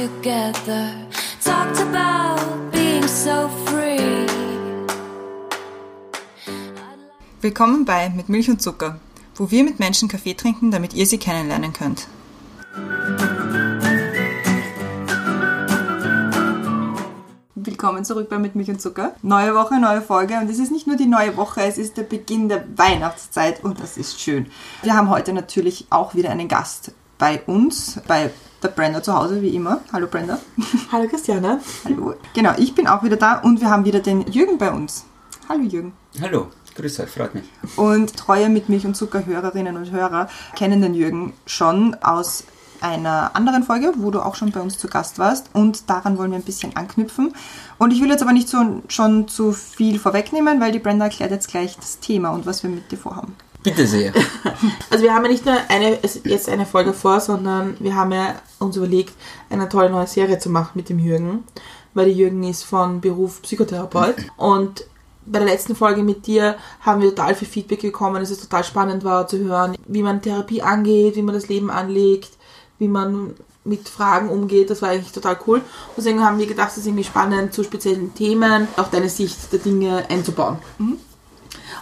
[0.00, 0.94] together.
[1.44, 4.26] Talked about being so free.
[7.42, 8.98] Willkommen bei Mit Milch und Zucker,
[9.34, 12.08] wo wir mit Menschen Kaffee trinken, damit ihr sie kennenlernen könnt.
[17.54, 19.14] Willkommen zurück bei Mit Milch und Zucker.
[19.20, 22.04] Neue Woche, neue Folge und es ist nicht nur die neue Woche, es ist der
[22.04, 24.46] Beginn der Weihnachtszeit und das ist schön.
[24.82, 28.30] Wir haben heute natürlich auch wieder einen Gast bei uns, bei
[28.62, 29.80] der Brenda zu Hause, wie immer.
[29.92, 30.38] Hallo Brenda.
[30.92, 31.60] Hallo Christiane.
[31.84, 32.14] Hallo.
[32.34, 35.04] Genau, ich bin auch wieder da und wir haben wieder den Jürgen bei uns.
[35.48, 35.92] Hallo Jürgen.
[36.20, 37.44] Hallo, grüß euch, freut mich.
[37.76, 42.44] Und treue mit Milch und Zucker Hörerinnen und Hörer kennen den Jürgen schon aus
[42.80, 45.50] einer anderen Folge, wo du auch schon bei uns zu Gast warst.
[45.52, 47.34] Und daran wollen wir ein bisschen anknüpfen.
[47.78, 51.30] Und ich will jetzt aber nicht so, schon zu viel vorwegnehmen, weil die Brenda erklärt
[51.30, 53.36] jetzt gleich das Thema und was wir mit dir vorhaben.
[53.62, 54.12] Bitte sehr.
[54.90, 58.34] Also wir haben ja nicht nur eine, jetzt eine Folge vor, sondern wir haben ja
[58.58, 59.14] uns überlegt,
[59.48, 61.44] eine tolle neue Serie zu machen mit dem Jürgen.
[61.94, 64.16] Weil der Jürgen ist von Beruf Psychotherapeut.
[64.36, 64.84] Und
[65.24, 68.64] bei der letzten Folge mit dir haben wir total viel Feedback bekommen, dass es total
[68.64, 72.30] spannend war zu hören, wie man Therapie angeht, wie man das Leben anlegt,
[72.78, 74.70] wie man mit Fragen umgeht.
[74.70, 75.62] Das war eigentlich total cool.
[75.96, 79.60] Deswegen haben wir gedacht, es ist irgendwie spannend, zu speziellen Themen auch deine Sicht der
[79.60, 80.58] Dinge einzubauen.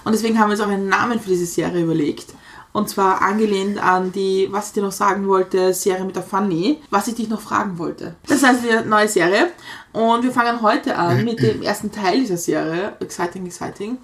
[0.09, 2.33] Und deswegen haben wir uns auch einen Namen für diese Serie überlegt.
[2.73, 6.81] Und zwar angelehnt an die, was ich dir noch sagen wollte, Serie mit der Fanny,
[6.89, 8.15] was ich dich noch fragen wollte.
[8.27, 9.51] Das heißt, die neue Serie.
[9.93, 13.99] Und wir fangen heute an mit dem ersten Teil dieser Serie, Exciting, Exciting.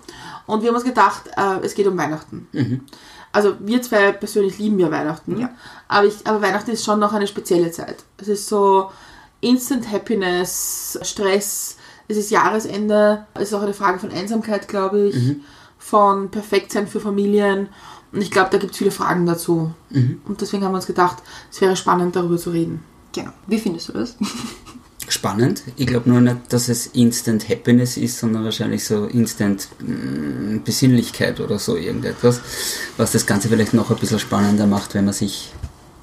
[0.44, 2.48] Und wir haben uns gedacht, äh, es geht um Weihnachten.
[3.32, 5.40] Also wir zwei persönlich lieben ja Weihnachten.
[5.40, 5.48] Ja.
[5.88, 8.04] Aber, ich, aber Weihnachten ist schon noch eine spezielle Zeit.
[8.18, 8.90] Es ist so
[9.40, 15.16] Instant Happiness, Stress, es ist Jahresende, es ist auch eine Frage von Einsamkeit, glaube ich,
[15.84, 17.68] von Perfektsein für Familien.
[18.10, 19.74] Und ich glaube, da gibt es viele Fragen dazu.
[19.90, 21.18] Und deswegen haben wir uns gedacht,
[21.52, 22.82] es wäre spannend, darüber zu reden.
[23.12, 23.32] Genau.
[23.46, 24.16] Wie findest du das?
[25.08, 25.62] Spannend.
[25.76, 31.38] Ich glaube nur nicht, dass es Instant Happiness ist, sondern wahrscheinlich so Instant mm, Besinnlichkeit
[31.40, 32.40] oder so irgendetwas,
[32.96, 35.52] was das Ganze vielleicht noch ein bisschen spannender macht, wenn man sich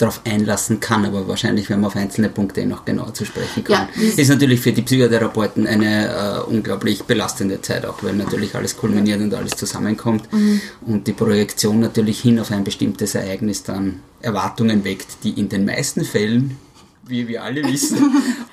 [0.02, 3.88] darauf einlassen kann, aber wahrscheinlich, wenn man auf einzelne Punkte noch genauer zu sprechen kann.
[3.96, 8.78] Ja, ist natürlich für die Psychotherapeuten eine äh, unglaublich belastende Zeit auch, weil natürlich alles
[8.78, 10.24] kulminiert und alles zusammenkommt
[10.86, 15.66] und die Projektion natürlich hin auf ein bestimmtes Ereignis dann Erwartungen weckt, die in den
[15.66, 16.58] meisten Fällen,
[17.04, 17.98] wie wir alle wissen,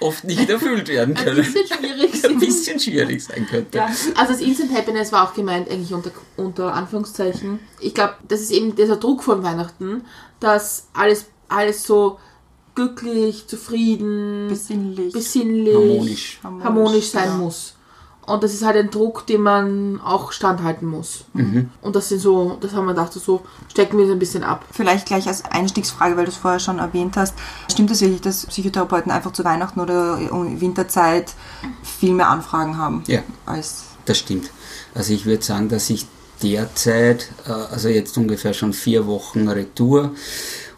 [0.00, 1.36] oft nicht erfüllt werden Ein können.
[1.36, 3.78] bisschen schwierig Ein bisschen schwierig sein könnte.
[3.78, 3.86] Ja,
[4.16, 7.60] also das Instant Happiness war auch gemeint, eigentlich unter, unter Anführungszeichen.
[7.80, 10.03] Ich glaube, das ist eben dieser Druck von Weihnachten,
[10.41, 12.19] dass alles, alles so
[12.75, 15.12] glücklich, zufrieden, Besinnlich.
[15.12, 16.41] besinnlich, Harmonisch.
[16.42, 17.36] harmonisch, Harmonisch, sein ja.
[17.36, 17.75] muss.
[18.25, 21.25] Und das ist halt ein Druck, den man auch standhalten muss.
[21.81, 24.66] Und das sind so, das haben wir gedacht, so stecken wir das ein bisschen ab.
[24.70, 27.32] Vielleicht gleich als Einstiegsfrage, weil du es vorher schon erwähnt hast.
[27.72, 31.32] Stimmt es wirklich, dass Psychotherapeuten einfach zu Weihnachten oder um Winterzeit
[31.82, 33.03] viel mehr Anfragen haben?
[33.06, 33.20] Ja.
[33.47, 34.50] Als Das stimmt.
[34.94, 36.06] Also ich würde sagen, dass ich
[36.42, 40.12] derzeit, äh, also jetzt ungefähr schon vier Wochen Retour,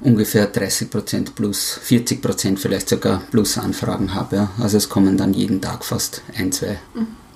[0.01, 4.37] ungefähr 30% plus, 40% vielleicht sogar plus Anfragen habe.
[4.37, 4.51] Ja.
[4.59, 6.79] Also es kommen dann jeden Tag fast ein, zwei,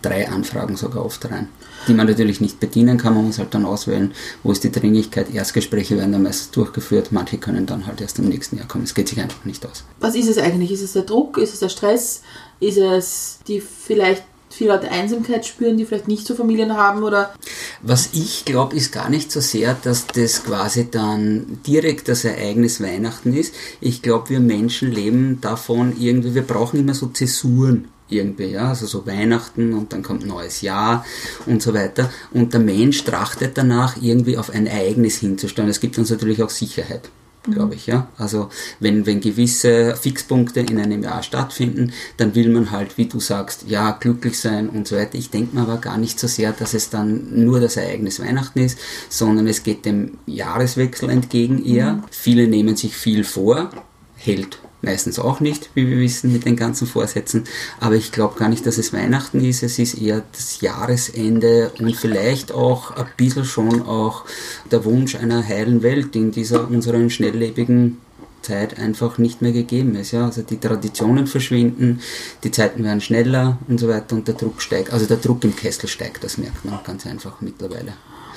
[0.02, 1.48] drei Anfragen sogar oft rein,
[1.88, 3.14] die man natürlich nicht bedienen kann.
[3.14, 5.32] Man muss halt dann auswählen, wo ist die Dringlichkeit.
[5.32, 8.84] Erstgespräche werden dann meistens durchgeführt, manche können dann halt erst im nächsten Jahr kommen.
[8.84, 9.84] Es geht sich einfach nicht aus.
[10.00, 10.72] Was ist es eigentlich?
[10.72, 11.38] Ist es der Druck?
[11.38, 12.22] Ist es der Stress?
[12.60, 17.34] Ist es die vielleicht viele Leute Einsamkeit spüren, die vielleicht nicht so Familien haben oder
[17.82, 22.80] Was ich glaube, ist gar nicht so sehr, dass das quasi dann direkt das Ereignis
[22.80, 23.54] Weihnachten ist.
[23.80, 28.86] Ich glaube, wir Menschen leben davon irgendwie, wir brauchen immer so Zäsuren irgendwie, ja, also
[28.86, 31.04] so Weihnachten und dann kommt neues Jahr
[31.46, 32.10] und so weiter.
[32.32, 35.70] Und der Mensch trachtet danach irgendwie auf ein Ereignis hinzustellen.
[35.70, 37.10] Es gibt uns natürlich auch Sicherheit
[37.52, 38.08] glaube ich, ja.
[38.16, 38.48] Also
[38.80, 43.64] wenn, wenn gewisse Fixpunkte in einem Jahr stattfinden, dann will man halt, wie du sagst,
[43.68, 45.18] ja, glücklich sein und so weiter.
[45.18, 48.60] Ich denke mir aber gar nicht so sehr, dass es dann nur das Ereignis Weihnachten
[48.60, 48.78] ist,
[49.08, 52.02] sondern es geht dem Jahreswechsel entgegen eher.
[52.10, 53.70] Viele nehmen sich viel vor,
[54.16, 57.44] hält meistens auch nicht, wie wir wissen, mit den ganzen Vorsätzen.
[57.80, 59.62] Aber ich glaube gar nicht, dass es Weihnachten ist.
[59.62, 64.24] Es ist eher das Jahresende und vielleicht auch ein bisschen schon auch
[64.70, 67.98] der Wunsch einer heilen Welt, die in dieser unseren schnelllebigen
[68.44, 70.12] Zeit einfach nicht mehr gegeben ist.
[70.12, 70.26] Ja?
[70.26, 72.00] Also die Traditionen verschwinden,
[72.44, 74.92] die Zeiten werden schneller und so weiter und der Druck steigt.
[74.92, 77.94] Also der Druck im Kessel steigt, das merkt man ganz einfach mittlerweile.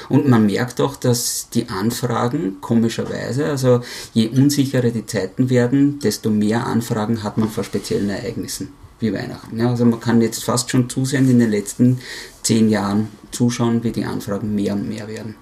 [0.09, 3.81] Und man merkt auch, dass die Anfragen, komischerweise, also
[4.13, 9.59] je unsicherer die Zeiten werden, desto mehr Anfragen hat man vor speziellen Ereignissen wie Weihnachten.
[9.59, 11.99] Ja, also man kann jetzt fast schon zusehen, in den letzten
[12.41, 15.35] zehn Jahren zuschauen, wie die Anfragen mehr und mehr werden.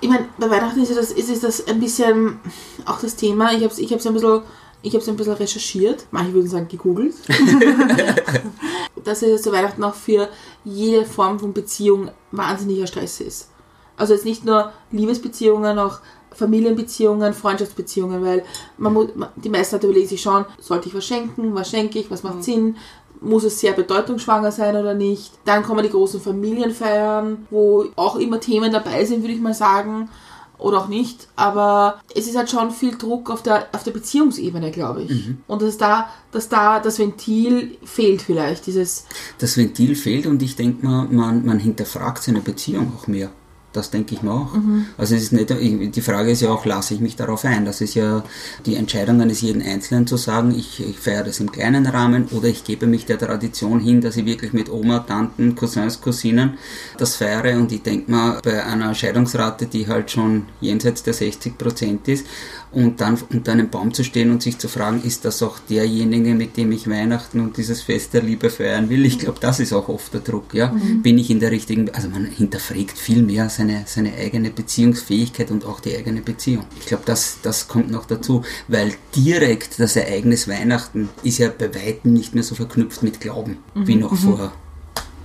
[0.00, 2.38] Ich meine, bei Weihnachten ist, ja das, ist, ist das ein bisschen
[2.84, 3.52] auch das Thema.
[3.52, 4.42] Ich habe es ich hab's ein bisschen
[4.82, 7.14] ich habe es ein bisschen recherchiert, manche würden sagen gegoogelt,
[9.04, 10.28] dass es zu Weihnachten auch für
[10.62, 13.48] jede Form von Beziehung wahnsinniger Stress ist.
[13.96, 16.00] Also jetzt nicht nur Liebesbeziehungen, auch
[16.32, 18.44] Familienbeziehungen, Freundschaftsbeziehungen, weil
[18.76, 22.10] man muss, die meisten Leute überlegen sich schon, sollte ich was schenken, was schenke ich,
[22.10, 22.76] was macht Sinn,
[23.20, 25.32] muss es sehr bedeutungsschwanger sein oder nicht.
[25.44, 30.08] Dann kommen die großen Familienfeiern, wo auch immer Themen dabei sind, würde ich mal sagen.
[30.56, 31.26] Oder auch nicht.
[31.34, 35.10] Aber es ist halt schon viel Druck auf der, auf der Beziehungsebene, glaube ich.
[35.48, 38.66] Und dass da, dass da das Ventil fehlt vielleicht.
[38.66, 39.04] Dieses,
[39.38, 43.30] Das Ventil fehlt und ich denke mal, man, man hinterfragt seine Beziehung auch mehr.
[43.74, 44.54] Das denke ich mir auch.
[44.96, 47.64] Also es ist nicht, die Frage ist ja auch, lasse ich mich darauf ein?
[47.64, 48.22] Das ist ja
[48.64, 52.46] die Entscheidung eines jeden Einzelnen zu sagen, ich, ich feiere das im kleinen Rahmen oder
[52.46, 56.54] ich gebe mich der Tradition hin, dass ich wirklich mit Oma, Tanten, Cousins, Cousinen
[56.98, 61.58] das feiere und ich denke mal, bei einer Scheidungsrate, die halt schon jenseits der 60
[61.58, 62.26] Prozent ist
[62.74, 66.34] und dann unter einem Baum zu stehen und sich zu fragen, ist das auch derjenige,
[66.34, 69.04] mit dem ich Weihnachten und dieses Fest der Liebe feiern will?
[69.06, 70.74] Ich glaube, das ist auch oft der Druck, ja.
[71.02, 75.64] Bin ich in der richtigen, also man hinterfragt viel mehr seine, seine eigene Beziehungsfähigkeit und
[75.64, 76.64] auch die eigene Beziehung.
[76.80, 81.74] Ich glaube, das, das kommt noch dazu, weil direkt das Ereignis Weihnachten ist ja bei
[81.74, 84.52] Weitem nicht mehr so verknüpft mit Glauben, wie noch vor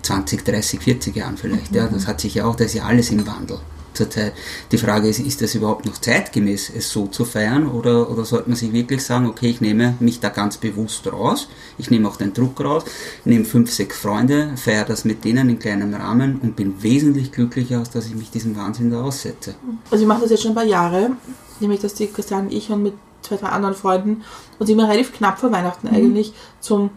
[0.04, 1.74] 20, 30, 40 Jahren vielleicht.
[1.74, 3.60] Ja, das hat sich ja auch, da ist ja alles im Wandel
[3.94, 4.34] zurzeit.
[4.72, 8.50] Die Frage ist, ist das überhaupt noch zeitgemäß, es so zu feiern oder, oder sollte
[8.50, 11.48] man sich wirklich sagen, okay, ich nehme mich da ganz bewusst raus,
[11.78, 12.84] ich nehme auch den Druck raus,
[13.26, 17.80] nehme fünf, sechs Freunde, feiere das mit denen in kleinem Rahmen und bin wesentlich glücklicher,
[17.80, 19.56] als dass ich mich diesem Wahnsinn da aussetze.
[19.90, 21.12] also ich mache das jetzt schon ein paar Jahre,
[21.60, 24.24] nämlich dass die Christian und ich und mit zwei, drei anderen Freunden
[24.60, 26.92] uns immer relativ knapp vor Weihnachten eigentlich zum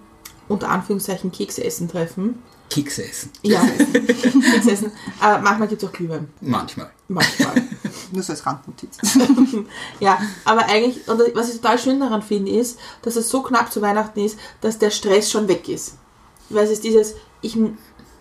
[0.48, 2.42] unter Anführungszeichen Keksessen treffen.
[2.72, 3.30] Kekse essen.
[3.42, 4.92] Ja, Keksessen.
[5.20, 6.28] Aber manchmal gibt es auch Glühwein.
[6.40, 6.90] Manchmal.
[7.08, 7.54] Manchmal.
[8.12, 8.98] Nur so als Randnotiz.
[10.00, 13.72] Ja, aber eigentlich, und was ich total schön daran finde, ist, dass es so knapp
[13.72, 15.98] zu Weihnachten ist, dass der Stress schon weg ist.
[16.48, 17.58] Weil es ist dieses, ich,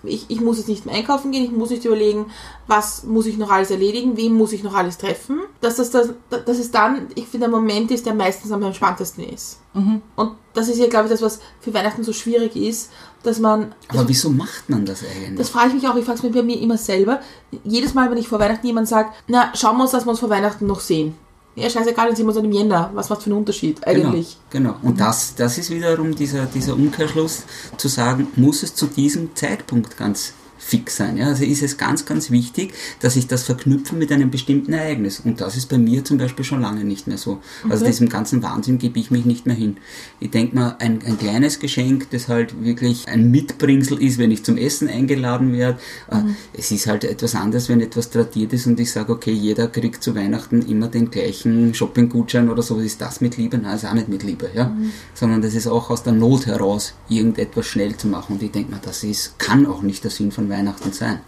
[0.04, 2.32] ich, ich muss jetzt nicht mehr einkaufen gehen, ich muss nicht überlegen,
[2.68, 5.42] was muss ich noch alles erledigen, wem muss ich noch alles treffen.
[5.62, 9.24] Dass, das, das, dass es dann, ich finde, der Moment ist, der meistens am entspanntesten
[9.24, 9.60] ist.
[9.74, 12.92] Und das ist ja, glaube ich, das, was für Weihnachten so schwierig ist,
[13.24, 15.38] dass man Aber wieso macht man das eigentlich?
[15.38, 17.20] das frage ich mich auch, ich frage es mir bei mir immer selber.
[17.64, 20.20] Jedes Mal, wenn ich vor Weihnachten jemand sagt, na, schauen wir uns, dass wir uns
[20.20, 21.16] vor Weihnachten noch sehen.
[21.56, 22.92] Ja, scheißegal, dann sehen wir uns dann im Jänner.
[22.94, 24.38] Was macht für einen Unterschied eigentlich?
[24.50, 24.88] Genau, genau.
[24.88, 27.44] Und das, das ist wiederum dieser, dieser Umkehrschluss,
[27.76, 31.18] zu sagen, muss es zu diesem Zeitpunkt ganz fix sein.
[31.18, 31.28] Ja?
[31.28, 35.20] Also ist es ganz, ganz wichtig, dass ich das verknüpfe mit einem bestimmten Ereignis.
[35.24, 37.40] Und das ist bei mir zum Beispiel schon lange nicht mehr so.
[37.68, 37.92] Also Okay.
[37.92, 39.78] diesem ganzen Wahnsinn gebe ich mich nicht mehr hin.
[40.20, 44.44] Ich denke mal, ein, ein kleines Geschenk, das halt wirklich ein Mitbringsel ist, wenn ich
[44.44, 45.80] zum Essen eingeladen werde.
[46.10, 46.18] Äh,
[46.54, 50.04] Es ist halt etwas anderes, wenn etwas tradiert ist und ich sage, okay, jeder kriegt
[50.04, 52.78] zu Weihnachten immer den gleichen Shoppinggutschein oder so.
[52.80, 53.58] Ist das mit Liebe?
[53.58, 54.50] Nein, ist auch nicht mit Liebe.
[54.54, 54.76] Ja?
[55.16, 58.34] Sondern das ist auch aus der Not heraus, irgendetwas schnell zu machen.
[58.34, 61.20] Und ich denke mal, das ist, kann auch nicht der Sinn von Weihnachten sein.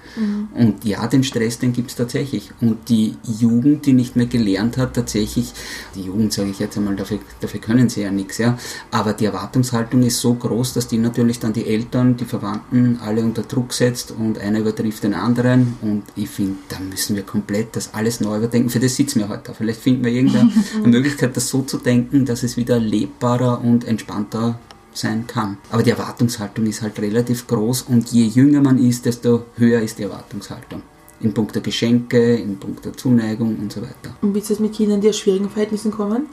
[0.54, 2.52] Und ja, den Stress, den gibt es tatsächlich.
[2.62, 5.54] Und die Jugend, die nicht mehr gelernt hat, tatsächlich,
[5.96, 8.58] die Jugend sage ich jetzt einmal, dafür, dafür können sie ja nichts, ja.
[8.92, 13.22] Aber die Erwartungshaltung ist so groß, dass die natürlich dann die Eltern, die Verwandten alle
[13.22, 15.78] unter Druck setzt und einer übertrifft den anderen.
[15.82, 18.70] Und ich finde, da müssen wir komplett das alles neu überdenken.
[18.70, 19.54] Für das sitzen wir heute da.
[19.54, 20.52] Vielleicht finden wir irgendeine
[20.86, 24.60] Möglichkeit, das so zu denken, dass es wieder lebbarer und entspannter
[24.94, 25.58] sein kann.
[25.70, 30.00] Aber die Erwartungshaltung ist halt relativ groß und je jünger man ist, desto höher ist
[30.00, 30.82] die Erwartungshaltung.
[31.20, 34.16] In puncto Geschenke, in puncto Zuneigung und so weiter.
[34.22, 36.28] Und wie ist es mit Kindern, die aus schwierigen Verhältnissen kommen?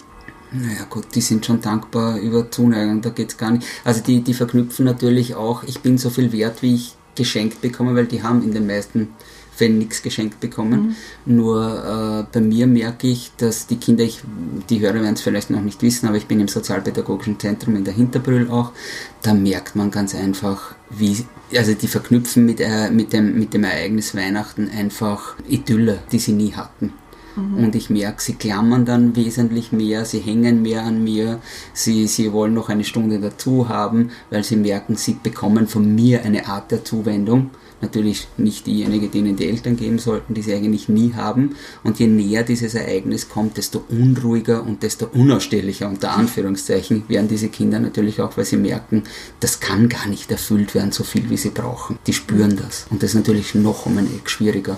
[0.53, 3.67] Naja gut, die sind schon dankbar über Zuneigung, da geht's gar nicht.
[3.85, 7.95] Also die, die verknüpfen natürlich auch, ich bin so viel wert, wie ich geschenkt bekomme,
[7.95, 9.09] weil die haben in den meisten
[9.61, 10.97] Fällen nichts geschenkt bekommen.
[11.27, 14.23] Nur äh, bei mir merke ich, dass die Kinder, ich,
[14.71, 17.85] die Hörer werden es vielleicht noch nicht wissen, aber ich bin im Sozialpädagogischen Zentrum in
[17.85, 18.73] der Hinterbrühl auch,
[19.23, 23.65] da merkt man ganz einfach, wie, also die verknüpfen mit, äh, mit, dem, mit dem
[23.65, 26.95] Ereignis Weihnachten einfach Idylle, die sie nie hatten.
[27.37, 31.41] Und ich merke, sie klammern dann wesentlich mehr, sie hängen mehr an mir,
[31.73, 36.23] sie, sie wollen noch eine Stunde dazu haben, weil sie merken, sie bekommen von mir
[36.25, 37.51] eine Art der Zuwendung.
[37.81, 41.57] Natürlich nicht diejenige, denen die Eltern geben sollten, die sie eigentlich nie haben.
[41.83, 47.49] Und je näher dieses Ereignis kommt, desto unruhiger und desto unausstehlicher, unter Anführungszeichen, werden diese
[47.49, 49.05] Kinder natürlich auch, weil sie merken,
[49.41, 51.99] das kann gar nicht erfüllt werden, so viel wie sie brauchen.
[52.07, 52.87] Die spüren das.
[52.91, 54.77] Und das ist natürlich noch um ein Eck schwieriger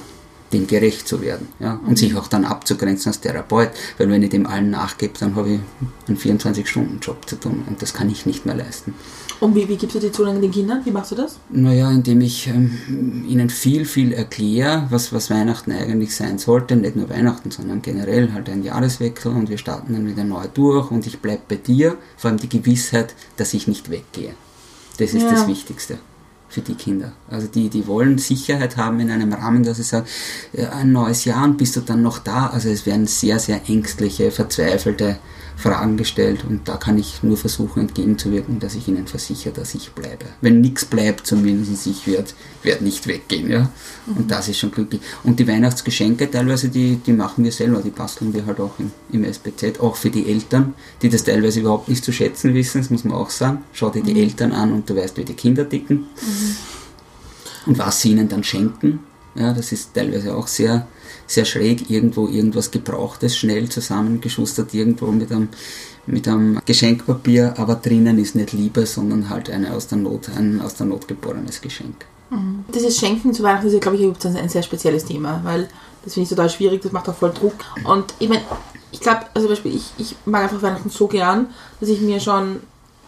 [0.52, 1.48] dem gerecht zu werden.
[1.58, 1.80] Ja?
[1.86, 5.54] Und sich auch dann abzugrenzen als Therapeut, weil wenn ich dem allen nachgebe, dann habe
[5.54, 5.60] ich
[6.08, 8.94] einen 24-Stunden-Job zu tun und das kann ich nicht mehr leisten.
[9.42, 10.82] Und wie, wie gibst du die Zugang den Kindern?
[10.84, 11.40] Wie machst du das?
[11.50, 16.76] Naja, indem ich ähm, ihnen viel, viel erkläre, was, was Weihnachten eigentlich sein sollte.
[16.76, 20.92] Nicht nur Weihnachten, sondern generell halt ein Jahreswechsel und wir starten dann wieder neu durch
[20.92, 21.96] und ich bleibe bei dir.
[22.16, 24.34] Vor allem die Gewissheit, dass ich nicht weggehe.
[24.98, 25.32] Das ist Ja.
[25.32, 25.98] das Wichtigste
[26.48, 27.10] für die Kinder.
[27.28, 30.06] Also die, die wollen Sicherheit haben in einem Rahmen, dass sie sagen,
[30.52, 32.46] ja, ein neues Jahr und bist du dann noch da?
[32.46, 35.18] Also es werden sehr, sehr ängstliche, verzweifelte
[35.62, 39.92] Fragen gestellt und da kann ich nur versuchen entgegenzuwirken, dass ich ihnen versichere, dass ich
[39.92, 40.26] bleibe.
[40.40, 42.30] Wenn nichts bleibt, zumindest ich werde
[42.62, 43.50] werd nicht weggehen.
[43.50, 43.70] Ja?
[44.06, 45.00] Und das ist schon glücklich.
[45.22, 48.90] Und die Weihnachtsgeschenke teilweise, die, die machen wir selber, die basteln wir halt auch im,
[49.12, 52.90] im SPZ, auch für die Eltern, die das teilweise überhaupt nicht zu schätzen wissen, das
[52.90, 53.62] muss man auch sagen.
[53.72, 56.06] Schau dir die Eltern an und du weißt, wie die Kinder ticken
[57.66, 59.00] und was sie ihnen dann schenken.
[59.34, 60.86] Ja, das ist teilweise auch sehr,
[61.26, 61.90] sehr schräg.
[61.90, 65.48] Irgendwo irgendwas Gebrauchtes, schnell zusammengeschustert, irgendwo mit einem,
[66.06, 70.60] mit einem Geschenkpapier, aber drinnen ist nicht Liebe, sondern halt eine aus der Not, ein
[70.60, 72.06] aus der Not geborenes Geschenk.
[72.74, 75.68] Dieses Schenken zu Weihnachten ist glaube ich, ein sehr spezielles Thema, weil
[76.02, 77.54] das finde ich total schwierig, das macht auch voll Druck.
[77.84, 78.42] Und ich meine,
[78.90, 81.48] ich glaube, also zum Beispiel, ich, ich mag einfach Weihnachten so gern,
[81.80, 82.60] dass ich mir schon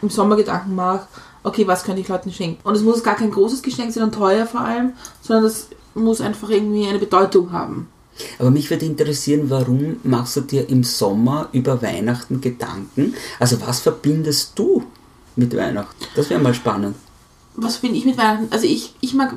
[0.02, 1.06] im Sommer Gedanken mache,
[1.42, 2.60] okay, was könnte ich Leuten schenken?
[2.66, 6.20] Und es muss gar kein großes Geschenk sein und teuer vor allem, sondern das muss
[6.20, 7.88] einfach irgendwie eine Bedeutung haben.
[8.38, 13.14] Aber mich würde interessieren, warum machst du dir im Sommer über Weihnachten Gedanken?
[13.40, 14.84] Also was verbindest du
[15.36, 15.94] mit Weihnachten?
[16.14, 16.94] Das wäre mal spannend.
[17.56, 18.48] was bin ich mit Weihnachten?
[18.50, 19.36] Also ich, ich mag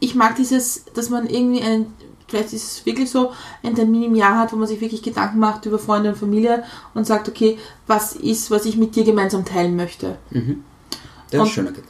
[0.00, 1.86] ich mag dieses, dass man irgendwie einen,
[2.28, 3.32] vielleicht ist es wirklich so,
[3.64, 6.62] einen Termin im Jahr hat, wo man sich wirklich Gedanken macht über Freunde und Familie
[6.94, 10.16] und sagt, okay, was ist, was ich mit dir gemeinsam teilen möchte.
[10.30, 11.88] Das ist ein Und- schöner Gedanke.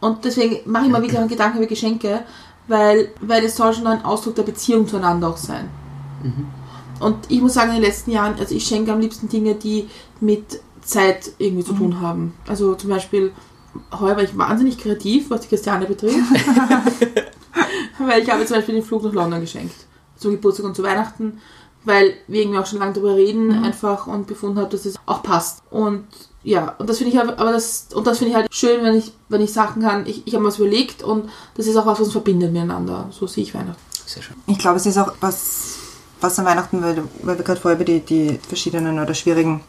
[0.00, 2.22] Und deswegen mache ich mir wirklich einen Gedanken über Geschenke,
[2.70, 5.68] weil, weil es soll schon ein Ausdruck der Beziehung zueinander auch sein.
[7.00, 9.88] Und ich muss sagen, in den letzten Jahren, also ich schenke am liebsten Dinge, die
[10.20, 12.34] mit Zeit irgendwie zu tun haben.
[12.46, 13.32] Also zum Beispiel,
[13.98, 16.16] heuer war ich wahnsinnig kreativ, was die Christiane betrifft.
[17.98, 19.74] weil ich habe zum Beispiel den Flug nach London geschenkt.
[20.16, 21.40] Zum Geburtstag und zu Weihnachten,
[21.84, 25.22] weil wir irgendwie auch schon lange darüber reden einfach und befunden haben, dass es auch
[25.22, 25.62] passt.
[25.70, 26.04] Und
[26.42, 28.94] ja, und das finde ich halt, aber das, und das finde ich halt schön, wenn
[28.96, 31.84] ich, wenn ich sagen kann, ich, ich habe mir was überlegt und das ist auch
[31.86, 33.08] was, was uns verbindet miteinander.
[33.10, 33.80] So sehe ich Weihnachten.
[34.06, 34.36] Sehr schön.
[34.46, 35.76] Ich glaube, es ist auch was,
[36.20, 39.60] was an Weihnachten, weil, weil wir gerade vorher über die, die verschiedenen oder schwierigen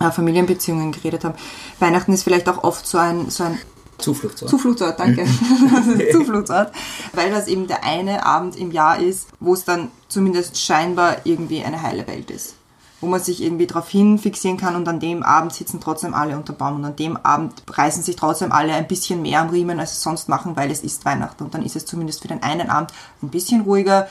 [0.00, 1.34] äh, Familienbeziehungen geredet haben.
[1.78, 3.58] Weihnachten ist vielleicht auch oft so ein, so ein
[3.98, 4.50] Zufluchtsort.
[4.50, 5.24] Zufluchtsort, danke.
[6.12, 6.72] Zufluchtsort,
[7.12, 11.62] weil das eben der eine Abend im Jahr ist, wo es dann zumindest scheinbar irgendwie
[11.62, 12.54] eine heile Welt ist.
[13.00, 16.36] Wo man sich irgendwie darauf hin fixieren kann und an dem Abend sitzen trotzdem alle
[16.36, 19.78] unter Baum und an dem Abend reißen sich trotzdem alle ein bisschen mehr am Riemen,
[19.78, 21.44] als sie sonst machen, weil es ist Weihnachten.
[21.44, 24.08] Und dann ist es zumindest für den einen Abend ein bisschen ruhiger,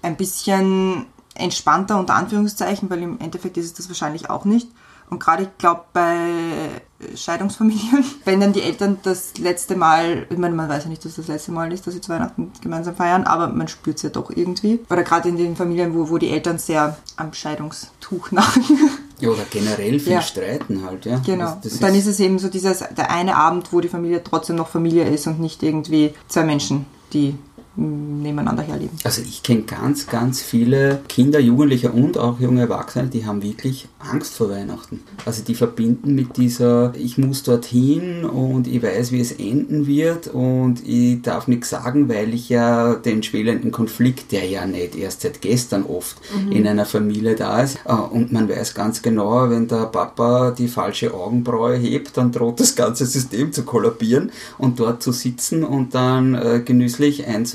[0.00, 4.68] ein bisschen entspannter unter Anführungszeichen, weil im Endeffekt ist es das wahrscheinlich auch nicht.
[5.10, 6.80] Und gerade, ich glaube, bei
[7.16, 11.16] Scheidungsfamilien, wenn dann die Eltern das letzte Mal, ich meine, man weiß ja nicht, dass
[11.16, 14.10] das letzte Mal ist, dass sie zu Weihnachten gemeinsam feiern, aber man spürt es ja
[14.10, 14.80] doch irgendwie.
[14.90, 18.90] Oder gerade in den Familien, wo, wo die Eltern sehr am Scheidungstuch nagen.
[19.20, 20.22] Ja, oder generell viel Ja.
[20.22, 21.20] streiten halt, ja.
[21.24, 21.58] Genau.
[21.62, 24.56] Das, das dann ist es eben so dieses, der eine Abend, wo die Familie trotzdem
[24.56, 27.36] noch Familie ist und nicht irgendwie zwei Menschen, die
[27.76, 28.96] nebeneinander herleben.
[29.04, 33.88] Also ich kenne ganz, ganz viele Kinder, Jugendliche und auch junge Erwachsene, die haben wirklich
[33.98, 35.00] Angst vor Weihnachten.
[35.24, 40.28] Also die verbinden mit dieser, ich muss dorthin und ich weiß, wie es enden wird
[40.28, 45.22] und ich darf nichts sagen, weil ich ja den schwelenden Konflikt, der ja nicht erst
[45.22, 46.16] seit gestern oft
[46.50, 50.68] in einer Familie da ist, äh, und man weiß ganz genau, wenn der Papa die
[50.68, 55.94] falsche Augenbraue hebt, dann droht das ganze System zu kollabieren und dort zu sitzen und
[55.94, 56.34] dann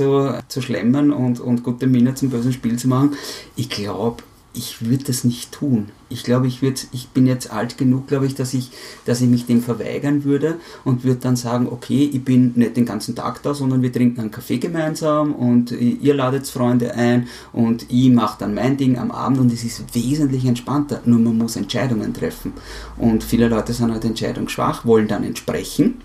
[0.07, 3.15] genüsslich einzuschlemmen und, und gute Miene zum bösen Spiel zu machen.
[3.55, 4.23] Ich glaube,
[4.53, 5.89] ich würde das nicht tun.
[6.09, 8.71] Ich glaube, ich ich bin jetzt alt genug, glaube ich, dass ich,
[9.05, 12.85] dass ich mich dem verweigern würde und würde dann sagen, okay, ich bin nicht den
[12.85, 17.85] ganzen Tag da, sondern wir trinken einen Kaffee gemeinsam und ihr ladet Freunde ein und
[17.89, 21.01] ich mache dann mein Ding am Abend und es ist wesentlich entspannter.
[21.05, 22.53] Nur man muss Entscheidungen treffen.
[22.97, 26.01] Und viele Leute sind halt entscheidungsschwach, wollen dann entsprechen.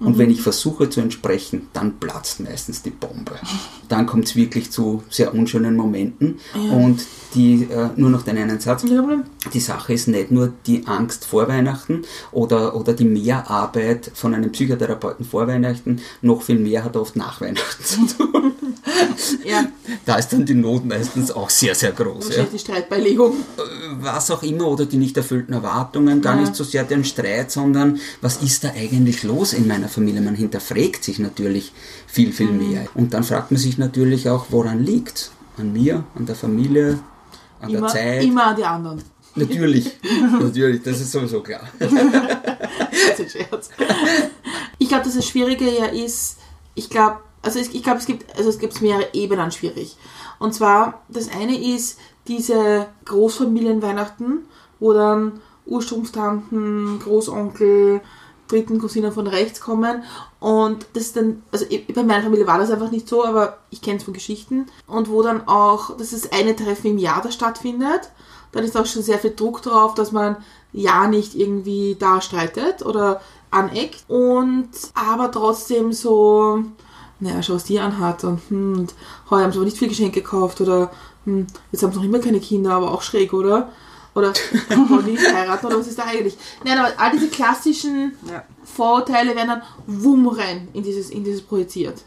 [0.00, 3.32] Und wenn ich versuche zu entsprechen, dann platzt meistens die Bombe.
[3.88, 6.38] Dann kommt es wirklich zu sehr unschönen Momenten.
[6.72, 8.82] Und die, äh, nur noch den einen Satz.
[9.54, 14.52] Die Sache ist nicht nur die Angst vor Weihnachten oder, oder die Mehrarbeit von einem
[14.52, 18.52] Psychotherapeuten vor Weihnachten, noch viel mehr hat oft nach Weihnachten zu tun.
[19.44, 19.64] Ja,
[20.06, 22.36] Da ist dann die Not meistens auch sehr, sehr groß.
[22.36, 22.44] Ja.
[22.44, 23.34] die Streitbeilegung.
[24.00, 26.40] Was auch immer oder die nicht erfüllten Erwartungen, gar Ja.
[26.42, 30.20] nicht so sehr den Streit, sondern was ist da eigentlich los in meiner Familie?
[30.20, 31.72] Man hinterfragt sich natürlich
[32.06, 32.86] viel, viel mehr.
[32.94, 36.98] Und dann fragt man sich natürlich auch, woran liegt an mir, an der Familie,
[37.60, 38.24] an Immer, der Zeit.
[38.24, 39.02] immer an die anderen.
[39.36, 39.96] Natürlich,
[40.40, 41.60] natürlich, das ist sowieso klar.
[41.78, 43.70] Das ist ein Scherz.
[44.78, 46.38] Ich glaube, dass das Schwierige ja ist,
[46.74, 49.96] ich glaube, also es, ich glaube, es gibt, also es gibt mehrere Ebenen schwierig.
[50.38, 54.46] Und zwar, das eine ist diese Großfamilienweihnachten,
[54.78, 58.00] wo dann Urstrumpftanten, Großonkel,
[58.48, 60.02] dritten Cousinen von rechts kommen
[60.40, 63.58] und das ist dann, also ich- bei meiner Familie war das einfach nicht so, aber
[63.70, 67.22] ich kenne es von Geschichten und wo dann auch, das ist eine Treffen im Jahr,
[67.22, 68.10] das stattfindet,
[68.52, 70.36] dann ist auch schon sehr viel Druck drauf, dass man
[70.72, 76.62] ja nicht irgendwie da streitet oder aneckt und aber trotzdem so,
[77.18, 78.94] naja, schau, was die anhat und, hm, und
[79.30, 80.90] heuer haben sie aber nicht viel Geschenke gekauft oder
[81.24, 83.70] hm, jetzt haben sie noch immer keine Kinder, aber auch schräg, oder?
[84.14, 84.32] Oder
[84.88, 86.36] wollen die nicht heiraten oder was ist da eigentlich?
[86.64, 88.42] Nein, aber all diese klassischen Ja.
[88.64, 92.02] Vorurteile werden dann wumm rein in dieses, in dieses projiziert.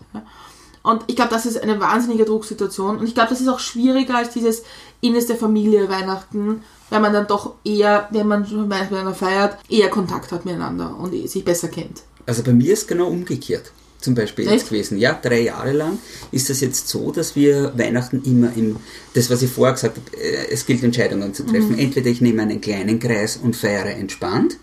[0.81, 2.97] Und ich glaube, das ist eine wahnsinnige Drucksituation.
[2.97, 4.63] Und ich glaube, das ist auch schwieriger als dieses
[5.03, 10.31] innerste Familie Weihnachten, weil man dann doch eher, wenn man schon Weihnachten feiert, eher Kontakt
[10.31, 12.01] hat miteinander und sich besser kennt.
[12.25, 13.71] Also bei mir ist genau umgekehrt.
[13.99, 14.69] Zum Beispiel jetzt Echt?
[14.69, 14.97] gewesen.
[14.97, 15.97] Ja, drei Jahre lang
[16.31, 18.75] ist das jetzt so, dass wir Weihnachten immer im,
[19.13, 21.77] das was ich vorher gesagt habe, äh, es gilt Entscheidungen zu treffen.
[21.79, 24.57] Entweder ich nehme einen kleinen Kreis und feiere entspannt.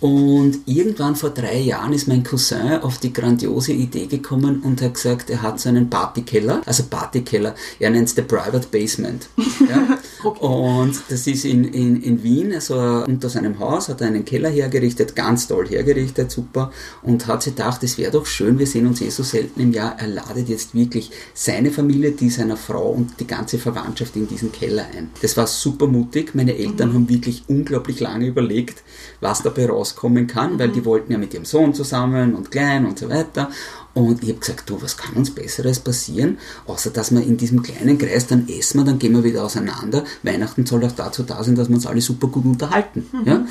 [0.00, 4.94] Und irgendwann vor drei Jahren ist mein Cousin auf die grandiose Idee gekommen und hat
[4.94, 9.28] gesagt, er hat so einen Partykeller, also Partykeller, er nennt es the Private Basement.
[9.68, 9.98] Ja?
[10.40, 12.74] Und das ist in, in, in Wien, also
[13.06, 17.54] unter seinem Haus, hat er einen Keller hergerichtet, ganz toll hergerichtet, super, und hat sich
[17.54, 20.48] gedacht, es wäre doch schön, wir sehen uns eh so selten im Jahr, er ladet
[20.48, 25.10] jetzt wirklich seine Familie, die seiner Frau und die ganze Verwandtschaft in diesen Keller ein.
[25.22, 28.82] Das war super mutig, meine Eltern haben wirklich unglaublich lange überlegt,
[29.20, 32.98] was dabei rauskommen kann, weil die wollten ja mit ihrem Sohn zusammen und klein und
[32.98, 33.50] so weiter.
[33.92, 37.62] Und ich habe gesagt, du, was kann uns Besseres passieren, außer dass wir in diesem
[37.62, 40.04] kleinen Kreis dann essen wir, dann gehen wir wieder auseinander.
[40.22, 43.06] Weihnachten soll auch dazu da sein, dass wir uns alle super gut unterhalten.
[43.24, 43.44] Ja?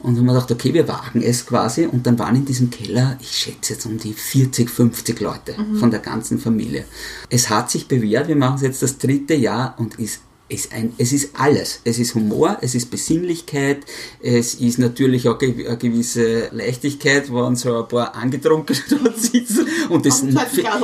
[0.00, 1.86] Und haben wir gedacht, okay, wir wagen es quasi.
[1.86, 5.90] Und dann waren in diesem Keller, ich schätze jetzt um die 40, 50 Leute von
[5.90, 6.84] der ganzen Familie.
[7.30, 10.92] Es hat sich bewährt, wir machen es jetzt das dritte Jahr und ist ist ein,
[10.98, 11.80] es ist alles.
[11.84, 13.78] Es ist Humor, es ist Besinnlichkeit,
[14.22, 19.66] es ist natürlich auch ge eine gewisse Leichtigkeit, wenn so ein paar angetrunken dort sitzen
[19.88, 20.22] und das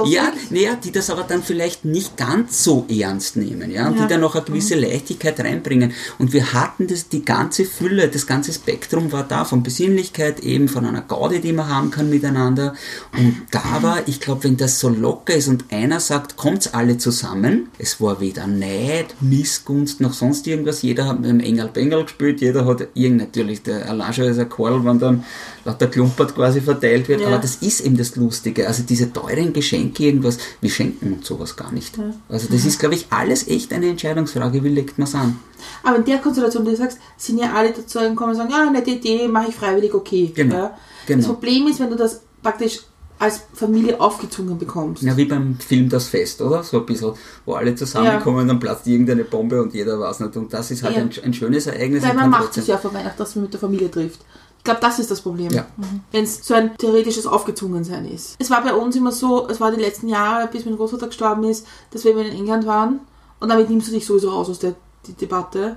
[0.06, 4.02] ja, naja, die das aber dann vielleicht nicht ganz so ernst nehmen, ja, und Ja.
[4.06, 5.92] die dann auch eine gewisse Leichtigkeit reinbringen.
[6.18, 10.68] Und wir hatten das, die ganze Fülle, das ganze Spektrum war da, von Besinnlichkeit, eben
[10.68, 12.74] von einer Gaudi, die man haben kann miteinander.
[13.12, 16.96] Und da war, ich glaube, wenn das so locker ist und einer sagt, kommt's alle
[16.98, 19.14] zusammen, es war weder Neid,
[19.50, 23.62] Missgunst noch sonst irgendwas, jeder hat mit dem Engel Bengel gespielt, jeder hat irgend natürlich,
[23.62, 25.24] der schon ist ein Karl, wenn dann
[25.64, 27.26] lauter Klumpert quasi verteilt wird, Ja.
[27.28, 28.66] aber das ist eben das Lustige.
[28.68, 31.98] Also diese teuren Geschenke, irgendwas, wir schenken uns sowas gar nicht.
[32.28, 35.38] Also das ist, glaube ich, alles echt eine Entscheidungsfrage, wie legt man es an?
[35.82, 38.70] Aber in der Konstellation, die du sagst, sind ja alle dazu gekommen und sagen, ja,
[38.70, 40.32] nette Idee, mache ich freiwillig, okay.
[40.34, 40.78] Genau, Ja.
[41.06, 41.18] genau.
[41.18, 42.80] Das Problem ist, wenn du das praktisch
[43.20, 45.02] als Familie aufgezwungen bekommst.
[45.02, 46.62] Ja, wie beim Film Das Fest, oder?
[46.62, 47.12] So ein bisschen,
[47.44, 50.36] wo alle zusammenkommen, dann platzt irgendeine Bombe und jeder weiß nicht.
[50.38, 51.02] Und das ist halt Ja.
[51.02, 52.02] ein, ein schönes Ereignis.
[52.02, 54.20] Weil man macht es ja vor Weihnachten, dass man mit der Familie trifft.
[54.56, 55.52] Ich glaube, das ist das Problem.
[55.52, 55.66] Ja.
[56.12, 58.36] Wenn es so ein theoretisches Aufgezwungensein ist.
[58.38, 61.44] Es war bei uns immer so, es war die letzten Jahre, bis mein Großvater gestorben
[61.44, 63.00] ist, dass wir in England waren
[63.38, 64.74] und damit nimmst du dich sowieso raus aus der
[65.06, 65.76] die Debatte,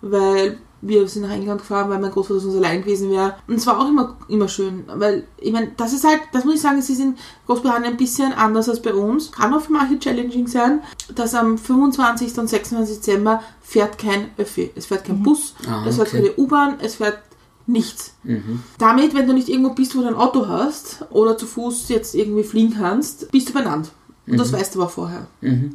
[0.00, 3.34] weil wir sind nach England gefahren, weil mein Großvater sonst allein gewesen wäre.
[3.46, 6.56] Und es war auch immer, immer schön, weil ich meine, das ist halt, das muss
[6.56, 9.32] ich sagen, es ist in Großbritannien ein bisschen anders als bei uns.
[9.32, 10.80] Kann auch für manche challenging sein,
[11.14, 12.38] dass am 25.
[12.38, 12.96] und 26.
[12.96, 16.22] Dezember fährt kein Öffi, es fährt kein Bus, Ah, es fährt okay.
[16.22, 17.18] keine U-Bahn, es fährt
[17.66, 18.14] nichts.
[18.22, 18.62] Mhm.
[18.78, 22.14] Damit, wenn du nicht irgendwo bist, wo du ein Auto hast oder zu Fuß jetzt
[22.14, 23.90] irgendwie fliegen kannst, bist du benannt.
[24.26, 25.26] Und das weißt du aber vorher.
[25.40, 25.74] Mhm.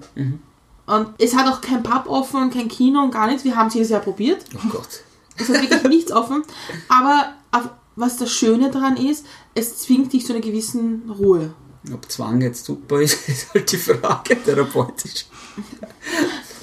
[0.85, 3.43] Und es hat auch kein Pub offen, kein Kino und gar nichts.
[3.43, 4.43] Wir haben es jedes Jahr probiert.
[4.55, 5.01] Oh Gott.
[5.37, 6.43] Es hat wirklich nichts offen.
[6.89, 7.33] Aber
[7.95, 11.53] was das Schöne daran ist, es zwingt dich zu einer gewissen Ruhe.
[11.93, 15.25] Ob Zwang jetzt super ist, ist halt die Frage therapeutisch.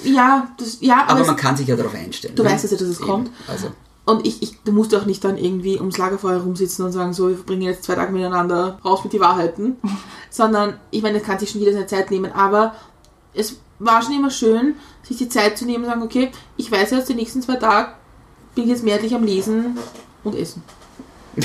[0.03, 2.35] Ja, das, ja aber, Aber man kann sich ja darauf einstellen.
[2.35, 2.49] Du ne?
[2.49, 3.07] weißt, dass es Eben.
[3.07, 3.31] kommt.
[3.47, 3.71] Also,
[4.05, 7.29] und ich, ich, du musst auch nicht dann irgendwie ums Lagerfeuer rumsitzen und sagen, so,
[7.29, 9.77] wir verbringen jetzt zwei Tage miteinander, raus mit die Wahrheiten.
[10.31, 12.31] Sondern, ich meine, das kann sich schon jeder seine Zeit nehmen.
[12.31, 12.75] Aber
[13.33, 16.91] es war schon immer schön, sich die Zeit zu nehmen und sagen, okay, ich weiß
[16.91, 17.93] jetzt, die nächsten zwei Tage
[18.55, 19.77] bin ich jetzt mehrheitlich am Lesen
[20.23, 20.61] und Essen.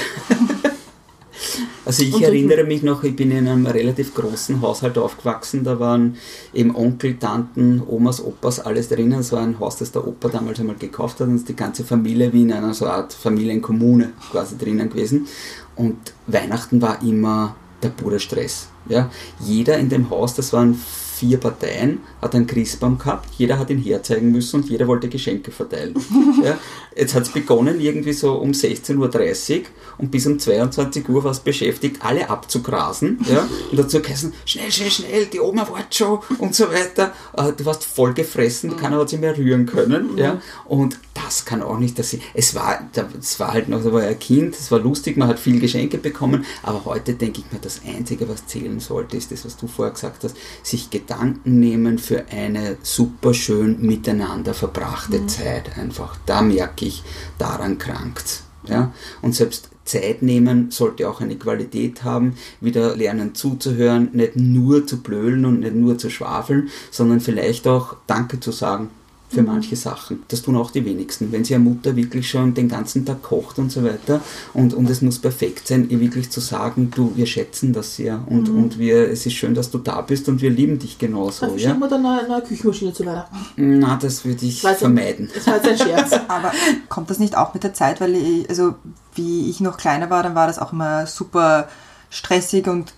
[1.85, 5.81] also ich Und erinnere mich noch, ich bin in einem relativ großen Haushalt aufgewachsen, da
[5.81, 6.16] waren
[6.53, 9.20] eben Onkel, Tanten, Omas, Opas, alles drinnen.
[9.20, 11.85] Es war ein Haus, das der Opa damals einmal gekauft hat und ist die ganze
[11.85, 15.27] Familie wie in einer so Art Familienkommune quasi drinnen gewesen.
[15.75, 15.96] Und
[16.27, 18.68] Weihnachten war immer der pure Stress.
[18.88, 19.11] Ja?
[19.40, 20.79] Jeder in dem Haus, das waren
[21.17, 25.51] vier Parteien, hat einen Christbaum gehabt, jeder hat ihn herzeigen müssen und jeder wollte Geschenke
[25.51, 25.95] verteilen.
[26.45, 26.59] ja,
[26.95, 29.65] jetzt hat es begonnen irgendwie so um 16.30 Uhr
[29.99, 33.19] und bis um 22 Uhr war es beschäftigt, alle abzugrasen.
[33.31, 37.13] Ja, und dazu geheißen, schnell, schnell, schnell, die Oma wartet schon und so weiter.
[37.37, 40.19] Äh, Du warst voll gefressen, keiner hat sich mehr rühren können.
[40.19, 43.93] Ja, und das kann auch nicht, dass sie, es war, es war halt noch, da
[43.93, 47.53] war ein Kind, es war lustig, man hat viel Geschenke bekommen, aber heute denke ich
[47.53, 51.59] mir, das Einzige, was zählen sollte, ist das, was du vorher gesagt hast, sich Gedanken
[51.59, 56.19] nehmen für eine super schön miteinander verbrachte Zeit einfach.
[56.27, 57.03] Da merke ich,
[57.39, 58.43] daran krankt's.
[58.69, 58.93] Ja?
[59.23, 64.99] Und selbst Zeit nehmen sollte auch eine Qualität haben, wieder lernen zuzuhören, nicht nur zu
[64.99, 68.91] blölen und nicht nur zu schwafeln, sondern vielleicht auch Danke zu sagen
[69.37, 70.22] für manche Sachen.
[70.29, 71.31] Das tun auch die wenigsten.
[71.33, 74.20] Wenn sie eine Mutter wirklich schon den ganzen Tag kocht und so weiter
[74.55, 78.22] und, und es muss perfekt sein, ihr wirklich zu sagen, du, wir schätzen das sehr
[78.29, 81.46] und, und wir, es ist schön, dass du da bist und wir lieben dich genauso.
[81.46, 81.75] Dafür Ja?
[81.79, 83.37] wir dann eine neue Küchenmaschine zu Weihnachten.
[83.57, 85.31] Na, das würde ich Das jetzt ein- vermeiden.
[85.35, 86.12] Das war jetzt ein Scherz.
[86.29, 86.53] Aber
[86.88, 88.01] kommt das nicht auch mit der Zeit?
[88.01, 88.75] Weil ich, also
[89.14, 91.68] wie ich noch kleiner war, dann war das auch immer super
[92.11, 92.94] stressig und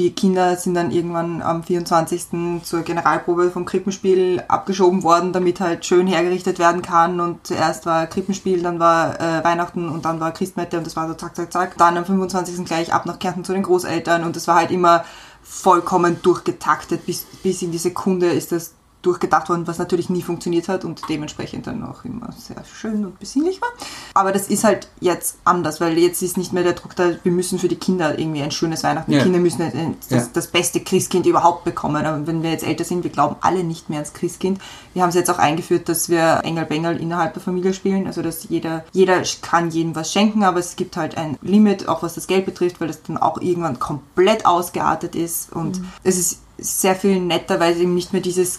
[0.00, 2.62] wir Kinder sind dann irgendwann am 24.
[2.62, 7.20] zur Generalprobe vom Krippenspiel abgeschoben worden, damit halt schön hergerichtet werden kann.
[7.20, 11.06] Und zuerst war Krippenspiel, dann war äh, Weihnachten und dann war Christmette und das war
[11.06, 11.76] so zack, zack, zack.
[11.76, 12.64] Dann am 25.
[12.64, 15.04] gleich ab nach Kärnten zu den Großeltern und das war halt immer
[15.42, 17.04] vollkommen durchgetaktet.
[17.04, 21.00] Bis, bis in die Sekunde ist das durchgedacht worden, was natürlich nie funktioniert hat und
[21.08, 23.68] dementsprechend dann auch immer sehr schön und besinnlich war.
[24.14, 27.32] Aber das ist halt jetzt anders, weil jetzt ist nicht mehr der Druck da, wir
[27.32, 29.10] müssen für die Kinder irgendwie ein schönes Weihnachten.
[29.10, 29.22] Die Ja.
[29.22, 30.28] Kinder müssen das, Ja.
[30.32, 32.04] das beste Christkind überhaupt bekommen.
[32.04, 34.60] Aber wenn wir jetzt älter sind, wir glauben alle nicht mehr ans Christkind.
[34.92, 38.06] Wir haben es jetzt auch eingeführt, dass wir Engel Bengel innerhalb der Familie spielen.
[38.06, 42.02] Also dass jeder, jeder kann jedem was schenken, aber es gibt halt ein Limit, auch
[42.02, 45.52] was das Geld betrifft, weil das dann auch irgendwann komplett ausgeartet ist.
[45.52, 48.58] Und es ist sehr viel netter, weil es eben nicht mehr dieses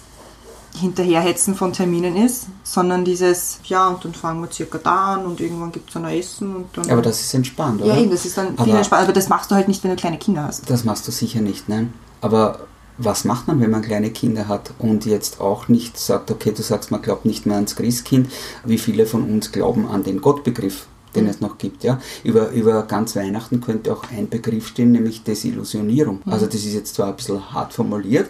[0.79, 5.39] Hinterherhetzen von Terminen ist, sondern dieses, ja, und dann fangen wir circa da an und
[5.41, 6.89] irgendwann gibt es dann ein Essen und dann.
[6.89, 7.93] Aber das ist entspannt, oder?
[7.93, 9.03] ja, eben, das ist dann viel Aber- entspannt.
[9.03, 10.69] Aber das machst du halt nicht, wenn du kleine Kinder hast.
[10.69, 11.93] Das machst du sicher nicht, nein.
[12.21, 12.59] Aber
[12.97, 16.61] was macht man, wenn man kleine Kinder hat und jetzt auch nicht sagt, okay, du
[16.61, 18.29] sagst, man glaubt nicht mehr ans Christkind,
[18.63, 21.99] wie viele von uns glauben an den Gottbegriff, den es noch gibt, ja.
[22.23, 26.21] Über, über ganz Weihnachten könnte auch ein Begriff stehen, nämlich Desillusionierung.
[26.25, 28.29] Also das ist jetzt zwar ein bisschen hart formuliert,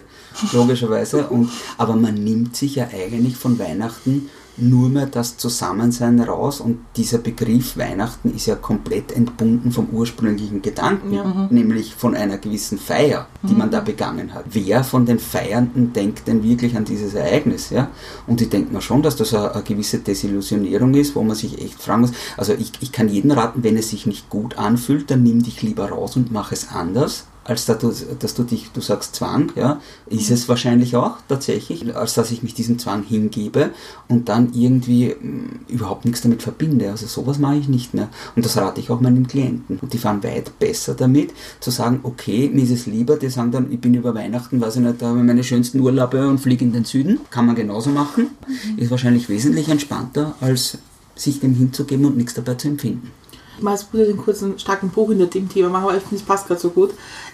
[0.52, 6.60] logischerweise, und, aber man nimmt sich ja eigentlich von Weihnachten nur mehr das Zusammensein raus
[6.60, 11.48] und dieser Begriff Weihnachten ist ja komplett entbunden vom ursprünglichen Gedanken, Ja.
[11.50, 14.44] nämlich von einer gewissen Feier, die man da begangen hat.
[14.50, 17.70] Wer von den Feiernden denkt denn wirklich an dieses Ereignis?
[17.70, 17.88] Ja?
[18.26, 21.60] Und ich denke mir schon, dass das eine, eine gewisse Desillusionierung ist, wo man sich
[21.62, 22.12] echt fragen muss.
[22.36, 25.62] Also ich, ich kann jeden raten, wenn es sich nicht gut anfühlt, dann nimm dich
[25.62, 29.52] lieber raus und mach es anders als dass du, dass du dich, du sagst Zwang,
[29.56, 33.70] ja, ist es wahrscheinlich auch tatsächlich, als dass ich mich diesem Zwang hingebe
[34.08, 36.90] und dann irgendwie mh, überhaupt nichts damit verbinde.
[36.90, 38.08] Also sowas mache ich nicht mehr.
[38.36, 39.78] Und das rate ich auch meinen Klienten.
[39.80, 43.50] Und die fahren weit besser damit, zu sagen, okay, mir ist es lieber, die sagen
[43.50, 46.38] dann, ich bin über Weihnachten, weiß ich nicht, da habe ich meine schönsten Urlaube und
[46.38, 47.20] fliege in den Süden.
[47.30, 48.28] Kann man genauso machen.
[48.76, 50.78] Ist wahrscheinlich wesentlich entspannter, als
[51.14, 53.10] sich dem hinzugeben und nichts dabei zu empfinden.
[53.58, 56.22] Ich mache jetzt einen kurzen, starken Bruch hinter dem Thema machen, aber ich finde, es
[56.22, 56.90] passt gerade so gut.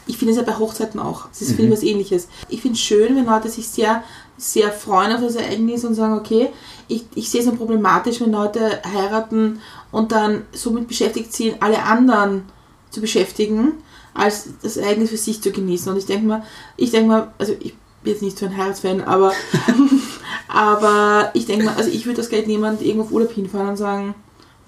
[0.08, 1.28] Ich finde es ja bei Hochzeiten auch.
[1.30, 2.28] Es ist viel was ähnliches.
[2.48, 4.02] Ich finde es schön, wenn Leute sich sehr,
[4.36, 6.48] sehr freuen auf das Ereignis und sagen, okay,
[6.88, 9.60] ich, ich sehe es dann problematisch, wenn Leute heiraten
[9.92, 12.44] und dann somit beschäftigt sind, alle anderen
[12.90, 13.74] zu beschäftigen,
[14.14, 15.92] als das Ereignis für sich zu genießen.
[15.92, 16.42] Und ich denke mal,
[16.76, 19.32] ich denke mal, also ich bin jetzt nicht so ein Heiratsfan, aber,
[20.48, 23.68] aber ich denke mal, also ich würde das Geld nehmen und irgendwo auf Urlaub hinfahren
[23.68, 24.14] und sagen,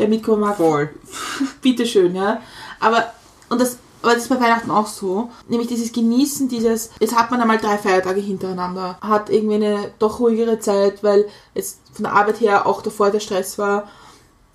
[0.00, 0.90] wer mitkommen mag, Voll.
[1.62, 2.40] bitteschön, ja.
[2.80, 3.12] Aber,
[3.48, 5.30] und das, aber das ist bei Weihnachten auch so.
[5.48, 10.20] Nämlich dieses Genießen, dieses, jetzt hat man einmal drei Feiertage hintereinander, hat irgendwie eine doch
[10.20, 13.88] ruhigere Zeit, weil jetzt von der Arbeit her auch davor der Stress war.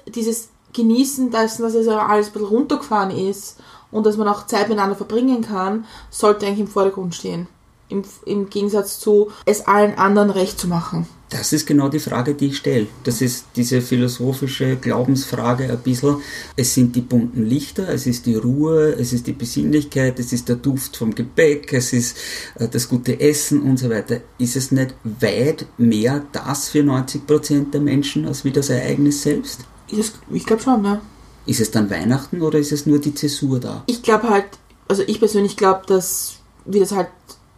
[0.08, 3.58] Dieses Genießen dessen, dass es alles ein bisschen runtergefahren ist
[3.91, 7.47] und dass man auch Zeit miteinander verbringen kann, sollte eigentlich im Vordergrund stehen.
[7.88, 11.08] Im, Im Gegensatz zu es allen anderen recht zu machen.
[11.38, 12.88] Das ist genau die Frage, die ich stelle.
[13.04, 16.21] Das ist diese philosophische Glaubensfrage ein bisschen.
[16.56, 20.48] Es sind die bunten Lichter, es ist die Ruhe, es ist die Besinnlichkeit, es ist
[20.48, 22.15] der Duft vom Gebäck, es ist
[22.58, 24.21] äh, das gute Essen und so weiter.
[24.38, 29.65] Ist es nicht weit mehr das für 90% der Menschen als wie das Ereignis selbst?
[29.89, 31.02] Ich, ich glaube schon, ne?
[31.45, 33.84] Ist es dann Weihnachten oder ist es nur die Zäsur da?
[33.88, 34.45] Ich glaube halt,
[34.88, 37.10] also ich persönlich glaube, dass wir das halt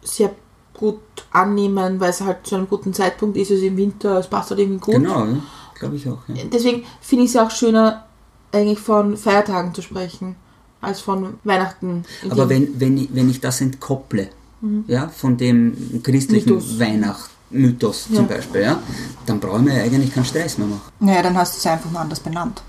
[0.02, 0.34] sehr
[0.78, 1.00] gut
[1.32, 4.60] annehmen, weil es halt zu einem guten Zeitpunkt ist, also im Winter, es passt halt
[4.60, 4.94] irgendwie gut.
[4.94, 5.36] Genau, ja?
[5.78, 6.18] glaube ich auch.
[6.28, 6.44] Ja.
[6.50, 8.06] Deswegen finde ich es ja auch schöner,
[8.52, 10.36] eigentlich von Feiertagen zu sprechen,
[10.80, 12.04] als von Weihnachten.
[12.30, 14.30] Aber wenn, wenn, ich, wenn ich das entkopple,
[14.86, 16.78] ja, von dem christlichen Mythos.
[16.80, 18.16] Weihnachtsmythos Ja.
[18.16, 18.82] zum Beispiel, ja,
[19.26, 20.90] dann brauchen wir ja eigentlich keinen Stress mehr machen.
[21.00, 22.62] Naja, dann hast du es einfach mal anders benannt.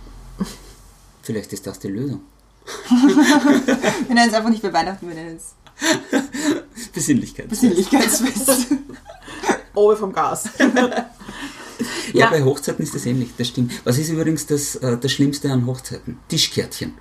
[1.24, 2.22] Vielleicht ist das die Lösung.
[2.90, 5.56] Wir nennen es einfach nicht mehr Weihnachten, wir nennen es
[6.94, 7.50] Besinnlichkeit.
[7.50, 8.50] Besinnlichkeitsfest.
[9.76, 10.50] Oben vom Gas.
[12.12, 12.30] Ja, Ja.
[12.30, 13.72] bei Hochzeiten ist das ähnlich, das stimmt.
[13.86, 16.18] Was ist übrigens das, äh, das Schlimmste an Hochzeiten?
[16.28, 16.94] Tischkärtchen.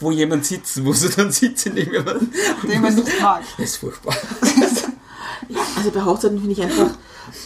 [0.00, 2.02] Wo jemand sitzen muss und dann sitzt nicht mehr.
[2.02, 3.42] den man nicht mag.
[3.56, 4.16] Das ist furchtbar.
[5.76, 6.90] Also bei Hochzeiten finde ich einfach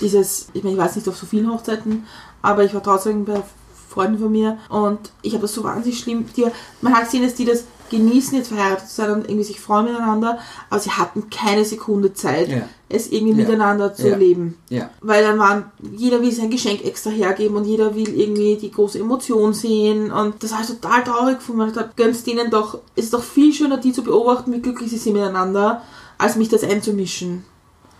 [0.00, 2.06] dieses, ich meine, ich weiß nicht auf so vielen Hochzeiten,
[2.40, 3.42] aber ich war trotzdem bei
[3.90, 6.24] Freunden von mir und ich habe das so wahnsinnig schlimm.
[6.34, 6.46] Die,
[6.80, 9.86] man hat gesehen, dass die das genießen, jetzt verheiratet zu sein und irgendwie sich freuen
[9.86, 10.38] miteinander,
[10.70, 12.62] aber sie hatten keine Sekunde Zeit, Ja.
[12.88, 13.46] es irgendwie Ja.
[13.46, 14.16] miteinander zu Ja.
[14.16, 14.56] leben.
[15.00, 15.64] Weil dann waren,
[15.96, 20.10] jeder will sein Geschenk extra hergeben und jeder will irgendwie die große Emotion sehen.
[20.10, 21.68] Und das ich total traurig gefunden.
[21.68, 24.90] Ich dachte, gönnst denen doch, es ist doch viel schöner, die zu beobachten, wie glücklich
[24.90, 25.82] sie sind miteinander,
[26.18, 27.44] als mich das einzumischen.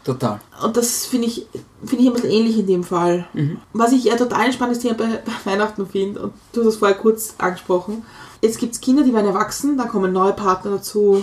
[0.05, 0.41] Total.
[0.63, 1.47] Und das finde ich,
[1.85, 3.27] finde ich ein bisschen ähnlich in dem Fall.
[3.73, 6.77] Was ich ja total ein spannendes Thema bei, bei Weihnachten finde, und du hast es
[6.77, 8.05] vorher kurz angesprochen,
[8.43, 11.23] jetzt gibt es Kinder, die werden erwachsen, dann kommen neue Partner dazu,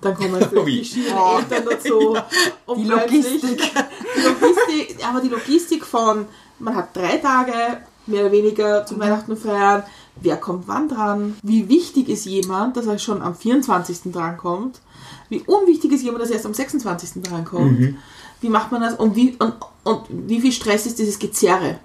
[0.00, 1.38] dann kommen verschiedene Oh.
[1.38, 2.16] Eltern dazu.
[2.66, 3.60] Und Die Logistik.
[4.16, 6.26] Die Logistik, aber die Logistik von,
[6.58, 7.52] man hat drei Tage,
[8.06, 9.84] mehr oder weniger zum Weihnachten feiern,
[10.16, 14.12] wer kommt wann dran, wie wichtig ist jemand, dass er schon am 24.
[14.12, 14.80] drankommt,
[15.28, 17.22] wie unwichtig ist jemand, dass er erst am 26.
[17.22, 17.96] drankommt,
[18.40, 21.78] wie macht man das und wie, und, und wie viel Stress ist dieses Gezerre.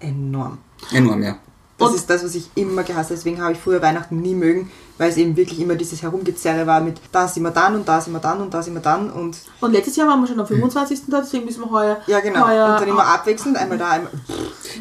[0.00, 0.58] Enorm.
[0.92, 1.38] Enorm, ja.
[1.76, 3.16] Das Und- ist das, was ich immer gehasst habe.
[3.16, 6.80] Deswegen habe ich früher Weihnachten nie mögen, weil es eben wirklich immer dieses Herumgezerre war
[6.80, 9.10] mit da sind wir dann und da sind wir dann und da sind wir dann
[9.10, 11.00] und Und letztes Jahr waren wir schon am 25.
[11.08, 12.46] da, deswegen müssen wir heuer, ja genau.
[12.46, 14.12] heuer und dann immer abwechselnd, einmal da, einmal.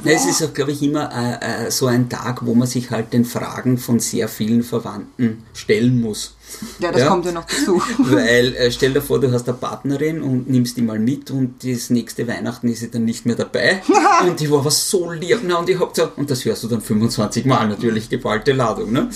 [0.04, 2.92] Nein, es ist auch, glaube ich, immer äh, äh, so ein Tag, wo man sich
[2.92, 6.36] halt den Fragen von sehr vielen Verwandten stellen muss.
[6.80, 7.08] Ja, das Ja.
[7.10, 7.82] kommt ja noch dazu.
[8.00, 11.63] Weil äh, stell dir vor, du hast eine Partnerin und nimmst die mal mit und
[11.63, 13.82] das nächste Weihnachten ist sie dann nicht mehr dabei.
[14.28, 15.39] und die war aber so lieb.
[15.44, 18.92] Na, und ich hab gesagt, und das hörst du dann 25 Mal natürlich, geballte Ladung.
[18.92, 19.10] Ne?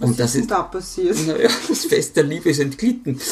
[0.00, 1.26] und das Was ist ist, da passiert?
[1.26, 3.20] naja, das Fest der Liebe ist entglitten.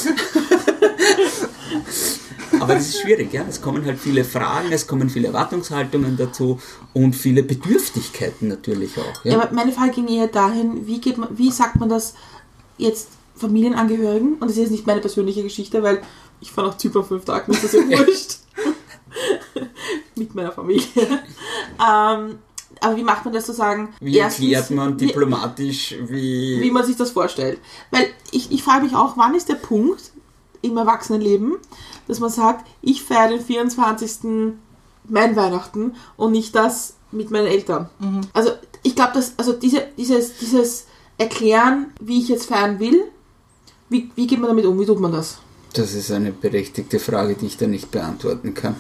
[2.60, 3.44] Aber das ist schwierig, ja.
[3.48, 6.58] Es kommen halt viele Fragen, es kommen viele Erwartungshaltungen dazu
[6.94, 9.24] und viele Bedürftigkeiten natürlich auch.
[9.24, 9.40] Ja, Ja.
[9.42, 12.14] aber meine Frage ging eher dahin, wie, geht man, wie sagt man das
[12.78, 14.34] jetzt Familienangehörigen?
[14.34, 16.02] Und das ist jetzt nicht meine persönliche Geschichte, weil
[16.40, 18.38] ich fahre nach Zypern fünf Tage, mir ist das ja wurscht.
[20.16, 20.86] Mit meiner Familie.
[20.96, 22.38] ähm,
[22.80, 23.94] aber wie macht man das zu sagen?
[24.00, 26.60] Wie erstens, erklärt man diplomatisch, wie.
[26.60, 27.58] wie man sich das vorstellt.
[27.90, 30.12] Weil ich, ich frage mich auch, wann ist der Punkt
[30.62, 31.56] im Erwachsenenleben,
[32.08, 34.52] dass man sagt, ich feiere den 24.
[35.08, 37.88] mein Weihnachten und nicht das mit meinen Eltern.
[38.32, 38.50] Also
[38.82, 40.86] ich glaube, dass also diese, dieses, dieses
[41.18, 43.04] Erklären, wie ich jetzt feiern will,
[43.88, 44.78] wie, wie geht man damit um?
[44.78, 45.38] Wie tut man das?
[45.72, 48.76] Das ist eine berechtigte Frage, die ich da nicht beantworten kann.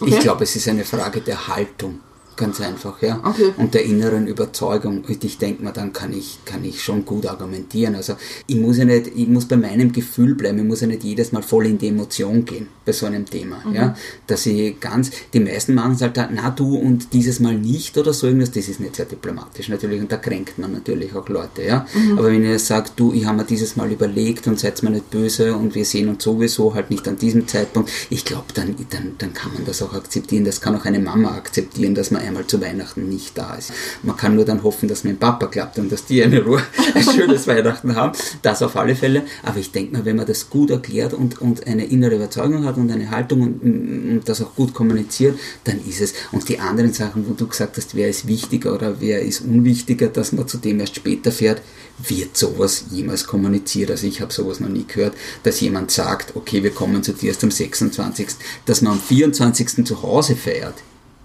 [0.00, 0.14] Okay.
[0.14, 2.00] Ich glaube, es ist eine Frage der Haltung.
[2.36, 3.20] Ganz einfach, ja.
[3.22, 3.52] Okay.
[3.56, 5.04] Und der inneren Überzeugung.
[5.06, 7.94] Und ich denke mal, dann kann ich, kann ich schon gut argumentieren.
[7.94, 8.14] Also
[8.46, 11.32] ich muss ja nicht, ich muss bei meinem Gefühl bleiben, ich muss ja nicht jedes
[11.32, 13.62] Mal voll in die Emotion gehen bei so einem Thema.
[13.64, 13.74] Mhm.
[13.74, 13.96] Ja.
[14.26, 17.96] Dass ich ganz, die meisten machen es halt, da, na du und dieses Mal nicht
[17.96, 21.28] oder so irgendwas, das ist nicht sehr diplomatisch natürlich und da kränkt man natürlich auch
[21.28, 21.86] Leute, ja.
[21.94, 22.18] Mhm.
[22.18, 25.10] Aber wenn ihr sagt, du, ich habe mir dieses Mal überlegt und seid mir nicht
[25.10, 29.14] böse und wir sehen uns sowieso halt nicht an diesem Zeitpunkt, ich glaube, dann, dann,
[29.18, 30.44] dann kann man das auch akzeptieren.
[30.44, 33.72] Das kann auch eine Mama akzeptieren, dass man einmal zu Weihnachten nicht da ist.
[34.02, 36.62] Man kann nur dann hoffen, dass mein Papa klappt und dass die eine Ruhe,
[36.94, 38.16] ein schönes Weihnachten haben.
[38.42, 39.22] Das auf alle Fälle.
[39.42, 42.76] Aber ich denke mal, wenn man das gut erklärt und, und eine innere Überzeugung hat
[42.76, 46.14] und eine Haltung und, und das auch gut kommuniziert, dann ist es.
[46.32, 50.08] Und die anderen Sachen, wo du gesagt hast, wer ist wichtiger oder wer ist unwichtiger,
[50.08, 51.62] dass man zu dem erst später fährt,
[52.08, 53.90] wird sowas jemals kommuniziert.
[53.90, 57.28] Also ich habe sowas noch nie gehört, dass jemand sagt, okay, wir kommen zu dir
[57.28, 58.28] erst am 26.,
[58.66, 59.84] dass man am 24.
[59.86, 60.74] zu Hause feiert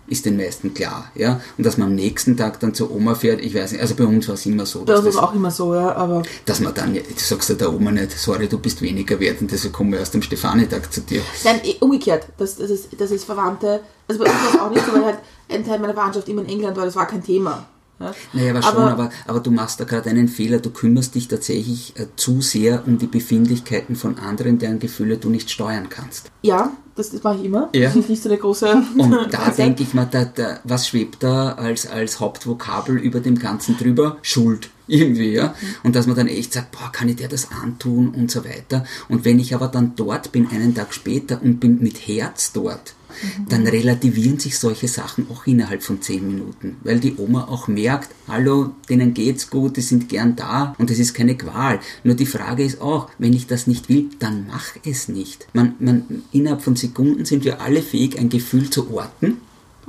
[0.09, 1.39] ist den meisten klar, ja.
[1.57, 4.05] Und dass man am nächsten Tag dann zur Oma fährt, ich weiß nicht, also bei
[4.05, 6.93] uns war es immer so, Das ist auch immer so, ja, aber dass man dann,
[6.93, 9.99] du sagst ja der Oma nicht, sorry, du bist weniger wert und deshalb kommen wir
[9.99, 11.21] erst am Stefanitag zu dir.
[11.43, 12.27] Nein, eh, umgekehrt.
[12.37, 13.81] Das, das, ist, das ist Verwandte.
[14.07, 15.19] Also bei uns war es auch nicht so, weil halt
[15.49, 17.67] ein Teil meiner Verwandtschaft immer in England war, das war kein Thema.
[17.99, 18.13] Ja.
[18.33, 21.93] Naja, aber schon, aber, aber du machst da gerade einen Fehler, du kümmerst dich tatsächlich
[21.97, 26.31] äh, zu sehr um die Befindlichkeiten von anderen, deren Gefühle du nicht steuern kannst.
[26.41, 27.69] Ja, das, das mache ich immer.
[27.73, 27.87] Ja.
[27.87, 28.83] Das ist nicht so eine große.
[28.97, 33.37] Und da denke ich mal, da, da, was schwebt da als, als Hauptvokabel über dem
[33.37, 34.17] Ganzen drüber?
[34.21, 34.69] Schuld.
[34.87, 35.53] Irgendwie, ja.
[35.83, 38.85] Und dass man dann echt sagt, boah, kann ich dir das antun und so weiter.
[39.07, 42.95] Und wenn ich aber dann dort bin, einen Tag später und bin mit Herz dort,
[43.47, 48.09] dann relativieren sich solche Sachen auch innerhalb von zehn Minuten, weil die Oma auch merkt,
[48.27, 51.79] hallo, denen geht's gut, die sind gern da und es ist keine Qual.
[52.03, 55.47] Nur die Frage ist auch, wenn ich das nicht will, dann mach es nicht.
[55.53, 59.37] Man, man, innerhalb von Sekunden sind wir alle fähig, ein Gefühl zu orten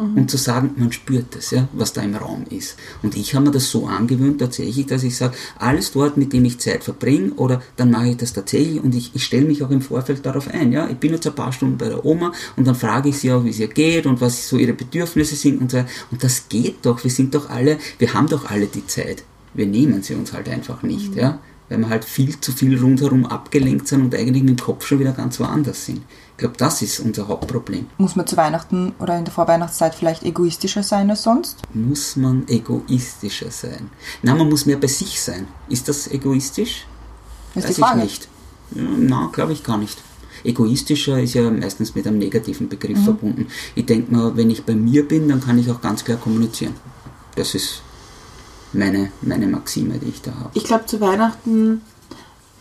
[0.00, 2.76] und zu sagen, man spürt das, ja, was da im Raum ist.
[3.02, 6.44] Und ich habe mir das so angewöhnt tatsächlich, dass ich sage, alles dort, mit dem
[6.44, 9.70] ich Zeit verbringe, oder dann mache ich das tatsächlich und ich, ich stelle mich auch
[9.70, 10.72] im Vorfeld darauf ein.
[10.72, 13.32] Ja, ich bin jetzt ein paar Stunden bei der Oma und dann frage ich sie
[13.32, 15.84] auch, wie es ihr geht und was so ihre Bedürfnisse sind und so.
[16.10, 17.02] Und das geht doch.
[17.04, 19.24] Wir sind doch alle, wir haben doch alle die Zeit.
[19.54, 23.26] Wir nehmen sie uns halt einfach nicht, ja, weil wir halt viel zu viel rundherum
[23.26, 26.02] abgelenkt sind und eigentlich mit dem Kopf schon wieder ganz woanders sind.
[26.40, 27.84] Ich glaube, das ist unser Hauptproblem.
[27.98, 31.58] Muss man zu Weihnachten oder in der Vorweihnachtszeit vielleicht egoistischer sein als sonst?
[31.74, 33.90] Muss man egoistischer sein?
[34.22, 35.46] Na, man muss mehr bei sich sein.
[35.68, 36.86] Ist das egoistisch?
[37.54, 37.98] Ist Weiß die Frage.
[37.98, 38.28] ich nicht.
[38.70, 39.98] Na, glaube ich gar nicht.
[40.42, 43.04] Egoistischer ist ja meistens mit einem negativen Begriff Mhm.
[43.04, 43.46] verbunden.
[43.74, 46.72] Ich denke mal, wenn ich bei mir bin, dann kann ich auch ganz klar kommunizieren.
[47.36, 47.82] Das ist
[48.72, 50.50] meine, meine Maxime, die ich da habe.
[50.54, 51.82] Ich glaube, zu Weihnachten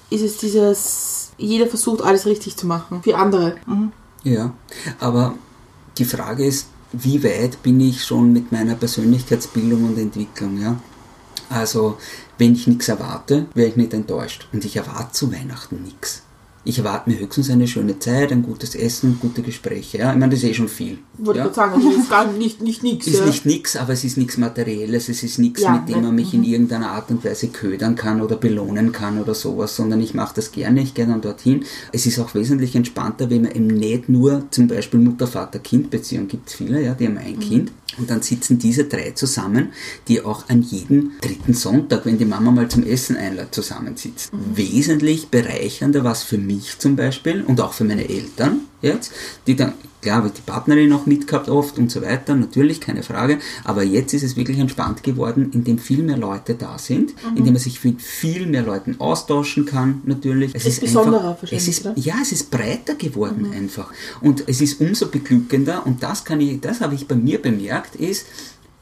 [0.09, 3.01] ist es dieses, jeder versucht alles richtig zu machen.
[3.03, 3.55] Für andere.
[4.23, 4.53] Ja,
[4.99, 5.35] aber
[5.97, 10.79] die Frage ist, wie weit bin ich schon mit meiner Persönlichkeitsbildung und Entwicklung, ja?
[11.49, 11.97] Also,
[12.37, 14.47] wenn ich nichts erwarte, wäre ich nicht enttäuscht.
[14.53, 16.23] Und ich erwarte zu Weihnachten nichts.
[16.69, 19.97] Ich erwarte mir höchstens eine schöne Zeit, ein gutes Essen, gute Gespräche.
[19.97, 20.11] Ja?
[20.11, 20.99] Ich meine, das ist eh schon viel.
[21.17, 21.47] Wollte ja?
[21.47, 23.07] ich gerade sagen, also ist gar nicht, nicht nix.
[23.07, 23.25] Ist ja.
[23.25, 26.31] nicht nix, aber es ist nichts Materielles, es ist nichts, Ja, mit dem man mich
[26.35, 30.35] in irgendeiner Art und Weise ködern kann oder belohnen kann oder sowas, sondern ich mache
[30.35, 31.65] das gerne, ich gehe dann dorthin.
[31.91, 36.53] Es ist auch wesentlich entspannter, wenn man eben nicht nur zum Beispiel Mutter-Vater-Kind-Beziehung gibt es
[36.53, 37.71] viele, ja, die haben ein Kind.
[37.97, 39.69] Und dann sitzen diese drei zusammen,
[40.07, 44.31] die auch an jedem dritten Sonntag, wenn die Mama mal zum Essen einlädt, zusammensitzen.
[44.53, 49.11] Wesentlich bereichernder was für mich zum Beispiel und auch für meine Eltern jetzt,
[49.47, 53.39] die dann, klar, wird die Partnerin auch mitgehabt oft und so weiter, natürlich, keine Frage,
[53.63, 57.61] aber jetzt ist es wirklich entspannt geworden, indem viel mehr Leute da sind, indem man
[57.61, 60.51] sich mit viel mehr Leuten austauschen kann, natürlich.
[60.53, 63.91] Es Ist besonderer einfach, es ist, ja, es ist breiter geworden einfach.
[64.21, 67.95] Und es ist umso beglückender, und das kann ich, das habe ich bei mir bemerkt,
[67.95, 68.25] ist,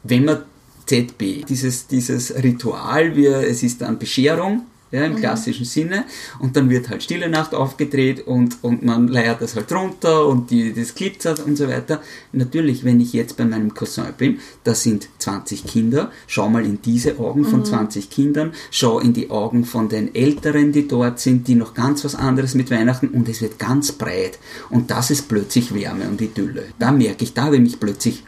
[0.04, 0.44] wenn man
[0.86, 6.06] ZB, dieses, dieses Ritual, wie, es ist dann Bescherung, ja, im klassischen Sinne,
[6.40, 10.50] und dann wird halt Stille Nacht aufgedreht und, und man leiert das halt runter und
[10.52, 12.02] die, das glitzert und so weiter.
[12.32, 16.82] Natürlich, wenn ich jetzt bei meinem Cousin bin, da sind 20 Kinder, schau mal in
[16.82, 21.48] diese Augen von 20 Kindern, schau in die Augen von den Älteren, die dort sind,
[21.48, 24.40] die noch ganz was anderes mit Weihnachten und es wird ganz breit.
[24.70, 26.66] Und das ist plötzlich Wärme und Idylle.
[26.80, 28.24] Da merke ich, da habe ich mich plötzlich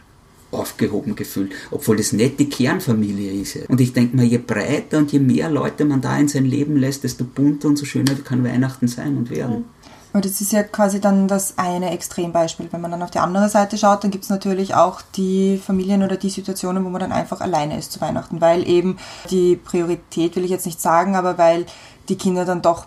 [0.52, 3.68] aufgehoben gefühlt, obwohl das nicht die Kernfamilie ist.
[3.68, 6.76] Und ich denke mal, je breiter und je mehr Leute man da in sein Leben
[6.76, 9.64] lässt, desto bunter und so schöner kann Weihnachten sein und werden.
[10.12, 12.68] Aber das ist ja quasi dann das eine Extrembeispiel.
[12.72, 16.02] Wenn man dann auf die andere Seite schaut, dann gibt es natürlich auch die Familien
[16.02, 18.98] oder die Situationen, wo man dann einfach alleine ist zu Weihnachten, weil eben
[19.30, 21.66] die Priorität will ich jetzt nicht sagen, aber weil
[22.08, 22.86] die Kinder dann doch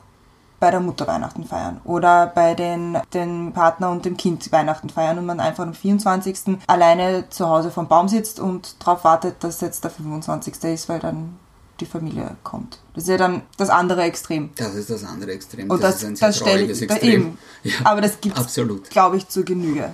[0.63, 5.17] bei der Mutter Weihnachten feiern oder bei den, den Partner und dem Kind Weihnachten feiern
[5.17, 6.57] und man einfach am 24.
[6.67, 10.63] alleine zu Hause vom Baum sitzt und darauf wartet, dass jetzt der 25.
[10.63, 11.37] ist, weil dann
[11.81, 12.79] die Familie kommt.
[12.93, 14.51] Das ist ja dann das andere Extrem.
[14.55, 15.69] Das ist das andere Extrem.
[15.69, 17.11] Und das, das, ist ein sehr das trauriges ich Extrem.
[17.11, 17.37] eben.
[17.63, 18.89] Ja, Aber das gibt es, absolut.
[18.89, 19.89] glaube ich, zur Genüge.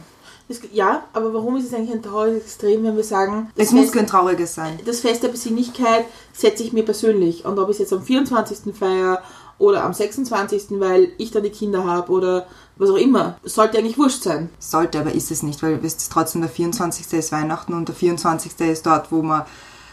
[0.71, 3.93] Ja, aber warum ist es eigentlich ein trauriges Extrem, wenn wir sagen, Es muss Fest-
[3.95, 4.79] kein trauriges sein.
[4.85, 7.45] das Fest der Besinnlichkeit setze ich mir persönlich.
[7.45, 8.75] Und ob ich es jetzt am 24.
[8.75, 9.21] feiere
[9.59, 13.97] oder am 26., weil ich dann die Kinder habe oder was auch immer, sollte eigentlich
[13.97, 14.49] wurscht sein.
[14.57, 17.13] Sollte, aber ist es nicht, weil es ist trotzdem der 24.
[17.13, 18.53] ist Weihnachten und der 24.
[18.61, 19.43] ist dort, wo man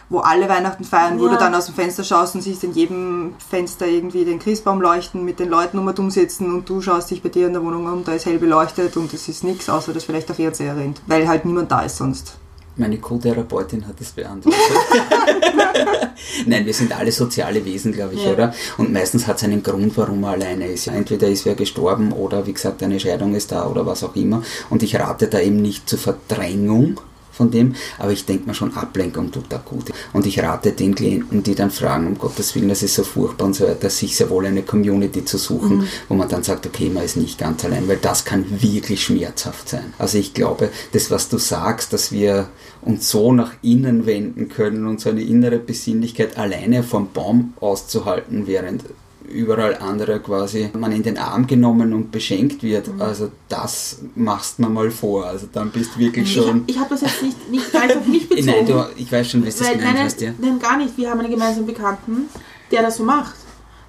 [0.09, 1.33] wo alle Weihnachten feiern, wo Ja.
[1.33, 5.25] du dann aus dem Fenster schaust und siehst in jedem Fenster irgendwie den Christbaum leuchten,
[5.25, 7.65] mit den Leuten um und um sitzen und du schaust dich bei dir in der
[7.65, 10.77] Wohnung um, da ist hell beleuchtet und es ist nichts, außer dass vielleicht der Fernseher
[10.77, 12.37] rennt, weil halt niemand da ist sonst.
[12.79, 14.61] Meine Co-Therapeutin hat das beantwortet.
[16.47, 18.33] Nein, wir sind alle soziale Wesen, glaube ich, Ja.
[18.33, 18.55] oder?
[18.77, 20.87] Und meistens hat es einen Grund, warum man alleine ist.
[20.89, 24.43] Entweder ist wer gestorben oder, wie gesagt, eine Scheidung ist da oder was auch immer.
[24.71, 27.01] Und ich rate da eben nicht zur Verdrängung
[27.37, 29.93] von dem, aber ich denke mir schon, Ablenkung tut da gut.
[30.13, 33.47] Und ich rate den Klienten, die dann fragen, um Gottes Willen, das ist so furchtbar
[33.47, 36.89] und so weiter, sich sehr wohl eine Community zu suchen, wo man dann sagt, okay,
[36.89, 39.93] man ist nicht ganz allein, weil das kann wirklich schmerzhaft sein.
[39.99, 42.49] Also ich glaube, das, was du sagst, dass wir
[42.83, 48.47] uns so nach innen wenden können und so eine innere Besinnlichkeit alleine vom Baum auszuhalten,
[48.47, 48.85] während
[49.29, 52.89] überall andere quasi man in den Arm genommen und beschenkt wird.
[52.99, 55.27] Also das machst man mal vor.
[55.27, 56.65] Also dann bist du wirklich Ich, schon.
[56.67, 58.47] ich habe das jetzt nicht, nicht ganz auf mich bezogen.
[58.47, 60.31] Nein, du, ich weiß schon, wie du das gemeint nein, hast, ja.
[60.39, 60.97] nein, gar nicht.
[60.97, 62.29] Wir haben einen gemeinsamen Bekannten,
[62.71, 63.35] der das so macht.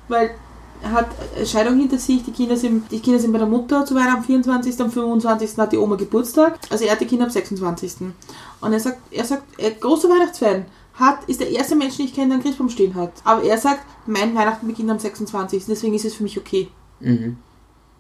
[0.08, 0.32] Weil
[0.82, 1.08] er hat
[1.46, 4.24] Scheidung hinter sich, die Kinder, sind, die Kinder sind bei der Mutter zu Weihnachten am
[4.24, 5.58] 24., am 25.
[5.58, 7.96] hat die Oma Geburtstag, also er hat die Kinder am 26.
[8.62, 10.66] Und er sagt, er sagt, er ist großer Weihnachtsfan,
[10.98, 13.12] hat, ist der erste Mensch, den ich kenne, der einen Christbaum stehen hat.
[13.24, 16.68] Aber er sagt, mein Weihnachten beginnt am 26., deswegen ist es für mich okay.
[17.00, 17.38] Mhm.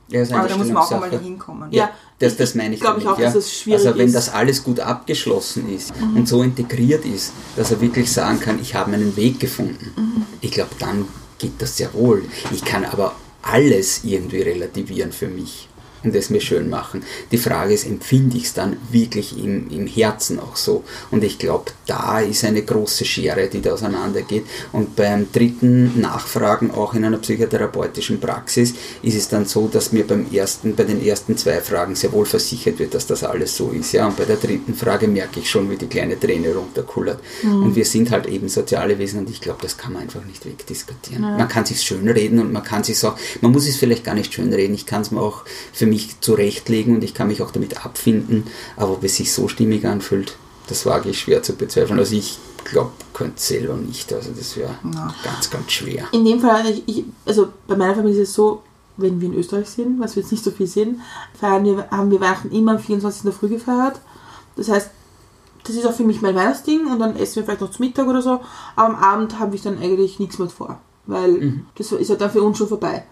[0.10, 1.70] Ja, ist Aber da muss man auch einmal hinkommen.
[1.72, 1.90] Ja,
[2.20, 3.26] Das, das meine ich glaube ich auch, ja.
[3.26, 4.12] dass es schwierig Also wenn ist.
[4.14, 4.16] Mhm.
[4.16, 8.74] das alles gut abgeschlossen ist und so integriert ist, dass er wirklich sagen kann, ich
[8.74, 10.24] habe meinen Weg gefunden, Mhm.
[10.40, 11.06] ich glaube, dann
[11.40, 12.24] geht das sehr wohl.
[12.52, 15.68] Ich kann aber alles irgendwie relativieren für mich
[16.04, 17.04] und es mir schön machen.
[17.32, 20.84] Die Frage ist, empfinde ich es dann wirklich im, im Herzen auch so?
[21.12, 24.46] Und ich glaube, da ist eine große Schere, die da auseinandergeht.
[24.72, 30.06] Und beim dritten Nachfragen, auch in einer psychotherapeutischen Praxis, ist es dann so, dass mir
[30.06, 33.72] beim ersten, bei den ersten zwei Fragen sehr wohl versichert wird, dass das alles so
[33.72, 33.94] ist.
[33.94, 34.08] Ja?
[34.08, 37.20] Und bei der dritten Frage merke ich schon, wie die kleine Träne runterkullert.
[37.44, 40.46] Und wir sind halt eben soziale Wesen und ich glaube, das kann man einfach nicht
[40.46, 41.22] wegdiskutieren.
[41.22, 44.34] Man kann sich schönreden und man kann sich auch, man muss es vielleicht gar nicht
[44.34, 47.86] schönreden, ich kann es mir auch für mich zurechtlegen und ich kann mich auch damit
[47.86, 50.38] abfinden, aber ob es sich so stimmig anfühlt,
[50.68, 52.00] das wage ich schwer zu bezweifeln.
[52.00, 55.14] Also ich glaube, könnte selber nicht, also das wäre Ja.
[55.24, 56.06] ganz, ganz schwer.
[56.12, 58.62] In dem Fall, ich, ich, also bei meiner Familie ist es so,
[58.98, 61.02] wenn wir in Österreich sind, was wir jetzt nicht so viel sehen,
[61.40, 63.24] feiern wir, haben wir Weihnachten immer am 24.
[63.24, 64.00] in der Früh gefeiert.
[64.56, 64.90] Das heißt,
[65.64, 68.08] das ist auch für mich mein Weihnachtsding und dann essen wir vielleicht noch zu Mittag
[68.08, 68.40] oder so,
[68.76, 72.32] aber am Abend habe ich dann eigentlich nichts mehr vor, weil das ist ja dann
[72.32, 73.04] für uns schon vorbei.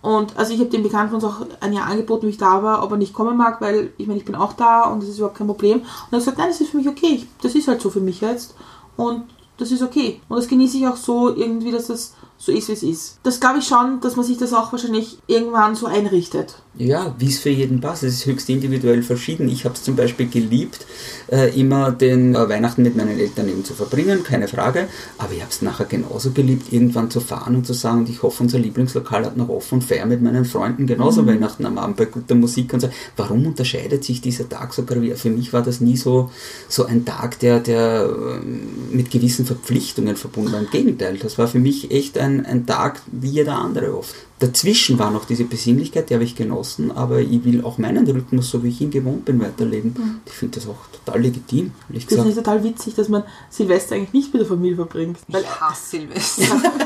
[0.00, 2.84] Und also ich habe dem Bekannten uns auch ein Jahr angeboten, wie ich da war,
[2.84, 5.18] ob er nicht kommen mag, weil ich meine, ich bin auch da und das ist
[5.18, 5.78] überhaupt kein Problem.
[5.78, 7.90] Und er hat gesagt, nein, das ist für mich okay, ich, das ist halt so
[7.90, 8.54] für mich jetzt
[8.96, 9.24] und
[9.56, 10.20] das ist okay.
[10.28, 13.18] Und das genieße ich auch so irgendwie, dass das so ist, wie es ist.
[13.24, 16.62] Das glaube ich schon, dass man sich das auch wahrscheinlich irgendwann so einrichtet.
[16.80, 18.04] Ja, wie es für jeden passt.
[18.04, 19.48] Es ist höchst individuell verschieden.
[19.48, 20.86] Ich habe es zum Beispiel geliebt,
[21.26, 24.86] äh, immer den äh, Weihnachten mit meinen Eltern eben zu verbringen, keine Frage.
[25.18, 28.22] Aber ich habe es nachher genauso geliebt, irgendwann zu fahren und zu sagen, und ich
[28.22, 31.96] hoffe, unser Lieblingslokal hat noch offen und feier mit meinen Freunden genauso Weihnachten am Abend
[31.96, 32.90] bei guter Musik und so.
[33.16, 35.18] Warum unterscheidet sich dieser Tag so gravierend?
[35.18, 36.30] Für mich war das nie so,
[36.68, 38.60] so ein Tag, der, der ähm,
[38.92, 40.60] mit gewissen Verpflichtungen verbunden war.
[40.60, 44.27] Im Gegenteil, das war für mich echt ein, ein Tag wie jeder andere oft.
[44.38, 48.50] Dazwischen war noch diese Besinnlichkeit, die habe ich genossen, aber ich will auch meinen Rhythmus,
[48.50, 50.20] so wie ich ihn gewohnt bin, weiterleben.
[50.26, 52.46] Ich finde das auch total legitim, ehrlich Das ist gesagt.
[52.46, 55.18] total witzig, dass man Silvester eigentlich nicht mit der Familie verbringt.
[55.26, 56.42] Weil Ich hasse Silvester.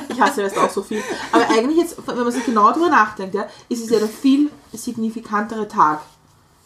[0.09, 1.03] ich hasse Silvester auch so viel.
[1.31, 4.51] Aber eigentlich jetzt, wenn man sich genau darüber nachdenkt, ja, ist es ja der viel
[4.73, 6.01] signifikantere Tag.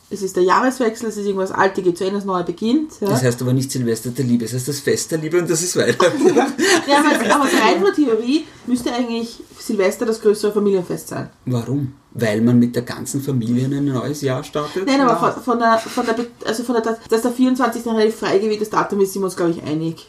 [0.08, 2.92] Es ist der Jahreswechsel, es ist irgendwas Alte geht zu Ende, das Neue beginnt.
[3.00, 3.08] Ja.
[3.08, 5.62] Das heißt aber nicht Silvester der Liebe, es heißt das Fest der Liebe und das
[5.62, 6.26] ist Weihnachten.
[6.88, 11.30] Ja, aber, aber rein von der Theorie müsste eigentlich Silvester das größere Familienfest sein.
[11.44, 11.94] Warum?
[12.12, 14.86] Weil man mit der ganzen Familie in ein neues Jahr startet?
[14.86, 17.84] Nein, aber von, von der, von der, also von der, dass der 24.
[17.86, 20.08] ein relativ frei gewähltes Datum ist, sind wir uns, glaube ich, einig.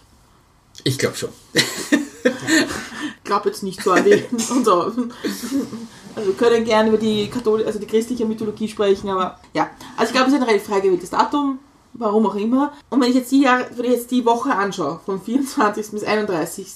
[0.83, 1.29] Ich glaube schon.
[1.53, 4.91] Ich glaube jetzt nicht so an die, und so.
[6.18, 9.70] Also wir können gerne über die Kathol also die christliche Mythologie sprechen, aber ja.
[9.95, 11.59] Also ich glaube, es ist ein relativ frei gewähltes Datum,
[11.93, 12.74] warum auch immer.
[12.89, 15.91] Und wenn ich jetzt die Jahre, wenn ich jetzt die Woche anschaue, vom 24.
[15.91, 16.68] bis 31.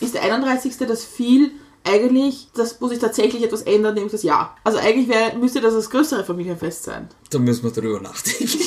[0.00, 0.78] ist der 31.
[0.78, 1.52] das viel
[1.84, 4.56] eigentlich, das, wo sich tatsächlich etwas ändert, nämlich das Jahr.
[4.64, 7.08] Also eigentlich wär, müsste das das größere Familienfest sein.
[7.30, 8.48] Da müssen wir drüber nachdenken.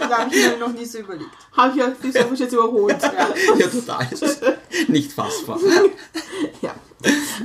[0.00, 1.30] Da habe ich mir noch nie so überlegt.
[1.52, 3.00] Habe ich ja philosophisch jetzt überholt.
[3.02, 3.28] Ja.
[3.56, 4.08] ja, total.
[4.88, 5.58] Nicht fassbar.
[6.60, 6.74] ja.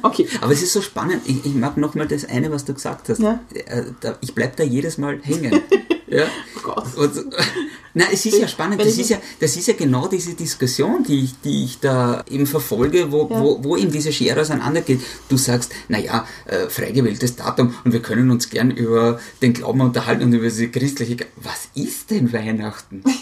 [0.04, 0.28] Okay.
[0.42, 1.22] Aber es ist so spannend.
[1.26, 3.20] Ich, ich mag nochmal das eine, was du gesagt hast.
[3.20, 3.40] Ja.
[3.54, 3.84] Äh,
[4.22, 5.62] ich bleib da jedes Mal hängen.
[6.08, 6.26] ja.
[6.58, 6.96] Oh Gott.
[6.98, 7.26] Und,
[7.94, 8.80] na, es ist ja spannend.
[8.82, 12.46] Das ist ja, das ist ja genau diese Diskussion, die ich, die ich da eben
[12.46, 13.42] verfolge, wo, Ja.
[13.42, 15.02] wo, wo eben diese Schere auseinandergeht.
[15.30, 19.82] Du sagst, naja, äh, frei gewähltes Datum und wir können uns gern über den Glauben
[19.82, 21.18] unterhalten und über diese christliche.
[21.38, 23.04] Was ist denn Weihnachten?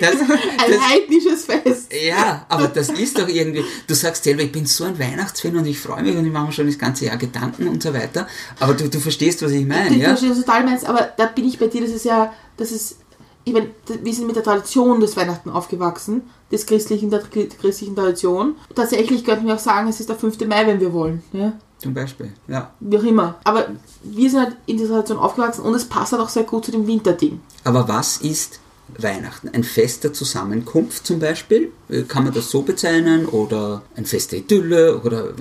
[0.00, 1.92] Das, Ein das, heidnisches Fest.
[2.06, 5.64] ja, aber das ist doch irgendwie, du sagst selber, ich bin so ein Weihnachtsfan und
[5.64, 8.26] ich freue mich und ich mache mir schon das ganze Jahr Gedanken und so weiter.
[8.58, 10.08] Aber du, du verstehst, was ich meine, Ich ja?
[10.08, 12.15] verstehe, was du total meinst, aber da bin ich bei dir, das ist ja,
[12.56, 12.98] das ist,
[13.44, 13.70] ich meine,
[14.02, 18.56] wir sind mit der Tradition des Weihnachten aufgewachsen, des christlichen, der christlichen Tradition.
[18.74, 20.40] Tatsächlich könnten wir auch sagen, es ist der 5.
[20.46, 21.52] Mai, wenn wir wollen, ja?
[21.78, 22.72] Zum Beispiel, ja.
[22.80, 23.34] wie auch immer.
[23.44, 23.68] Aber
[24.02, 26.70] wir sind halt in dieser Tradition aufgewachsen und es passt halt auch sehr gut zu
[26.70, 27.40] dem Winterding.
[27.64, 28.60] Aber was ist
[28.96, 29.50] Weihnachten?
[29.50, 31.72] Ein Fest der Zusammenkunft zum Beispiel?
[31.88, 33.26] Äh, Kann man das so bezeichnen?
[33.26, 35.00] Oder ein Fest der Idylle?
[35.02, 35.34] Oder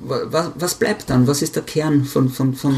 [0.00, 1.26] was, was bleibt dann?
[1.26, 2.74] Was ist der Kern von, von, von,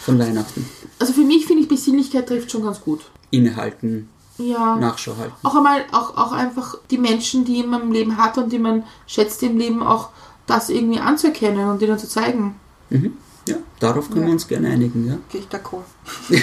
[0.00, 0.68] von Weihnachten?
[0.98, 3.00] Also für mich finde ich, Besinnlichkeit trifft schon ganz gut.
[3.30, 4.76] Innehalten, Ja.
[4.76, 5.34] Nachschau halten.
[5.42, 8.84] auch einmal, auch, auch einfach die Menschen, die man im Leben hat und die man
[9.06, 10.10] schätzt im Leben, auch
[10.46, 12.56] das irgendwie anzuerkennen und denen zu zeigen.
[12.90, 13.16] Mhm.
[13.46, 15.16] Ja, darauf können wir uns gerne einigen, ja.
[15.30, 15.84] Gehe ich d'accord.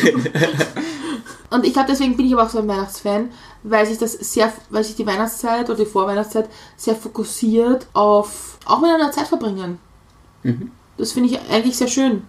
[1.51, 3.29] Und ich glaube, deswegen bin ich aber auch so ein Weihnachtsfan,
[3.63, 8.81] weil sich das sehr, weil sich die Weihnachtszeit oder die Vorweihnachtszeit sehr fokussiert auf auch
[8.81, 9.77] miteinander Zeit verbringen.
[10.43, 10.71] Mhm.
[10.97, 12.23] Das finde ich eigentlich sehr schön.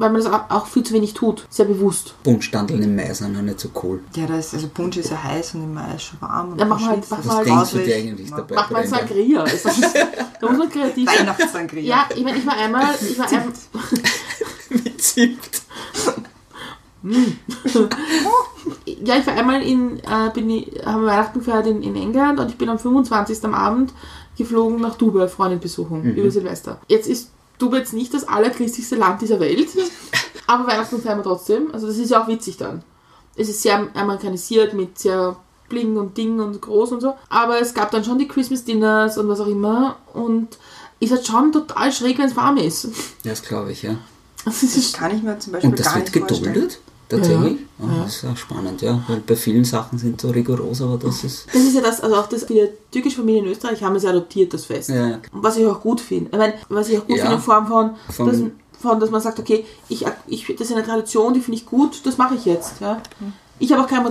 [0.00, 1.46] Weil man das auch- viel zu wenig tut.
[1.50, 2.14] Sehr bewusst.
[2.22, 4.00] Buntstandeln im Mai sind auch nicht so cool.
[4.16, 6.52] Ja, das ist, also Punsch ist ja heiß und im Mai ist schon warm.
[6.52, 8.54] Und machen es wir halt- Was denkst du dir eigentlich dabei?
[8.54, 8.98] Macht man Brenda?
[8.98, 9.44] Sangria.
[9.50, 9.68] Also,
[10.40, 11.18] da muss man kreativ sein.
[11.20, 11.82] Weihnachtssangria.
[11.82, 13.52] Ja, ich meine, ich war einmal, ich war einmal,
[14.70, 15.38] Mit Zimt.
[19.04, 22.50] ja, ich war einmal in, äh, bin ich, haben Weihnachten gefeiert in, in England und
[22.50, 23.44] ich bin am 25.
[23.44, 23.92] am Abend
[24.36, 26.80] geflogen nach Dubai, Freundin besuchen, über Silvester.
[26.88, 27.30] Jetzt ist
[27.60, 29.68] Dubai jetzt nicht das allerchristlichste Land dieser Welt,
[30.46, 31.72] aber Weihnachten feiern wir trotzdem.
[31.72, 32.82] Also das ist ja auch witzig dann.
[33.36, 35.36] Es ist sehr amerikanisiert mit sehr
[35.68, 37.14] Bling und Ding und groß und so.
[37.28, 40.58] Aber es gab dann schon die Christmas Dinners und was auch immer und
[40.98, 42.88] ist halt schon total schräg, wenn es warm ist.
[43.24, 43.96] Das glaube ich, ja.
[44.44, 46.70] Also es ist Kann ich mir zum Beispiel Und das gar wird nicht vorstellen.
[47.10, 47.58] Tatsächlich?
[47.78, 47.86] Ja.
[47.86, 48.02] Ah, Ja.
[48.04, 49.02] Das ist auch spannend, ja.
[49.08, 51.46] Weil bei vielen Sachen sind so rigoros, aber das ist.
[51.52, 54.10] Das ist ja das, also auch das, viele türkische Familien in Österreich haben es ja
[54.10, 54.88] adoptiert, das Fest.
[54.90, 56.30] Ja, Was ich auch gut finde.
[56.32, 57.22] Ich meine, was ich auch gut Ja.
[57.24, 58.40] finde in Form von, Von- dass,
[58.80, 62.00] von, dass man sagt, okay, ich, ich, das ist eine Tradition, die finde ich gut,
[62.06, 62.80] das mache ich jetzt.
[62.80, 62.98] Ja.
[63.62, 64.02] Ich habe auch kein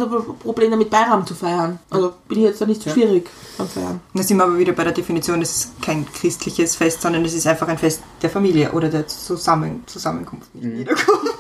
[0.44, 1.80] Problem damit, Bayram zu feiern.
[1.90, 2.94] Also bin ich jetzt da nicht so Ja.
[2.96, 3.28] schwierig
[3.58, 4.00] beim Feiern.
[4.14, 7.34] Da sind wir aber wieder bei der Definition, es ist kein christliches Fest, sondern es
[7.34, 10.50] ist einfach ein Fest der Familie oder der Zusammen Zusammenkunft.
[10.54, 11.34] Wiederkunft.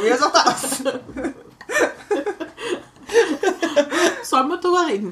[0.00, 0.82] Von mir ist auch das.
[4.22, 5.10] Sollen wir darüber reden?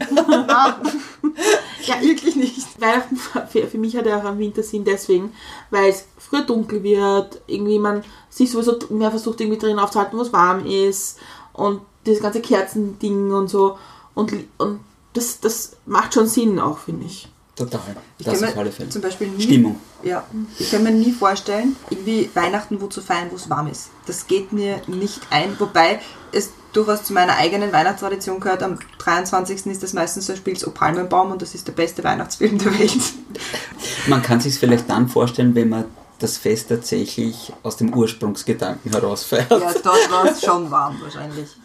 [0.57, 2.81] Ja, ich, wirklich nicht.
[2.81, 5.33] Weihnachten für, für mich hat ja auch einen Wintersinn deswegen,
[5.71, 10.23] weil es früher dunkel wird, irgendwie man sich sowieso mehr versucht irgendwie drin aufzuhalten, wo
[10.23, 11.19] es warm ist
[11.53, 13.79] und dieses ganze Kerzending und so
[14.15, 14.81] und, und
[15.13, 17.29] das, das macht schon Sinn auch, finde ich.
[17.57, 17.81] Total.
[18.19, 18.89] Ich Das kann auf alle Fälle.
[18.91, 19.81] zum Beispiel nie, Stimmung.
[20.03, 20.25] Ja,
[20.59, 23.91] ich kann mir nie vorstellen, irgendwie Weihnachten wo zu feiern, wo es warm ist.
[24.07, 26.01] Das geht mir nicht ein, wobei
[26.33, 28.63] es durchaus zu meiner eigenen Weihnachtstradition gehört.
[28.63, 29.67] Am 23.
[29.67, 33.01] ist das meistens so spielt O Palmenbaum und das ist der beste Weihnachtsfilm der Welt.
[34.07, 35.85] Man kann sich vielleicht dann vorstellen, wenn man
[36.19, 39.51] das Fest tatsächlich aus dem Ursprungsgedanken heraus feiert.
[39.51, 41.49] Ja, dort war es schon warm wahrscheinlich.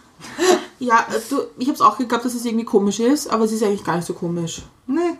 [0.79, 3.63] Ja, du, ich habe es auch geglaubt, dass es irgendwie komisch ist, aber es ist
[3.63, 4.63] eigentlich gar nicht so komisch.
[4.85, 5.17] Nee.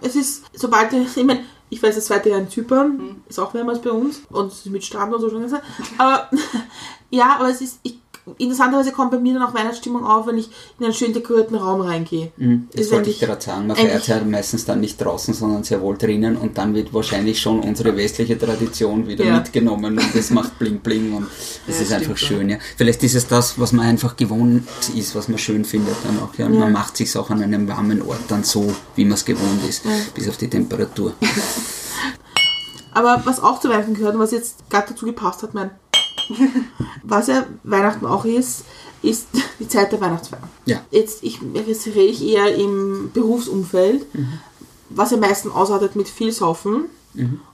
[0.00, 3.70] Es ist, sobald, ich meine, ich weiß, das zweite Jahr in Zypern ist auch wärmer
[3.70, 5.64] als bei uns und es ist mit Strand und so schon gesagt.
[5.96, 6.28] Aber
[7.10, 7.99] ja, aber es ist, ich,
[8.38, 11.80] interessanterweise kommt bei mir dann auch Weihnachtsstimmung auf, wenn ich in einen schön dekorierten Raum
[11.80, 12.30] reingehe.
[12.36, 13.66] Mhm, Das Ist wollte ich gerade sagen.
[13.66, 17.40] Man feiert ja meistens dann nicht draußen, sondern sehr wohl drinnen und dann wird wahrscheinlich
[17.40, 19.36] schon unsere westliche Tradition wieder Ja.
[19.38, 21.26] mitgenommen und das macht bling bling und
[21.66, 22.48] das Ja, ist einfach schön.
[22.50, 22.58] Ja.
[22.76, 24.64] Vielleicht ist es das, was man einfach gewohnt
[24.94, 26.34] ist, was man schön findet dann auch.
[26.38, 26.46] Ja.
[26.46, 26.60] Und Ja.
[26.60, 29.82] Man macht sich auch an einem warmen Ort dann so, wie man es gewohnt ist,
[30.14, 31.14] bis auf die Temperatur.
[32.92, 35.70] Aber was auch zu Weihnachten gehört und was jetzt gerade dazu gepasst hat, mein,
[37.02, 38.64] was ja Weihnachten auch ist,
[39.02, 40.48] ist die Zeit der Weihnachtsfeier.
[40.66, 40.82] Ja.
[40.90, 44.06] Jetzt, ich, jetzt rede ich eher im Berufsumfeld,
[44.90, 46.84] was ja meistens ausartet mit viel Saufen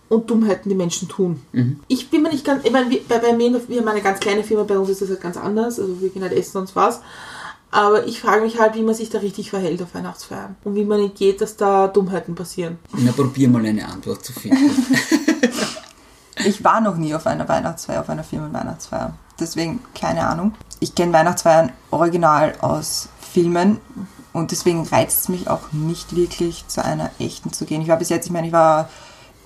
[0.09, 1.41] und Dummheiten, die Menschen tun.
[1.89, 4.45] Ich bin mir nicht ganz, ich meine, bei, bei mir, wir haben eine ganz kleine
[4.45, 7.01] Firma, bei uns ist das halt ganz anders, also wir gehen halt essen und was.
[7.71, 10.85] Aber ich frage mich halt, wie man sich da richtig verhält auf Weihnachtsfeiern und wie
[10.85, 12.79] man entgeht, dass da Dummheiten passieren.
[12.97, 14.71] Na, probier mal eine Antwort zu finden.
[16.45, 19.15] Ich war noch nie auf einer Weihnachtsfeier, auf einer Firmenweihnachtsfeier.
[19.41, 20.55] Deswegen keine Ahnung.
[20.81, 23.81] Ich kenne Weihnachtsfeiern original aus Filmen
[24.33, 27.81] und deswegen reizt es mich auch nicht wirklich zu einer echten zu gehen.
[27.81, 28.91] Ich war bis jetzt, ich meine, ich war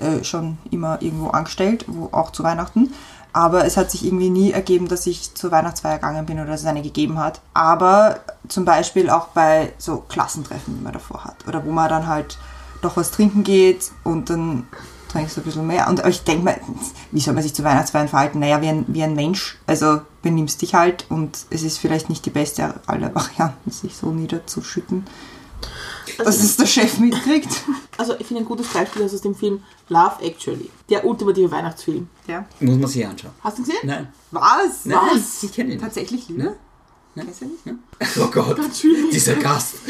[0.01, 2.93] äh, schon immer irgendwo angestellt, wo auch zu Weihnachten.
[3.33, 6.63] Aber es hat sich irgendwie nie ergeben, dass ich zur Weihnachtsfeier gegangen bin oder dass
[6.63, 7.41] es eine gegeben hat.
[7.55, 8.19] Aber
[8.49, 11.47] zum Beispiel auch bei so Klassentreffen, die man davor hat.
[11.47, 12.39] Oder wo man dann halt
[12.83, 14.67] doch was trinken geht und dann
[15.11, 15.89] trinkst du ein bisschen mehr.
[15.89, 16.61] Und aber ich denke mal,
[17.11, 18.39] wie soll man sich zu Weihnachtsfeiern verhalten?
[18.39, 19.59] Naja, wie ein, wie ein Mensch.
[19.67, 24.11] Also benimmst dich halt und es ist vielleicht nicht die beste aller Varianten, sich so
[24.11, 25.07] niederzuschütten,
[26.19, 27.49] dass es der Chef mitkriegt.
[27.97, 32.09] Also ich finde ein gutes Beispiel ist aus dem Film Love Actually, der ultimative Weihnachtsfilm.
[32.27, 32.47] Ja.
[32.59, 33.33] Muss man sich anschauen.
[33.45, 33.81] Hast du ihn gesehen?
[33.83, 34.09] Nein.
[34.31, 34.87] Was?
[34.87, 35.43] Nein, Was?
[35.43, 35.79] ich kenne ihn.
[35.79, 36.57] Tatsächlich Liebe?
[37.15, 37.23] Ne?
[37.23, 37.25] Ne?
[37.25, 37.67] Kennst du nicht?
[37.67, 37.79] Ne?
[38.21, 38.59] Oh Gott,
[39.13, 39.77] dieser Gast.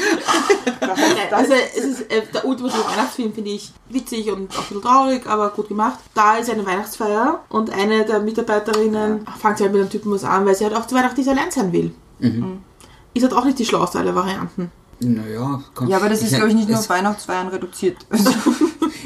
[1.31, 5.27] Also es ist äh, der ultimative Weihnachtsfilm finde ich witzig und auch ein bisschen traurig,
[5.27, 5.99] aber gut gemacht.
[6.15, 10.25] Da ist eine Weihnachtsfeier und eine der Mitarbeiterinnen fängt sich halt mit einem Typen was
[10.25, 11.93] an, weil sie halt auch zu Weihnachten nicht allein sein will.
[13.15, 14.73] Ist halt auch nicht die schlauste aller Varianten.
[15.01, 15.89] Naja, komm.
[15.89, 17.97] Ja, aber das ist, glaube ich, nicht nur auf Weihnachtsfeiern reduziert.
[18.11, 18.31] Also,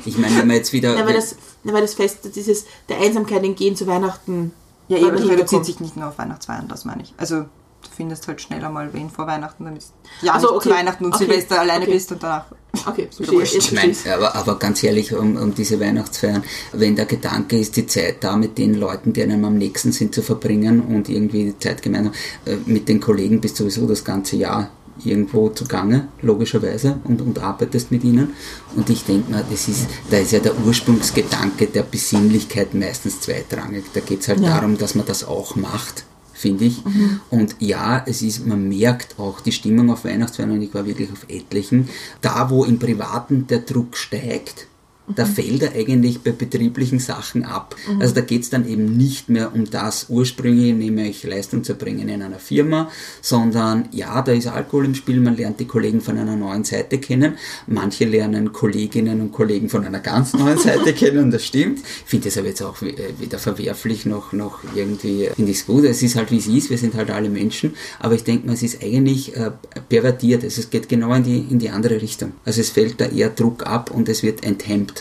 [0.05, 0.97] Ich meine, wenn man jetzt wieder.
[0.97, 4.53] Ja, weil das, ja, weil das Fest, dieses der Einsamkeit entgehen zu Weihnachten.
[4.89, 7.15] ja, eben, reduziert sich nicht nur auf Weihnachtsfeiern, das meine ich.
[7.17, 7.45] Also,
[7.85, 9.83] du findest halt schneller mal wen vor Weihnachten, damit
[10.21, 10.69] du ja Ach so, nicht okay.
[10.69, 11.25] zu Weihnachten und Okay.
[11.27, 11.93] Silvester alleine Okay.
[11.95, 12.47] bist und danach.
[12.87, 17.77] Okay, Ich meine, aber, aber ganz ehrlich, um, um diese Weihnachtsfeiern, wenn der Gedanke ist,
[17.77, 21.45] die Zeit da mit den Leuten, die einem am nächsten sind, zu verbringen und irgendwie
[21.45, 22.13] die Zeit gemeinsam
[22.47, 24.71] äh, mit den Kollegen bist sowieso das ganze Jahr
[25.05, 28.35] irgendwo zugange, logischerweise, und, und arbeitest mit ihnen.
[28.77, 33.85] Und ich denke mal, das ist, da ist ja der Ursprungsgedanke der Besinnlichkeit meistens zweitrangig.
[33.93, 34.51] Da geht es halt Ja.
[34.51, 36.05] darum, dass man das auch macht,
[36.45, 36.83] finde ich.
[37.31, 41.11] Und ja, es ist, man merkt auch die Stimmung auf Weihnachtsfeiern und ich war wirklich
[41.11, 41.89] auf etlichen.
[42.21, 44.67] Da, wo im Privaten der Druck steigt,
[45.07, 47.77] da fällt er eigentlich bei betrieblichen Sachen ab.
[48.01, 52.09] Also da geht es dann eben nicht mehr um das ursprüngliche, nämlich Leistung zu erbringen
[52.09, 52.91] in einer Firma,
[53.21, 56.99] sondern ja, da ist Alkohol im Spiel, man lernt die Kollegen von einer neuen Seite
[56.99, 57.35] kennen,
[57.67, 61.81] manche lernen Kolleginnen und Kollegen von einer ganz neuen Seite kennen, das stimmt.
[61.81, 65.67] Ich finde das aber jetzt auch äh, weder verwerflich noch, noch irgendwie, finde ich es
[65.67, 65.85] gut.
[65.85, 68.55] Es ist halt wie es ist, wir sind halt alle Menschen, aber ich denke mal,
[68.55, 69.51] es ist eigentlich äh,
[69.89, 72.33] pervertiert, also es geht genau in die, in die andere Richtung.
[72.47, 74.95] Also es fällt da eher Druck ab und es wird enthemmt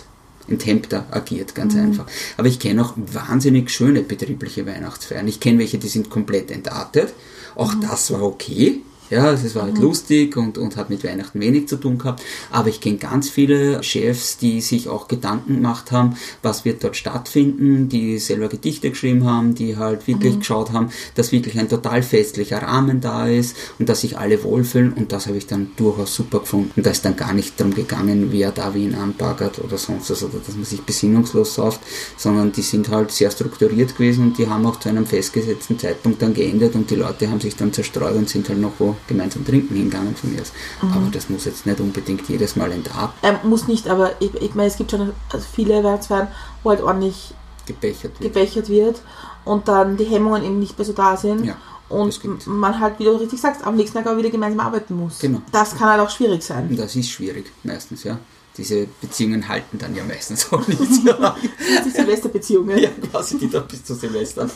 [0.48, 2.06] enthemmter agiert, ganz einfach.
[2.38, 5.28] Aber ich kenne auch wahnsinnig schöne betriebliche Weihnachtsfeiern.
[5.28, 7.14] Ich kenne welche, die sind komplett entartet.
[7.56, 8.82] Auch das war okay.
[9.10, 12.24] Ja, es war halt lustig und, und hat mit Weihnachten wenig zu tun gehabt.
[12.51, 16.95] Aber ich kenne ganz viele Chefs, die sich auch Gedanken gemacht haben, was wird dort
[16.95, 22.01] stattfinden, die selber Gedichte geschrieben haben, die halt wirklich geschaut haben, dass wirklich ein total
[22.01, 24.93] festlicher Rahmen da ist und dass sich alle wohlfühlen.
[24.93, 26.82] Und das habe ich dann durchaus super gefunden.
[26.82, 30.39] Da ist dann gar nicht darum gegangen, wer da wen anbaggert oder sonst was, oder
[30.45, 31.82] dass man sich besinnungslos sauft,
[32.18, 36.22] sondern die sind halt sehr strukturiert gewesen und die haben auch zu einem festgesetzten Zeitpunkt
[36.22, 39.46] dann geendet und die Leute haben sich dann zerstreut und sind halt noch wo gemeinsam
[39.46, 40.52] trinken hingegangen von mir aus.
[40.82, 44.56] Aber das muss jetzt nicht unbedingt jedes Mal entarten, Ähm, muss nicht, aber ich, ich
[44.56, 45.12] meine, es gibt schon
[45.54, 46.28] viele Weihnachtsfeiern,
[46.64, 47.34] wo halt ordentlich
[47.66, 48.34] gebechert wird.
[48.34, 49.02] gebechert wird
[49.46, 51.46] und dann die Hemmungen eben nicht mehr so da sind.
[51.46, 51.58] Ja,
[51.89, 55.20] und man halt, wie du richtig sagst, am nächsten Tag auch wieder gemeinsam arbeiten muss.
[55.20, 55.41] Genau.
[55.52, 56.76] Das kann halt auch schwierig sein.
[56.76, 58.18] Das ist schwierig, meistens, ja.
[58.56, 60.80] Diese Beziehungen halten dann ja meistens auch nicht.
[60.80, 62.78] Die Silvesterbeziehungen.
[62.78, 64.43] ja quasi die da bis zu Silvester.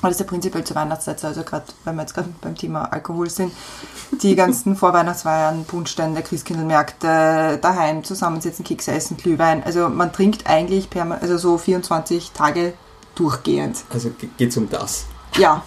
[0.00, 2.54] Aber das ist ja prinzipiell zur Weihnachtszeit, so, also gerade, wenn wir jetzt gerade beim
[2.54, 3.52] Thema Alkohol sind,
[4.22, 9.64] die ganzen Vorweihnachtsfeiern, Punschstände, Christkindlmärkte, daheim zusammensitzen, Kekse essen, Glühwein.
[9.64, 12.74] Also man trinkt eigentlich also so 24 Tage
[13.14, 13.78] durchgehend.
[13.90, 15.06] Also geht es um das.
[15.36, 15.64] Ja.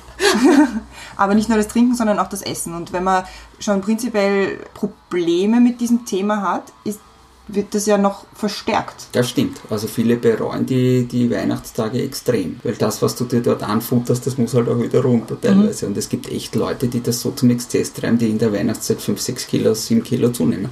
[1.18, 2.74] Aber nicht nur das Trinken, sondern auch das Essen.
[2.74, 3.24] Und wenn man
[3.60, 7.00] schon prinzipiell Probleme mit diesem Thema hat, ist,
[7.48, 9.08] wird das ja noch verstärkt.
[9.12, 9.60] Das stimmt.
[9.70, 12.60] Also viele bereuen die, die Weihnachtstage extrem.
[12.64, 15.88] Weil das, was du dir dort anfutterst, das muss halt auch wieder runter teilweise.
[15.88, 19.02] Und es gibt echt Leute, die das so zum Exzess treiben, die in der Weihnachtszeit
[19.02, 20.70] 5, 6 Kilo, 7 Kilo zunehmen.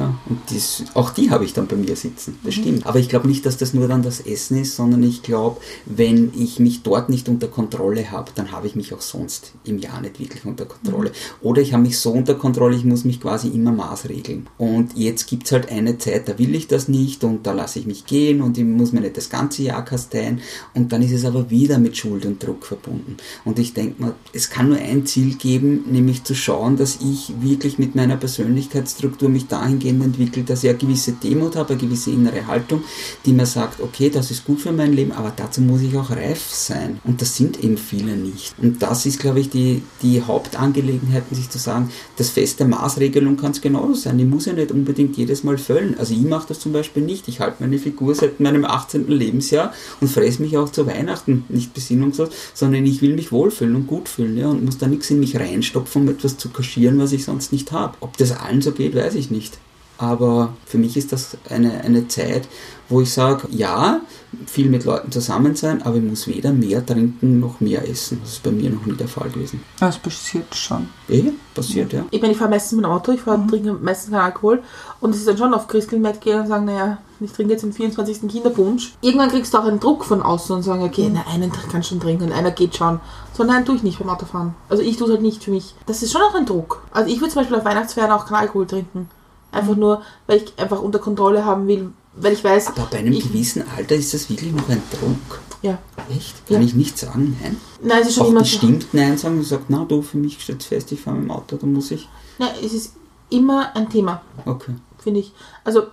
[0.00, 2.38] Ja, und dies, auch die habe ich dann bei mir sitzen.
[2.42, 2.86] Das stimmt.
[2.86, 6.32] Aber ich glaube nicht, dass das nur dann das Essen ist, sondern ich glaube, wenn
[6.34, 10.00] ich mich dort nicht unter Kontrolle habe, dann habe ich mich auch sonst im Jahr
[10.00, 11.12] nicht wirklich unter Kontrolle.
[11.42, 14.46] Oder ich habe mich so unter Kontrolle, ich muss mich quasi immer maßregeln.
[14.56, 17.78] Und jetzt gibt es halt eine Zeit, da will ich das nicht und da lasse
[17.78, 20.40] ich mich gehen und ich muss mir nicht das ganze Jahr kasteien.
[20.72, 23.18] Und dann ist es aber wieder mit Schuld und Druck verbunden.
[23.44, 27.34] Und ich denke mal, es kann nur ein Ziel geben, nämlich zu schauen, dass ich
[27.42, 29.46] wirklich mit meiner Persönlichkeitsstruktur mich
[29.90, 32.82] dahingehend entwickle, dass ich eine gewisse Demut habe, eine gewisse innere Haltung,
[33.24, 36.10] die mir sagt, okay, das ist gut für mein Leben, aber dazu muss ich auch
[36.10, 37.00] reif sein.
[37.04, 38.54] Und das sind eben viele nicht.
[38.58, 43.36] Und das ist, glaube ich, die, die Hauptangelegenheit, sich zu sagen, das Fest der Maßregelung
[43.36, 44.18] kann es genauso sein.
[44.18, 45.96] Ich muss ja nicht unbedingt jedes Mal füllen.
[45.98, 47.28] Also ich mache das zum Beispiel nicht.
[47.28, 49.08] Ich halte meine Figur seit meinem 18.
[49.08, 53.86] Lebensjahr und fresse mich auch zu Weihnachten nicht besinnungslos, sondern ich will mich wohlfühlen und
[53.86, 57.12] gut fühlen ja, und muss da nichts in mich reinstopfen, um etwas zu kaschieren, was
[57.12, 57.96] ich sonst nicht habe.
[58.00, 59.58] Ob das allen so geht, weiß ich nicht.
[60.00, 62.48] Aber für mich ist das eine, eine Zeit,
[62.88, 64.00] wo ich sage, ja,
[64.46, 68.18] viel mit Leuten zusammen sein, aber ich muss weder mehr trinken noch mehr essen.
[68.22, 69.62] Das ist bei mir noch nie der Fall gewesen.
[69.78, 70.88] Das passiert schon.
[71.10, 72.06] Eh, passiert, ja.
[72.10, 74.62] Ich meine, ich fahre meistens mit dem Auto, ich fahre, trinke meistens keinen Alkohol
[75.00, 77.74] und es ist dann schon auf Christkindlmärkte gehen und sagen, naja, ich trinke jetzt den
[77.74, 78.26] 24.
[78.26, 78.94] Kinderpunsch.
[79.02, 81.82] Irgendwann kriegst du auch einen Druck von außen und sagen, okay, na, einen kannst du
[81.82, 83.00] schon trinken und einer geht schon.
[83.36, 84.54] So, nein, tue ich nicht beim Autofahren.
[84.70, 85.74] Also ich tue es halt nicht für mich.
[85.84, 86.82] Das ist schon auch ein Druck.
[86.90, 89.10] Also ich würde zum Beispiel auf Weihnachtsfeiern auch keinen Alkohol trinken.
[89.52, 93.12] Einfach nur, weil ich einfach unter Kontrolle haben will, weil ich weiß, Aber bei einem
[93.12, 95.40] ich, gewissen Alter ist das wirklich noch ein Druck.
[95.62, 95.78] ja.
[96.14, 96.46] Echt?
[96.46, 96.66] Kann Ja.
[96.66, 97.56] ich nicht sagen, nein?
[97.82, 100.40] Nein, es ist schon Auch immer bestimmt Nein sagen und sagt, na du, für mich
[100.40, 102.08] steht fest, ich fahre mit dem Auto, da muss ich.
[102.38, 102.94] Nein, es ist
[103.28, 104.22] immer ein Thema.
[104.46, 104.74] Okay.
[105.02, 105.32] finde ich.
[105.64, 105.84] Also,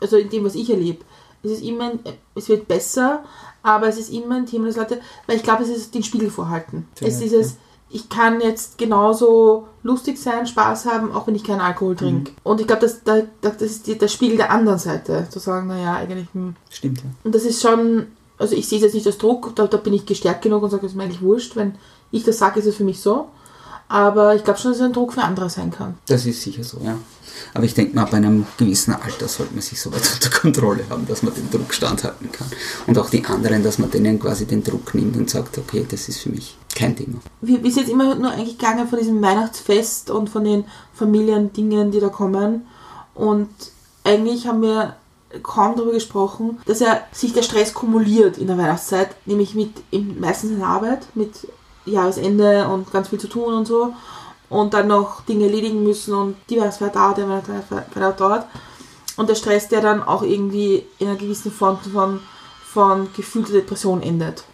[0.00, 1.04] also in dem, was ich erlebe.
[1.42, 2.00] Es ist immer, ein,
[2.34, 3.22] es wird besser,
[3.62, 6.30] aber es ist immer ein Thema, dass Leute, weil ich glaube, es ist den Spiegel
[6.30, 6.88] vorhalten.
[6.94, 7.56] es Vielleicht, ist es,
[7.90, 12.32] ich kann jetzt genauso lustig sein, Spaß haben, auch wenn ich keinen Alkohol trinke.
[12.44, 15.38] Und ich glaube, das, da- da- das ist die, der Spiegel der anderen Seite, zu
[15.38, 16.54] sagen, naja, eigentlich, hm.
[16.68, 17.04] Stimmt, ja.
[17.24, 19.94] Und das ist schon, also ich sehe es jetzt nicht als Druck, da, da bin
[19.94, 21.76] ich gestärkt genug und sage, es ist mir eigentlich wurscht, wenn
[22.10, 23.28] ich das sage, ist es für mich so.
[23.88, 25.94] Aber ich glaube schon, dass es ein Druck für andere sein kann.
[26.06, 26.98] Das ist sicher so, ja.
[27.54, 30.84] Aber ich denke mal, ab einem gewissen Alter sollte man sich so weit unter Kontrolle
[30.90, 32.48] haben, dass man den Druck standhalten kann.
[32.86, 36.08] Und auch die anderen, dass man denen quasi den Druck nimmt und sagt, okay, das
[36.08, 37.18] ist für mich kein Thema.
[37.40, 42.00] Wir, sind jetzt immer nur eigentlich gegangen von diesem Weihnachtsfest und von den Familiendingen, die
[42.00, 42.66] da kommen.
[43.14, 43.48] Und
[44.04, 44.96] eigentlich haben wir
[45.42, 49.72] kaum darüber gesprochen, dass er sich der Stress kumuliert in der Weihnachtszeit, nämlich mit
[50.18, 51.48] meistens in der Arbeit, mit
[51.90, 53.94] Jahresende und ganz viel zu tun und so.
[54.48, 58.46] Und dann noch Dinge erledigen müssen und die Weihnachtsfeier dauert, der Weihnachtsfeier dauert.
[59.16, 62.20] Und der Stress, der dann auch irgendwie in einer gewissen Form von,
[62.64, 64.44] von gefühlter Depression endet.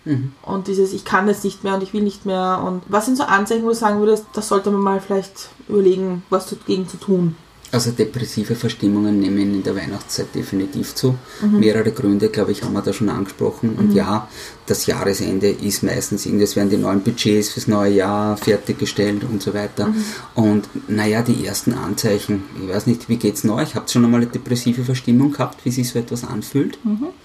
[0.43, 2.63] Und dieses, ich kann das nicht mehr und ich will nicht mehr.
[2.65, 6.25] Und was sind so Anzeichen, wo du sagen würdest, das sollte man mal vielleicht überlegen,
[6.31, 7.37] was dagegen zu tun?
[7.73, 11.17] Also depressive Verstimmungen nehmen in der Weihnachtszeit definitiv zu.
[11.43, 13.75] Mehrere Gründe, glaube ich, haben wir da schon angesprochen.
[13.77, 14.29] Und ja,
[14.67, 19.43] das Jahresende ist meistens irgendwie, es werden die neuen Budgets fürs neue Jahr fertiggestellt und
[19.43, 19.93] so weiter.
[20.35, 23.75] Und naja, die ersten Anzeichen, ich weiß nicht, wie geht's euch?
[23.75, 26.79] Habt ihr schon einmal eine depressive Verstimmung gehabt, wie sich so etwas anfühlt?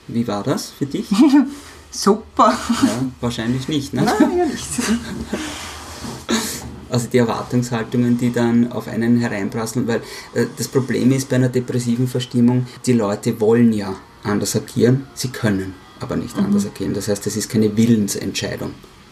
[0.08, 1.10] Wie war das für dich?
[1.92, 2.58] Super.
[2.84, 4.04] Ja, wahrscheinlich nicht, ne?
[4.04, 4.68] Nein, ja nicht.
[6.90, 10.02] Also die Erwartungshaltungen, die dann auf einen hereinprasseln, weil
[10.34, 15.30] äh, das Problem ist bei einer depressiven Verstimmung, die Leute wollen ja anders agieren, sie
[15.30, 16.94] können aber nicht anders agieren.
[16.94, 18.72] Das heißt, es ist keine Willensentscheidung.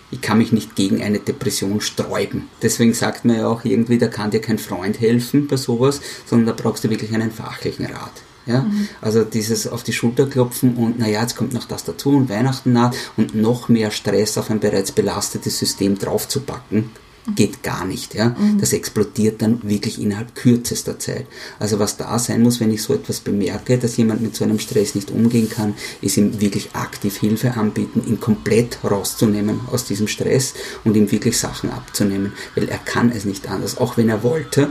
[0.10, 2.48] Ich kann mich nicht gegen eine Depression sträuben.
[2.62, 6.56] Deswegen sagt man ja auch irgendwie, da kann dir kein Freund helfen bei sowas, sondern
[6.56, 8.14] da brauchst du wirklich einen fachlichen Rat.
[8.46, 8.66] Ja?
[9.02, 12.72] Also dieses auf die Schulter klopfen und naja, jetzt kommt noch das dazu und Weihnachten
[12.72, 16.90] naht und noch mehr Stress auf ein bereits belastetes System draufzupacken,
[17.36, 18.16] geht gar nicht.
[18.16, 18.36] Ja?
[18.60, 21.26] Das explodiert dann wirklich innerhalb kürzester Zeit.
[21.60, 24.60] Also was da sein muss, wenn ich so etwas bemerke, dass jemand mit so einem
[24.60, 30.08] Stress nicht umgehen kann, ist ihm wirklich aktiv Hilfe anbieten, ihn komplett rauszunehmen aus diesem
[30.08, 30.54] Stress
[30.84, 34.70] und ihm wirklich Sachen abzunehmen, weil er kann es nicht anders, auch wenn er wollte.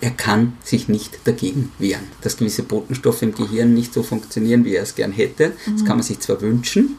[0.00, 2.04] Er kann sich nicht dagegen wehren.
[2.22, 5.98] Dass gewisse Botenstoffe im Gehirn nicht so funktionieren, wie er es gern hätte, das kann
[5.98, 6.98] man sich zwar wünschen,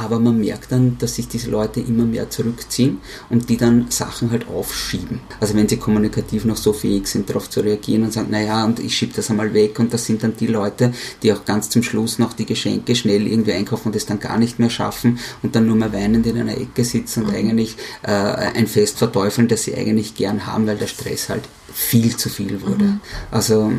[0.00, 2.98] aber man merkt dann, dass sich diese Leute immer mehr zurückziehen
[3.28, 5.20] und die dann Sachen halt aufschieben.
[5.40, 8.80] Also wenn sie kommunikativ noch so fähig sind, darauf zu reagieren und sagen, naja, und
[8.80, 10.92] ich schiebe das einmal weg und das sind dann die Leute,
[11.22, 14.38] die auch ganz zum Schluss noch die Geschenke schnell irgendwie einkaufen und es dann gar
[14.38, 18.10] nicht mehr schaffen und dann nur mehr weinend in einer Ecke sitzen und eigentlich äh,
[18.10, 22.62] ein Fest verteufeln, das sie eigentlich gern haben, weil der Stress halt viel zu viel
[22.62, 22.98] wurde.
[23.30, 23.72] Also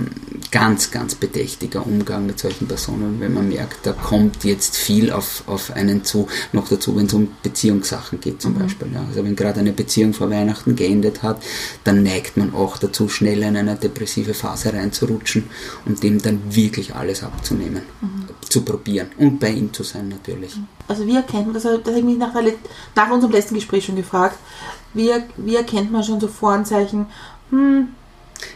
[0.51, 5.43] ganz, ganz bedächtiger Umgang mit solchen Personen, wenn man merkt, da kommt jetzt viel auf,
[5.47, 8.89] auf einen zu, noch dazu, wenn es um Beziehungssachen geht zum Beispiel.
[8.93, 9.03] Ja.
[9.07, 11.41] Also wenn gerade eine Beziehung vor Weihnachten geendet hat,
[11.83, 15.43] dann neigt man auch dazu, schnell in eine depressive Phase reinzurutschen
[15.85, 17.83] und dem dann wirklich alles abzunehmen,
[18.49, 20.57] zu probieren und bei ihm zu sein natürlich.
[20.87, 22.53] Also wie erkennt man, das, das habe ich mich nach, der,
[22.95, 24.37] nach unserem letzten Gespräch schon gefragt,
[24.93, 27.05] wie, wie erkennt man schon so Voranzeichen,
[27.51, 27.87] hm,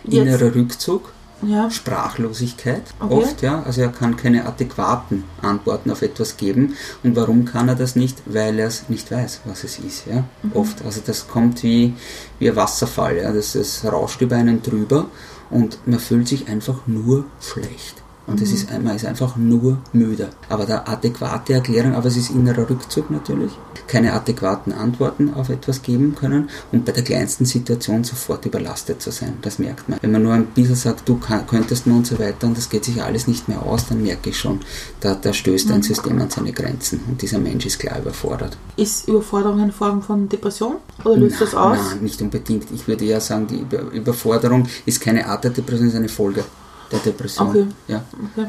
[0.04, 3.14] Innerer Rückzug, ja, Sprachlosigkeit Okay.
[3.14, 3.62] oft, ja.
[3.64, 6.76] Also er kann keine adäquaten Antworten auf etwas geben.
[7.04, 8.22] Und warum kann er das nicht?
[8.26, 10.24] Weil er es nicht weiß, was es ist, ja.
[10.54, 10.84] Oft.
[10.84, 11.94] Also das kommt wie,
[12.40, 13.32] wie ein Wasserfall, ja.
[13.32, 15.08] Das, das rauscht über einen drüber
[15.50, 18.02] und man fühlt sich einfach nur schlecht.
[18.28, 20.30] Und es ist, man ist einfach nur müde.
[20.50, 23.52] Aber der adäquate Erklärung, aber es ist innerer Rückzug natürlich,
[23.88, 29.12] keine adäquaten Antworten auf etwas geben können und bei der kleinsten Situation sofort überlastet zu
[29.12, 29.34] sein.
[29.42, 30.00] Das merkt man.
[30.02, 32.70] Wenn man nur ein bisschen sagt, du kann, könntest nur und so weiter und das
[32.70, 34.60] geht sich alles nicht mehr aus, dann merke ich schon,
[35.02, 38.58] da, da stößt ein System an seine Grenzen und dieser Mensch ist klar überfordert.
[38.76, 40.78] ist Überforderung eine Form von Depression?
[41.04, 41.78] Oder löst das aus?
[41.78, 42.72] Nein, nicht unbedingt.
[42.72, 46.44] Ich würde eher sagen, die Über Überforderung ist keine Art der Depression, ist eine Folge
[46.92, 47.50] der Depression.
[47.50, 47.66] Okay.
[47.88, 48.04] Ja.
[48.32, 48.48] Okay.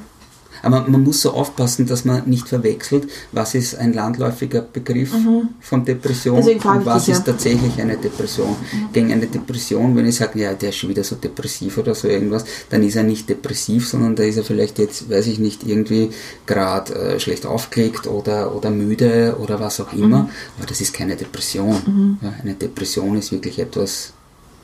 [0.62, 5.12] Aber man muss so aufpassen, dass man nicht verwechselt, was ist ein landläufiger Begriff
[5.60, 6.60] von Depression Mhm.
[6.60, 7.32] Frage und was ist ja.
[7.32, 8.56] tatsächlich eine Depression.
[8.92, 12.08] Gegen eine Depression, wenn ich sage, ja, der ist schon wieder so depressiv oder so
[12.08, 15.66] irgendwas, dann ist er nicht depressiv, sondern da ist er vielleicht jetzt, weiß ich nicht,
[15.66, 16.10] irgendwie
[16.46, 20.24] gerade äh, schlecht aufgelegt oder, oder müde oder was auch immer.
[20.24, 20.30] Mhm.
[20.58, 22.18] Aber das ist keine Depression.
[22.22, 24.12] Ja, eine Depression ist wirklich etwas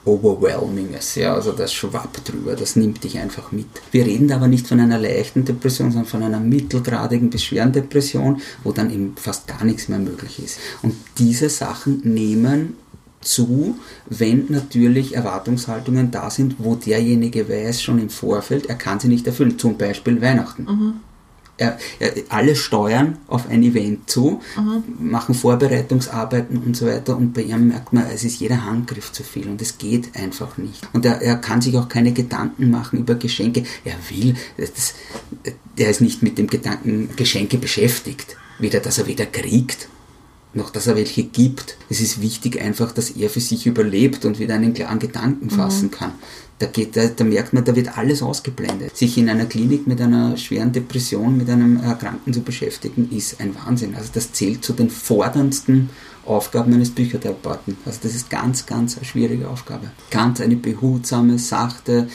[0.05, 3.69] Overwhelminges, ja, also das schwappt drüber, das nimmt dich einfach mit.
[3.93, 8.41] Wir reden aber nicht von einer leichten Depression, sondern von einer mittelgradigen bis schweren Depression,
[8.65, 10.59] wo dann eben fast gar nichts mehr möglich ist.
[10.83, 12.77] Und diese Sachen nehmen
[13.21, 13.77] zu,
[14.09, 19.27] wenn natürlich Erwartungshaltungen da sind, wo derjenige weiß schon im Vorfeld, er kann sie nicht
[19.29, 20.67] erfüllen, zum Beispiel Weihnachten.
[21.59, 24.41] Er, er, alle steuern auf ein Event zu,
[24.99, 29.23] machen Vorbereitungsarbeiten und so weiter und bei ihm merkt man, es ist jeder Handgriff zu
[29.23, 30.83] viel und es geht einfach nicht.
[30.93, 33.65] Und er, er kann sich auch keine Gedanken machen über Geschenke.
[33.85, 34.95] Er will, das,
[35.79, 38.37] der ist nicht mit dem Gedanken Geschenke beschäftigt.
[38.59, 39.89] Weder, dass er wieder kriegt,
[40.55, 41.77] noch, dass er welche gibt.
[41.89, 45.91] Es ist wichtig einfach, dass er für sich überlebt und wieder einen klaren Gedanken fassen
[45.91, 46.13] kann.
[46.63, 48.97] Da, geht, da, da merkt man, da wird alles ausgeblendet.
[48.97, 53.53] Sich in einer Klinik mit einer schweren Depression, mit einem Erkrankten zu beschäftigen, ist ein
[53.57, 53.97] Wahnsinn.
[53.97, 55.91] Also das zählt zu den forderndsten
[56.25, 57.79] Aufgaben eines Psychotherapeuten.
[57.85, 59.91] Also das ist ganz, ganz eine schwierige Aufgabe.
[60.13, 62.07] Ganz eine behutsame, sachte,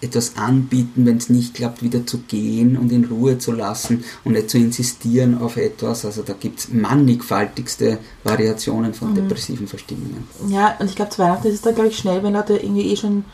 [0.00, 4.34] etwas anbieten, wenn es nicht klappt, wieder zu gehen und in Ruhe zu lassen und
[4.34, 6.04] nicht zu insistieren auf etwas.
[6.04, 10.28] Also da gibt es mannigfaltigste Variationen von depressiven Verstimmungen.
[10.48, 12.92] Ja, und ich glaube, zu Weihnachten ist es dann, glaube ich, schnell, wenn Leute irgendwie
[12.92, 13.24] eh schon,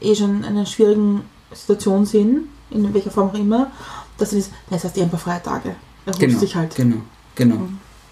[0.00, 1.22] eh schon in einer schwierigen
[1.52, 3.70] Situation sind, in welcher Form auch immer,
[4.18, 5.74] dass dann ist, hast du eh ein paar freie Tage.
[6.04, 6.74] Erholst Genau, dich halt.
[6.74, 6.96] genau,
[7.34, 7.68] genau.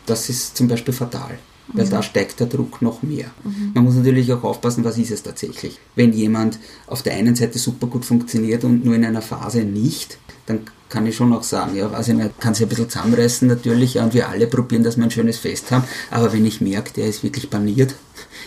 [0.06, 3.26] Das ist zum Beispiel fatal, weil da steigt der Druck noch mehr.
[3.74, 5.78] Man muss natürlich auch aufpassen, was ist es tatsächlich.
[5.96, 10.18] Wenn jemand auf der einen Seite super gut funktioniert und nur in einer Phase nicht,
[10.46, 13.48] dann kann ich schon auch sagen, ja, weiß ich nicht, kann sich ein bisschen zusammenreißen
[13.48, 15.82] natürlich ja, und wir alle probieren, dass wir ein schönes Fest haben,
[16.12, 17.96] aber wenn ich merke, der ist wirklich paniert,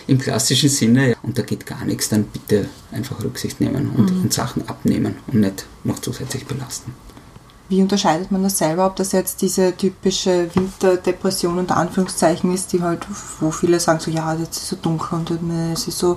[0.06, 4.10] im klassischen Sinne, ja, und da geht gar nichts, dann bitte einfach Rücksicht nehmen und,
[4.10, 6.94] und Sachen abnehmen und nicht noch zusätzlich belasten.
[7.68, 12.82] Wie unterscheidet man das selber, ob das jetzt diese typische Winterdepression unter Anführungszeichen ist, die
[12.82, 13.06] halt,
[13.38, 16.16] wo viele sagen so, ja, jetzt ist es so dunkel und es ist so,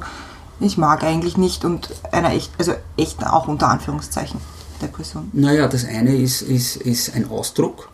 [0.59, 4.39] ich mag eigentlich nicht und einer echt, also echt auch unter Anführungszeichen
[4.81, 5.29] Depression.
[5.33, 7.89] Naja, das eine ist, ist, ist ein Ausdruck,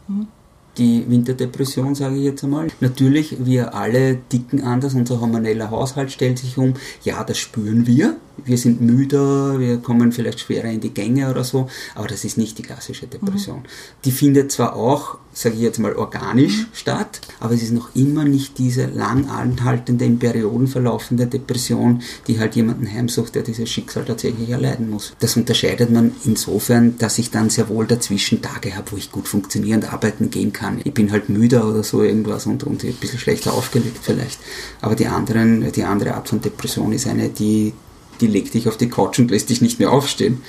[0.80, 2.68] die Winterdepression, sage ich jetzt einmal.
[2.80, 6.74] Natürlich, wir alle dicken anders, unser hormoneller Haushalt stellt sich um.
[7.04, 8.16] Ja, das spüren wir.
[8.46, 12.38] Wir sind müder, wir kommen vielleicht schwerer in die Gänge oder so, aber das ist
[12.38, 13.64] nicht die klassische Depression.
[14.06, 18.24] Die findet zwar auch, sage ich jetzt mal, organisch statt, aber es ist noch immer
[18.26, 24.06] nicht diese lang anhaltende, in Perioden verlaufende Depression, die halt jemanden heimsucht, der dieses Schicksal
[24.06, 25.14] tatsächlich erleiden muss.
[25.20, 29.28] Das unterscheidet man insofern, dass ich dann sehr wohl dazwischen Tage habe, wo ich gut
[29.28, 30.82] funktionierend arbeiten gehen kann.
[30.84, 34.40] Ich bin halt müder oder so irgendwas und, und ein bisschen schlechter aufgelegt vielleicht.
[34.82, 37.74] Aber die, anderen, die andere Art von Depression ist eine, die,
[38.22, 40.42] die legt dich auf die Couch und lässt dich nicht mehr aufstehen.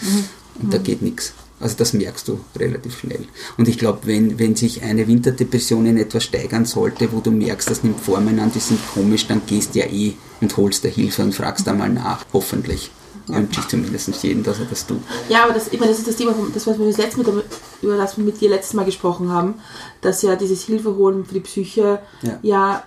[0.60, 1.32] Und da geht nichts.
[1.60, 3.26] Also das merkst du relativ schnell.
[3.58, 7.70] Und ich glaube, wenn, wenn sich eine Winterdepression in etwas steigern sollte, wo du merkst,
[7.70, 10.88] das nimmt Formen an, die sind komisch, dann gehst du ja eh und holst dir
[10.88, 12.24] Hilfe und fragst da mal nach.
[12.32, 12.90] Hoffentlich.
[13.26, 15.02] Wünsche ich zumindest jedem, dass er das tut.
[15.28, 17.44] Ja, aber das, ich meine, das ist das Thema, das, was wir das letzte Mal,
[17.82, 19.54] über das wir mit dir letztes Mal gesprochen haben,
[20.00, 22.38] dass ja dieses Hilfeholen für die Psyche Ja.
[22.42, 22.82] ja,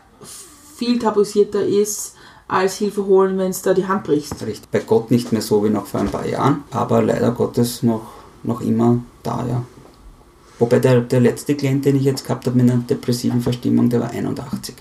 [0.75, 2.15] viel tabuisierter ist,
[2.53, 4.41] als Hilfe holen, wenn es da die Hand brichst.
[4.45, 4.69] Richtig.
[4.71, 8.01] Bei Gott nicht mehr so wie noch vor ein paar Jahren, aber leider Gottes noch,
[8.43, 9.63] noch immer da, ja.
[10.59, 14.01] Wobei der, der letzte Klient, den ich jetzt gehabt habe mit einer depressiven Verstimmung, der
[14.01, 14.75] war 81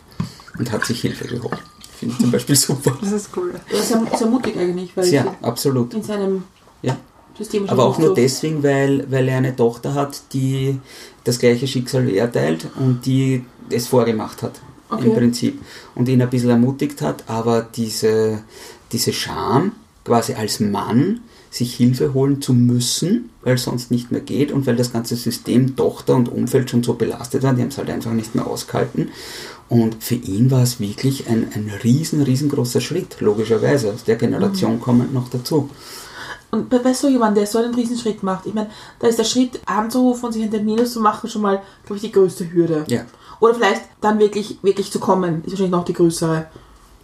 [0.59, 1.59] und hat sich Hilfe geholt.
[1.99, 2.97] Finde ich zum Beispiel super.
[3.01, 3.55] Das ist cool.
[3.71, 5.95] Das ist sehr, sehr mutig eigentlich, weil Ja, absolut.
[5.95, 6.45] in seinem
[6.83, 6.97] Ja.
[7.39, 10.79] System schon Aber auch nur so- deswegen, weil, weil er eine Tochter hat, die
[11.25, 14.61] das gleiche Schicksal wie er teilt und die es vorgemacht hat.
[14.93, 15.07] Okay.
[15.07, 15.61] Im Prinzip.
[15.95, 18.43] Und ihn ein bisschen ermutigt hat, aber diese,
[18.93, 19.73] diese Scham,
[20.05, 21.21] quasi als Mann,
[21.51, 25.17] sich Hilfe holen zu müssen, weil es sonst nicht mehr geht und weil das ganze
[25.17, 28.47] System, Tochter und Umfeld schon so belastet waren, die haben es halt einfach nicht mehr
[28.47, 29.11] ausgehalten.
[29.69, 34.81] Und für ihn war es wirklich ein, ein riesen, riesengroßer Schritt, logischerweise, aus der Generation
[34.81, 35.69] kommend noch dazu.
[36.51, 39.25] Und bei, bei so jemandem, der so einen Riesenschritt macht, ich meine, da ist der
[39.25, 42.85] Schritt, anzurufen und sich einen Termin zu machen, schon mal, glaube ich, die größte Hürde.
[42.89, 43.07] Ja.
[43.43, 46.47] Oder vielleicht dann wirklich, wirklich zu kommen, ist wahrscheinlich noch die größere.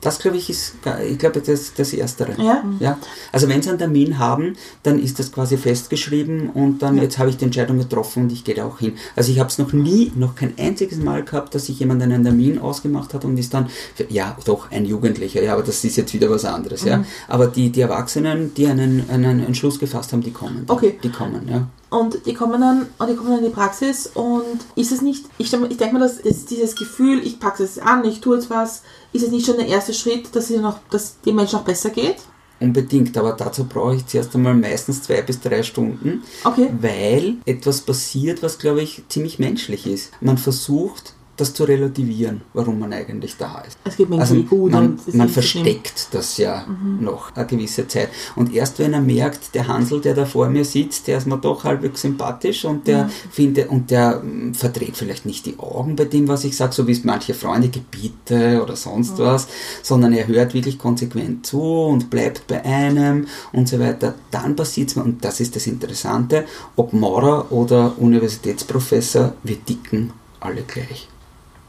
[0.01, 0.75] Das glaube ich ist,
[1.11, 2.41] ich glaube, das das Erstere.
[2.41, 2.63] Ja?
[2.79, 2.97] Ja.
[3.33, 7.31] Also wenn Sie einen Termin haben, dann ist das quasi festgeschrieben und dann jetzt habe
[7.31, 8.93] ich die Entscheidung getroffen und ich gehe da auch hin.
[9.17, 12.23] Also ich habe es noch nie, noch kein einziges Mal gehabt, dass sich jemand einen
[12.23, 13.67] Termin ausgemacht hat und ist dann,
[14.09, 16.89] ja doch, ein Jugendlicher, ja, aber das ist jetzt wieder was anderes, Mhm.
[16.89, 17.05] ja.
[17.27, 20.63] Aber die, die Erwachsenen, die einen, einen Entschluss gefasst haben, die kommen.
[20.69, 20.97] Okay.
[21.03, 21.67] Die kommen, ja.
[21.91, 24.45] Und die kommen dann, und die kommen dann in die Praxis und
[24.77, 28.21] ist es nicht, ich, ich denke mir, dass dieses Gefühl, ich packe es an, ich
[28.21, 28.83] tue jetzt was,
[29.13, 31.89] ist es nicht schon der erste Schritt, dass es noch, dass dem Menschen noch besser
[31.91, 32.17] geht?
[32.61, 36.69] Unbedingt, aber dazu brauche ich zuerst einmal meistens zwei bis drei Stunden, Okay.
[36.81, 40.11] weil etwas passiert, was glaube ich ziemlich menschlich ist.
[40.21, 43.79] Man versucht, das zu relativieren, warum man eigentlich da ist.
[43.85, 46.67] Es mir Also gut man, man versteckt das ja
[47.01, 48.09] noch eine gewisse Zeit.
[48.37, 51.39] Und erst wenn er merkt, der Hansel, der da vor mir sitzt, der ist mir
[51.39, 56.05] doch halbwegs sympathisch und der findet und der mm, verdreht vielleicht nicht die Augen bei
[56.05, 59.47] dem, was ich sage, so wie es manche Freunde gebiete oder sonst was,
[59.83, 64.15] sondern er hört wirklich konsequent zu und bleibt bei einem und so weiter.
[64.31, 70.13] Dann passiert es mir, und das ist das Interessante, ob Maurer oder Universitätsprofessor, wir dicken
[70.41, 71.09] alle gleich.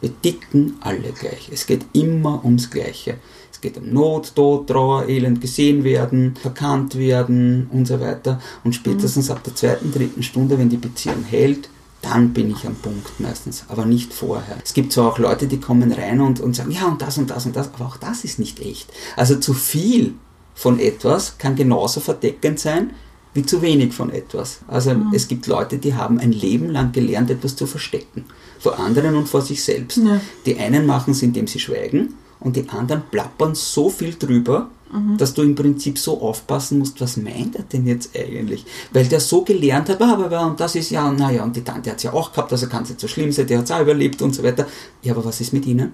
[0.02, 1.50] Wir ticken alle gleich.
[1.52, 3.16] Es geht immer ums Gleiche.
[3.52, 8.40] Es geht um Not, Tod, Trauer, Elend, gesehen werden, verkannt werden und so weiter.
[8.64, 11.70] Und spätestens ab der zweiten, dritten Stunde, wenn die Beziehung hält,
[12.02, 14.56] dann bin ich am Punkt meistens, aber nicht vorher.
[14.64, 17.30] Es gibt zwar auch Leute, die kommen rein und, und sagen, ja und das und
[17.30, 18.90] das und das, aber auch das ist nicht echt.
[19.18, 20.14] Also zu viel
[20.56, 22.92] von etwas kann genauso verdeckend sein
[23.34, 24.60] wie zu wenig von etwas.
[24.68, 25.12] Also Mhm.
[25.14, 28.26] es gibt Leute, die haben ein Leben lang gelernt, etwas zu verstecken.
[28.60, 29.98] Vor anderen und vor sich selbst.
[29.98, 30.20] Ja.
[30.46, 35.18] Die einen machen es, indem sie schweigen und die anderen plappern so viel drüber, Mhm.
[35.18, 38.66] dass du im Prinzip so aufpassen musst, was meint er denn jetzt eigentlich?
[38.92, 41.98] Weil der so gelernt hat, aber, und das ist ja, naja, und die Tante hat
[41.98, 43.82] es ja auch gehabt, also kann es nicht so schlimm sein, die hat es auch
[43.82, 44.66] überlebt und so weiter.
[45.04, 45.92] Ja, aber was ist mit ihnen?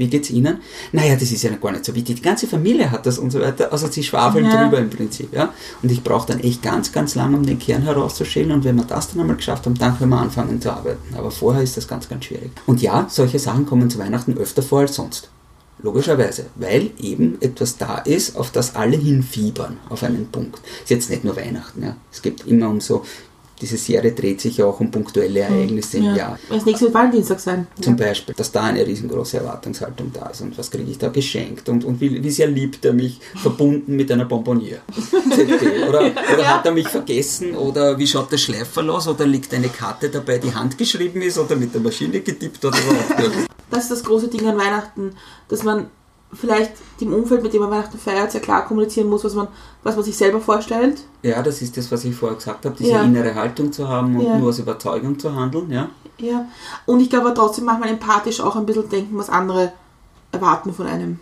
[0.00, 0.60] Wie geht's ihnen?
[0.92, 2.16] Naja, das ist ja gar nicht so wichtig.
[2.16, 3.70] Die ganze Familie hat das und so weiter.
[3.70, 4.62] Also sie schwafeln Ja.
[4.64, 5.52] drüber im Prinzip, ja.
[5.82, 8.50] Und ich brauche dann echt ganz, ganz lange, um den Kern herauszuschälen.
[8.50, 11.14] Und wenn wir das dann einmal geschafft haben, dann können wir anfangen zu arbeiten.
[11.14, 12.50] Aber vorher ist das ganz, ganz schwierig.
[12.64, 15.28] Und ja, solche Sachen kommen zu Weihnachten öfter vor als sonst.
[15.82, 20.60] Logischerweise, weil eben etwas da ist, auf das alle hinfiebern, auf einen Punkt.
[20.82, 21.96] Ist jetzt nicht nur Weihnachten, ja.
[22.10, 23.04] Es gibt immer um so,
[23.60, 26.38] diese Serie dreht sich ja auch um punktuelle Ereignisse im Jahr.
[26.48, 27.66] Das nächste wird Valentinstag sein.
[27.80, 31.68] Zum Beispiel, dass da eine riesengroße Erwartungshaltung da ist und was kriege ich da geschenkt
[31.68, 34.80] und, und wie, wie sehr liebt er mich verbunden mit einer Bonbonniere.
[35.34, 35.84] ZD.
[35.88, 36.56] Oder, oder Ja.
[36.58, 40.38] hat er mich vergessen oder wie schaut der Schleifer los oder liegt eine Karte dabei,
[40.38, 43.30] die handgeschrieben ist oder mit der Maschine getippt oder was?
[43.70, 45.12] Das ist das große Ding an Weihnachten,
[45.48, 45.86] dass man
[46.32, 49.48] vielleicht dem Umfeld, mit dem man Weihnachten feiert, sehr klar kommunizieren muss, was man,
[49.82, 51.02] was man sich selber vorstellt.
[51.22, 53.02] Ja, das ist das, was ich vorher gesagt habe, diese Ja.
[53.02, 54.38] innere Haltung zu haben und Ja.
[54.38, 55.70] nur aus Überzeugung zu handeln.
[55.70, 55.88] Ja?
[56.18, 56.46] Ja.
[56.86, 59.72] Und ich glaube aber trotzdem manchmal empathisch auch ein bisschen denken, was andere
[60.32, 61.18] erwarten von einem.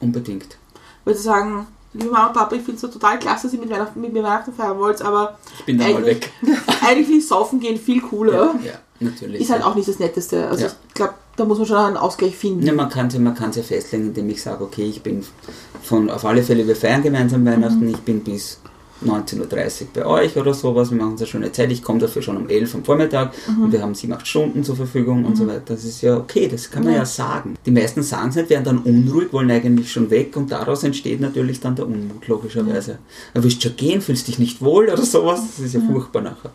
[0.00, 0.58] Unbedingt.
[1.04, 3.60] Weil sie sagen, liebe Mama und Papa, ich finde es so total klasse, dass ihr
[3.60, 6.30] mit, Weihnachten, mit mir Weihnachten feiern wollt, aber Ich bin da mal weg.
[6.86, 8.54] eigentlich finde ich Saufen gehen viel cooler.
[8.62, 9.40] Ja, ja, natürlich.
[9.40, 10.48] Ist halt auch nicht das Netteste.
[10.48, 12.66] Also ich glaube, da muss man schon einen Ausgleich finden.
[12.66, 15.24] Ja, man kann es man kann's ja festlegen, indem ich sage, okay, ich bin
[15.82, 18.60] von, auf alle Fälle, wir feiern gemeinsam Weihnachten, ich bin bis
[19.04, 19.40] 19.30
[19.82, 22.36] Uhr bei euch oder sowas, wir machen uns eine schöne Zeit, ich komme dafür schon
[22.36, 25.62] um 11 am Vormittag und wir haben 7, 8 Stunden zur Verfügung und so weiter.
[25.66, 27.04] Das ist ja okay, das kann man ja, Ja.
[27.04, 27.56] sagen.
[27.66, 31.20] Die meisten sagen es nicht, werden dann unruhig, wollen eigentlich schon weg und daraus entsteht
[31.20, 32.98] natürlich dann der Unmut, logischerweise.
[33.34, 36.52] Du willst schon gehen, fühlst dich nicht wohl oder sowas, das ist ja furchtbar nachher.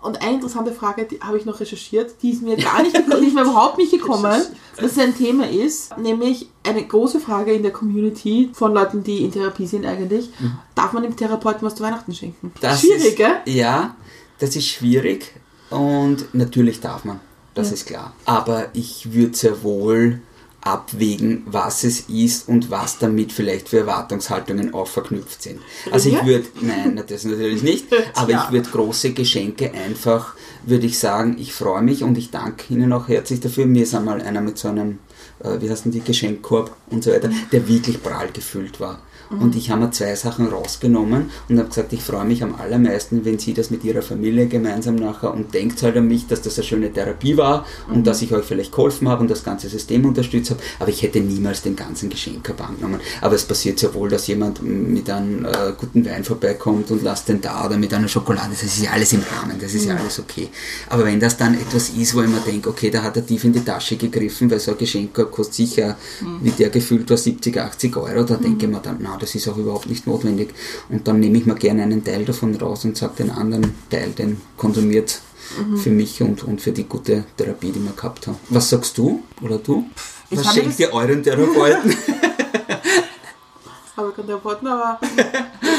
[0.00, 3.26] Und eine interessante Frage, die habe ich noch recherchiert, die ist mir gar nicht, die
[3.26, 4.40] ist mir überhaupt nicht gekommen,
[4.76, 9.24] dass es ein Thema ist, nämlich eine große Frage in der Community von Leuten, die
[9.24, 10.30] in Therapie sind eigentlich.
[10.76, 12.48] Darf man dem Therapeuten was zu Weihnachten schenken?
[12.48, 12.52] Mhm.
[12.60, 13.36] Das Schwierig, ist, gell?
[13.46, 13.96] Ja,
[14.38, 15.32] das ist schwierig
[15.70, 17.18] und natürlich darf man,
[17.54, 17.74] das Ja.
[17.74, 18.12] ist klar.
[18.24, 20.20] Aber ich würde sehr wohl
[20.60, 25.60] abwägen, was es ist und was damit vielleicht für Erwartungshaltungen auch verknüpft sind.
[25.90, 30.34] Also ich würde, nein, das natürlich nicht, aber ich würde große Geschenke einfach,
[30.64, 33.66] würde ich sagen, ich freue mich und ich danke Ihnen auch herzlich dafür.
[33.66, 34.98] Mir ist einmal einer mit so einem,
[35.42, 39.00] äh, wie heißt denn die, Geschenkkorb und so weiter, der wirklich prall gefüllt war.
[39.30, 43.24] Und ich habe mir zwei Sachen rausgenommen und habe gesagt, ich freue mich am allermeisten,
[43.24, 46.58] wenn Sie das mit Ihrer Familie gemeinsam nachher und denkt halt an mich, dass das
[46.58, 50.04] eine schöne Therapie war und dass ich euch vielleicht geholfen habe und das ganze System
[50.06, 50.60] unterstützt habe.
[50.78, 53.00] Aber ich hätte niemals den ganzen Geschenkkorb angenommen.
[53.20, 57.28] Aber es passiert sehr wohl, dass jemand mit einem äh, guten Wein vorbeikommt und lasst
[57.28, 58.50] den da oder mit einer Schokolade.
[58.50, 60.48] Das ist ja alles im Rahmen, das ist ja alles okay.
[60.88, 63.44] Aber wenn das dann etwas ist, wo ich mir denke, okay, da hat er tief
[63.44, 65.96] in die Tasche gegriffen, weil so ein Geschenkkorb kostet sicher,
[66.40, 69.48] wie der gefüllt war, 70, 80 Euro, da denke ich mir dann, na, das ist
[69.48, 70.54] auch überhaupt nicht notwendig.
[70.88, 74.10] Und dann nehme ich mir gerne einen Teil davon raus und sage den anderen Teil,
[74.10, 75.20] den konsumiert
[75.76, 78.36] für mich und, und für die gute Therapie, die wir gehabt haben.
[78.50, 79.86] Was sagst du oder du?
[80.30, 81.96] Ich Was schenkt ihr euren Therapeuten?
[83.96, 85.00] Habe ich keinen Therapeuten, aber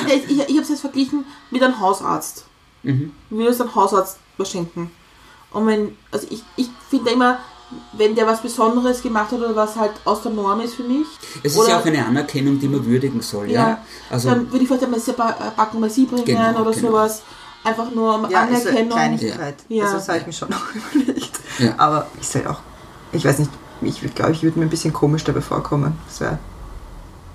[0.07, 2.45] ich, ich, ich habe es jetzt verglichen mit einem Hausarzt.
[2.83, 3.13] Mhm.
[3.29, 4.91] Wie würdest du einem Hausarzt was schenken?
[5.51, 7.39] Und wenn, also ich, ich finde immer,
[7.93, 11.05] wenn der was Besonderes gemacht hat oder was halt aus der Norm ist für mich,
[11.43, 13.69] Es ist Oder- ja auch eine Anerkennung, die man würdigen soll, ja.
[13.69, 16.87] Ja, Also, dann würde ich vielleicht einmal eine Packung Messi bringen Genau, oder genau.
[16.89, 17.21] sowas.
[17.63, 18.89] Einfach nur um Ja, ist eine Anerkennung.
[18.97, 19.55] Kleinigkeit.
[19.67, 19.83] Ja.
[19.83, 21.39] Also das habe ich mir schon auch überlegt.
[21.59, 21.73] Ja.
[21.77, 22.59] Aber ist halt auch,
[23.11, 23.51] ich weiß nicht,
[23.81, 25.93] ich glaube, ich würde mir ein bisschen komisch dabei vorkommen.
[26.07, 26.39] Das wäre,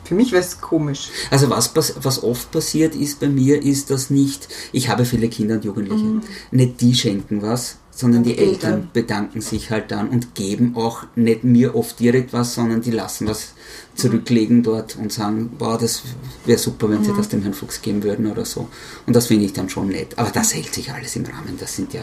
[0.05, 1.09] für mich wäre es komisch.
[1.31, 1.73] Also was,
[2.03, 6.21] was oft passiert ist bei mir, ist, dass nicht, ich habe viele Kinder und Jugendliche,
[6.51, 8.89] nicht die schenken was, sondern die Eltern.
[8.93, 13.27] Bedanken sich halt dann und geben auch nicht mir oft direkt was, sondern die lassen
[13.29, 13.53] was
[13.95, 16.03] zurücklegen dort und sagen, wow, das
[16.45, 18.69] wäre super, wenn sie das dem Herrn Fuchs geben würden oder so.
[19.07, 20.19] Und das finde ich dann schon nett.
[20.19, 22.03] Aber das hält sich alles im Rahmen, das sind ja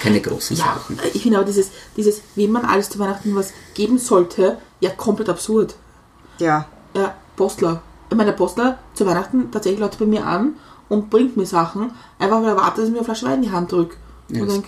[0.00, 0.98] keine großen Ja, Sachen.
[1.14, 5.28] ich finde aber dieses, dieses, wem man alles zu Weihnachten was geben sollte, ja komplett
[5.28, 5.74] absurd.
[6.38, 7.82] Ja, Ja, Postler.
[8.10, 10.54] Ich meine, der Postler zu Weihnachten tatsächlich läuft bei mir an
[10.88, 13.42] und bringt mir Sachen, einfach weil er wartet, dass ich mir eine Flasche Wein in
[13.42, 13.96] die Hand drücke.
[14.28, 14.60] Ja, das,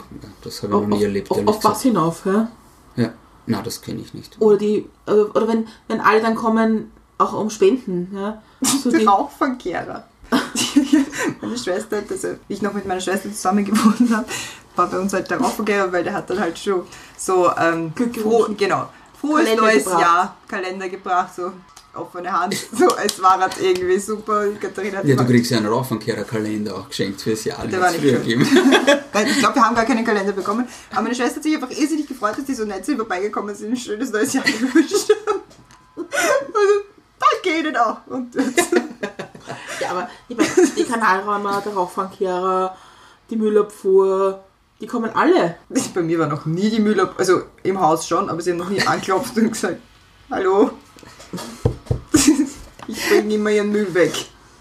[0.42, 1.30] das habe ich auf, noch nie auf, erlebt.
[1.30, 1.80] auf, auf was gesagt.
[1.82, 2.48] hinauf, ja?
[2.96, 3.12] Ja,
[3.46, 4.36] na, das kenne ich nicht.
[4.40, 8.42] Oder die, oder, oder wenn, wenn alle dann kommen, auch um Spenden, ja?
[8.82, 10.04] So die, Rauchverkehrer.
[11.40, 14.26] meine Schwester, also ich noch mit meiner Schwester zusammen gewohnt habe,
[14.76, 16.82] war bei uns halt der Raufengeber, weil der hat dann halt schon
[17.16, 18.88] so ähm, Glück froh, genau,
[19.18, 20.00] frohes Kalender neues gebracht.
[20.02, 21.52] Jahr, Kalender gebracht, so
[21.94, 24.46] offene Hand, so als war das irgendwie super.
[24.60, 27.66] Katharina hat Ja, du kriegst ja einen Raufenkehrerkalender auch geschenkt fürs Jahr.
[27.66, 28.42] Der war nicht gegeben.
[29.12, 30.68] Weil ich glaube, wir haben gar keinen Kalender bekommen.
[30.92, 33.72] Aber meine Schwester hat sich einfach irrsinnig gefreut, dass die so nett sind vorbeigekommen sind,
[33.72, 35.40] ein schönes neues Jahr gewünscht haben.
[37.18, 38.06] Danke Ihnen auch.
[38.06, 38.34] Und
[39.80, 42.76] Ja, aber ich meine, die Kanalräumer, der Rauchfangkehrer,
[43.30, 44.44] die Müllabfuhr,
[44.80, 45.56] die kommen alle.
[45.94, 48.70] bei mir war noch nie die Müll, also im Haus schon, aber sie haben noch
[48.70, 49.78] nie angeklopft und gesagt,
[50.30, 50.70] hallo,
[53.18, 54.12] ich bringe immer ihren Müll weg.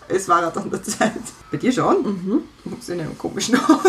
[0.08, 1.14] Es war halt an der Zeit.
[1.52, 2.02] Bei dir schon?
[2.04, 2.42] Mhm.
[2.88, 3.82] In einem komischen Haus.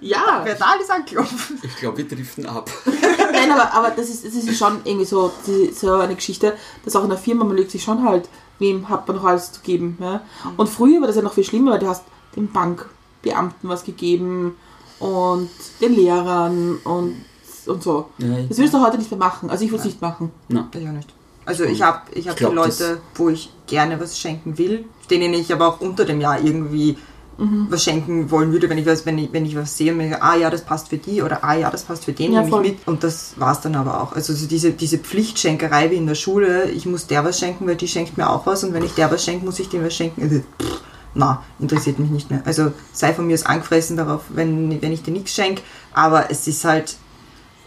[0.00, 1.52] Ja, Wer da alles anklopft.
[1.62, 2.70] Ich glaube, wir driften ab.
[3.32, 5.32] nein, aber, aber das, ist, das ist schon irgendwie so,
[5.74, 8.28] so eine Geschichte, dass auch in der Firma, man legt sich schon halt,
[8.60, 9.98] wem hat man noch alles zu geben.
[10.00, 10.20] Ja?
[10.56, 12.04] Und früher war das ja noch viel schlimmer, weil du hast
[12.36, 14.56] den Bankbeamten was gegeben
[15.00, 17.24] und den Lehrern und,
[17.66, 18.10] und so.
[18.18, 19.50] Ja, Das willst du heute nicht mehr machen.
[19.50, 20.30] Also ich würde es nicht machen.
[20.48, 21.12] Na, Ich auch nicht.
[21.48, 24.84] Also ich habe ich hab Ich glaub, die Leute, wo ich gerne was schenken will,
[25.10, 26.96] denen ich aber auch unter dem Jahr irgendwie
[27.40, 30.04] was schenken wollen würde, wenn ich was, wenn ich, wenn ich was sehe und mir
[30.08, 32.42] denke, ah ja, das passt für die oder ah ja, das passt für den, Ja,
[32.42, 32.66] voll.
[32.66, 32.88] ich mit.
[32.88, 34.12] Und das war's dann aber auch.
[34.12, 37.76] Also so diese, diese Pflichtschenkerei wie in der Schule, ich muss der was schenken, weil
[37.76, 39.94] die schenkt mir auch was und wenn ich der was schenke, muss ich dem was
[39.94, 40.20] schenken.
[40.22, 40.80] Also, pff,
[41.14, 42.42] na, interessiert mich nicht mehr.
[42.44, 45.62] Also sei von mir aus angefressen darauf, wenn, wenn ich dir nichts schenke,
[45.94, 46.96] aber es ist halt,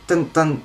[0.08, 0.62] dann, dann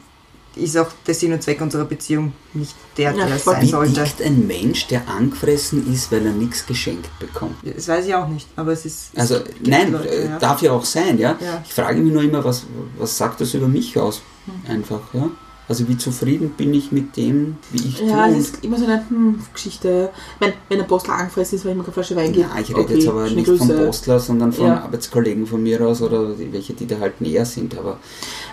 [0.57, 3.55] ist auch der Sinn und Zweck unserer Beziehung nicht der, Ja, der voll.
[3.55, 4.05] sein Wie sollte.
[4.05, 7.57] tickt ein Mensch, der angefressen ist, weil er nichts geschenkt bekommt?
[7.65, 9.11] Das weiß ich auch nicht, aber es ist.
[9.13, 10.39] es Also, nein, Leute, äh, ja.
[10.39, 11.37] darf ja auch sein, ja?
[11.41, 11.63] Ja.
[11.65, 12.65] Ich frage mich nur immer, was,
[12.99, 14.23] was sagt das über mich aus?
[14.69, 15.29] Einfach, ja?
[15.69, 18.37] Also, wie zufrieden bin ich mit dem, wie ich Ja, tue?
[18.37, 20.11] es ist immer so eine hm, Geschichte.
[20.39, 22.47] Wenn, wenn ein Postler angefressen ist, weil ich mir keine Flasche Wein gebe.
[22.47, 23.69] Nein, ich rede jetzt aber nicht vom.
[23.69, 24.83] Postler, sondern von Ja.
[24.85, 27.77] Arbeitskollegen von mir aus oder die, welche, die da halt näher sind.
[27.77, 27.99] Aber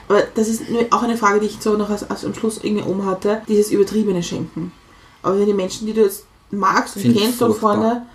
[0.07, 2.83] Aber das ist auch eine Frage, die ich so noch als, als am Schluss irgendwie
[2.83, 3.41] um hatte.
[3.47, 4.71] Dieses übertriebene Schenken.
[5.21, 7.59] Aber wenn die Menschen, die du jetzt magst und kennst furchtbar.
[7.59, 8.05] vorne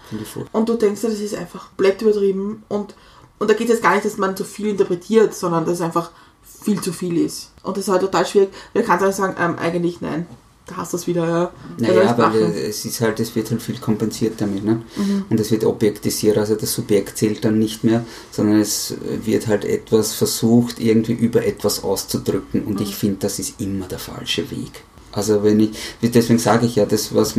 [0.53, 2.95] und du denkst, das ist einfach blöd übertrieben und,
[3.39, 5.81] und da geht es jetzt gar nicht, dass man zu viel interpretiert, sondern dass es
[5.81, 6.11] einfach
[6.45, 7.53] viel zu viel ist.
[7.63, 10.27] Und das ist halt total schwierig, du kannst auch sagen, ähm, eigentlich nein,
[10.69, 11.53] da hast du es wieder, ja.
[11.79, 14.83] Naja, weil äh, es ist halt, es wird halt viel kompensiert damit, ne?
[14.97, 15.25] Mhm.
[15.31, 18.95] Und es wird objektisiert, also das Subjekt zählt dann nicht mehr, sondern es
[19.25, 22.83] wird halt etwas versucht, irgendwie über etwas auszudrücken und Mhm.
[22.83, 24.85] ich finde, das ist immer der falsche Weg.
[25.13, 25.71] Also wenn ich,
[26.03, 27.35] deswegen sage ich ja, das was,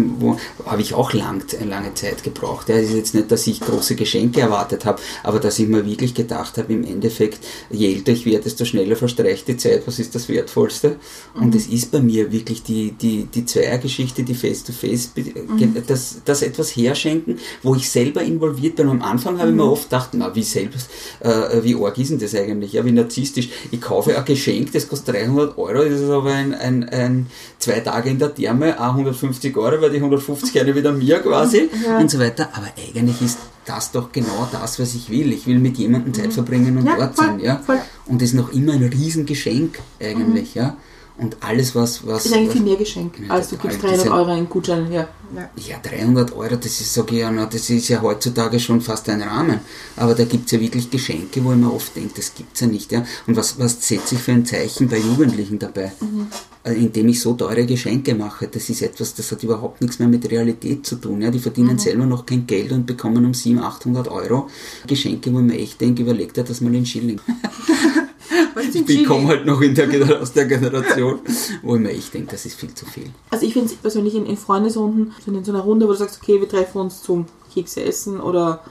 [0.65, 2.70] habe ich auch lang, lange Zeit gebraucht.
[2.70, 5.86] Ja, es ist jetzt nicht, dass ich große Geschenke erwartet habe, aber dass ich mir
[5.86, 7.39] wirklich gedacht habe, im Endeffekt,
[7.70, 10.95] je älter ich werde, desto schneller verstreicht die Zeit, was ist das Wertvollste?
[11.36, 15.11] Und es ist bei mir wirklich die, die, die Zweiergeschichte, die Face-to-Face,
[15.88, 18.89] das, das etwas herschenken, wo ich selber involviert bin.
[18.89, 20.89] Am Anfang habe ich mir oft gedacht, na, wie selbst,
[21.20, 22.74] äh, wie arg ist denn das eigentlich?
[22.74, 23.49] Ja, wie narzisstisch.
[23.72, 27.28] Ich kaufe ein Geschenk, das kostet 300 Euro, das ist aber ein, ein, ein
[27.60, 31.70] zwei Tage in der Therme, auch 150 Euro, weil die 150 eine wieder mir quasi
[31.99, 32.49] und so weiter.
[32.53, 35.32] Aber eigentlich ist das doch genau das, was ich will.
[35.32, 37.57] Ich will mit jemandem Zeit verbringen und Ja, dort voll, sein, ja.
[37.57, 37.80] voll.
[38.07, 40.78] Und das ist noch immer ein Riesengeschenk eigentlich, ja.
[41.22, 44.05] Und alles, was, was, ist eigentlich was viel mehr Geschenk, Ja, als du gibst 300
[44.05, 45.09] Diese- Euro in Gutschein, ja.
[45.57, 49.22] ja, 300 Euro, das ist, sag ich ja, das ist ja heutzutage schon fast ein
[49.22, 49.59] Rahmen.
[49.97, 52.91] Aber da gibt's ja wirklich Geschenke, wo ich mir oft denke, das gibt's ja nicht.
[52.93, 53.05] Ja?
[53.28, 55.91] Und was, was setze ich für ein Zeichen bei Jugendlichen dabei?
[56.63, 58.47] Äh, Indem ich so teure Geschenke mache.
[58.47, 61.22] Das ist etwas, das hat überhaupt nichts mehr mit Realität zu tun.
[61.22, 61.32] Ja?
[61.32, 64.47] Die verdienen selber noch kein Geld und bekommen um 700, 800 Euro
[64.88, 67.20] Geschenke, wo ich mir echt denke, überlegt er das mal in Schilling.
[68.87, 71.19] Ich komme halt noch der, aus der Generation,
[71.61, 73.09] wo ich mir echt denke, das ist viel zu viel.
[73.29, 76.19] Also ich finde es persönlich in, in Freundesrunden, in so einer Runde, wo du sagst,
[76.21, 78.61] okay, wir treffen uns zum Kekse essen oder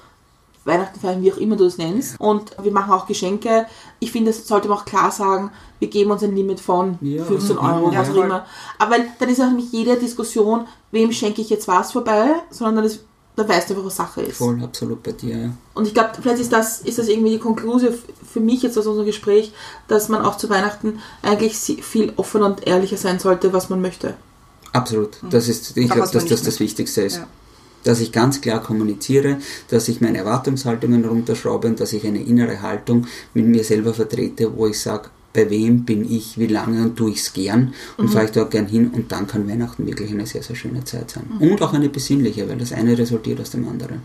[0.69, 2.21] Weihnachten feiern, wie auch immer du es nennst.
[2.21, 3.67] Und wir machen auch Geschenke.
[3.99, 5.51] Ich finde, das sollte man auch klar sagen,
[5.81, 8.47] wir geben uns ein Limit von Ja, 15 mhm, Euro, ja, was auch immer.
[8.79, 12.77] Aber weil, dann ist auch nicht jede Diskussion, wem schenke ich jetzt was vorbei, sondern
[12.77, 13.05] dann ist,
[13.39, 14.37] da weißt du einfach, was Sache ist.
[14.37, 15.51] Voll, absolut bei dir, ja.
[15.75, 17.95] Und ich glaube, vielleicht ist das, ist das irgendwie die Konklusion
[18.31, 19.53] für mich jetzt aus unserem Gespräch,
[19.87, 24.15] dass man auch zu Weihnachten eigentlich viel offener und ehrlicher sein sollte, was man möchte.
[24.73, 25.19] Absolut.
[25.31, 27.17] Das ist, ich glaube, dass das das Wichtigste ist.
[27.17, 27.27] Ja.
[27.85, 29.39] Dass ich ganz klar kommuniziere,
[29.69, 34.57] dass ich meine Erwartungshaltungen runterschraube und dass ich eine innere Haltung mit mir selber vertrete,
[34.57, 38.09] wo ich sage, bei wem bin ich, wie lange und tue ich es gern und
[38.09, 41.13] fahre ich dort gern hin und dann kann Weihnachten wirklich eine sehr, sehr schöne Zeit
[41.13, 41.25] sein.
[41.39, 44.03] Und auch eine besinnliche, weil das eine resultiert aus dem anderen.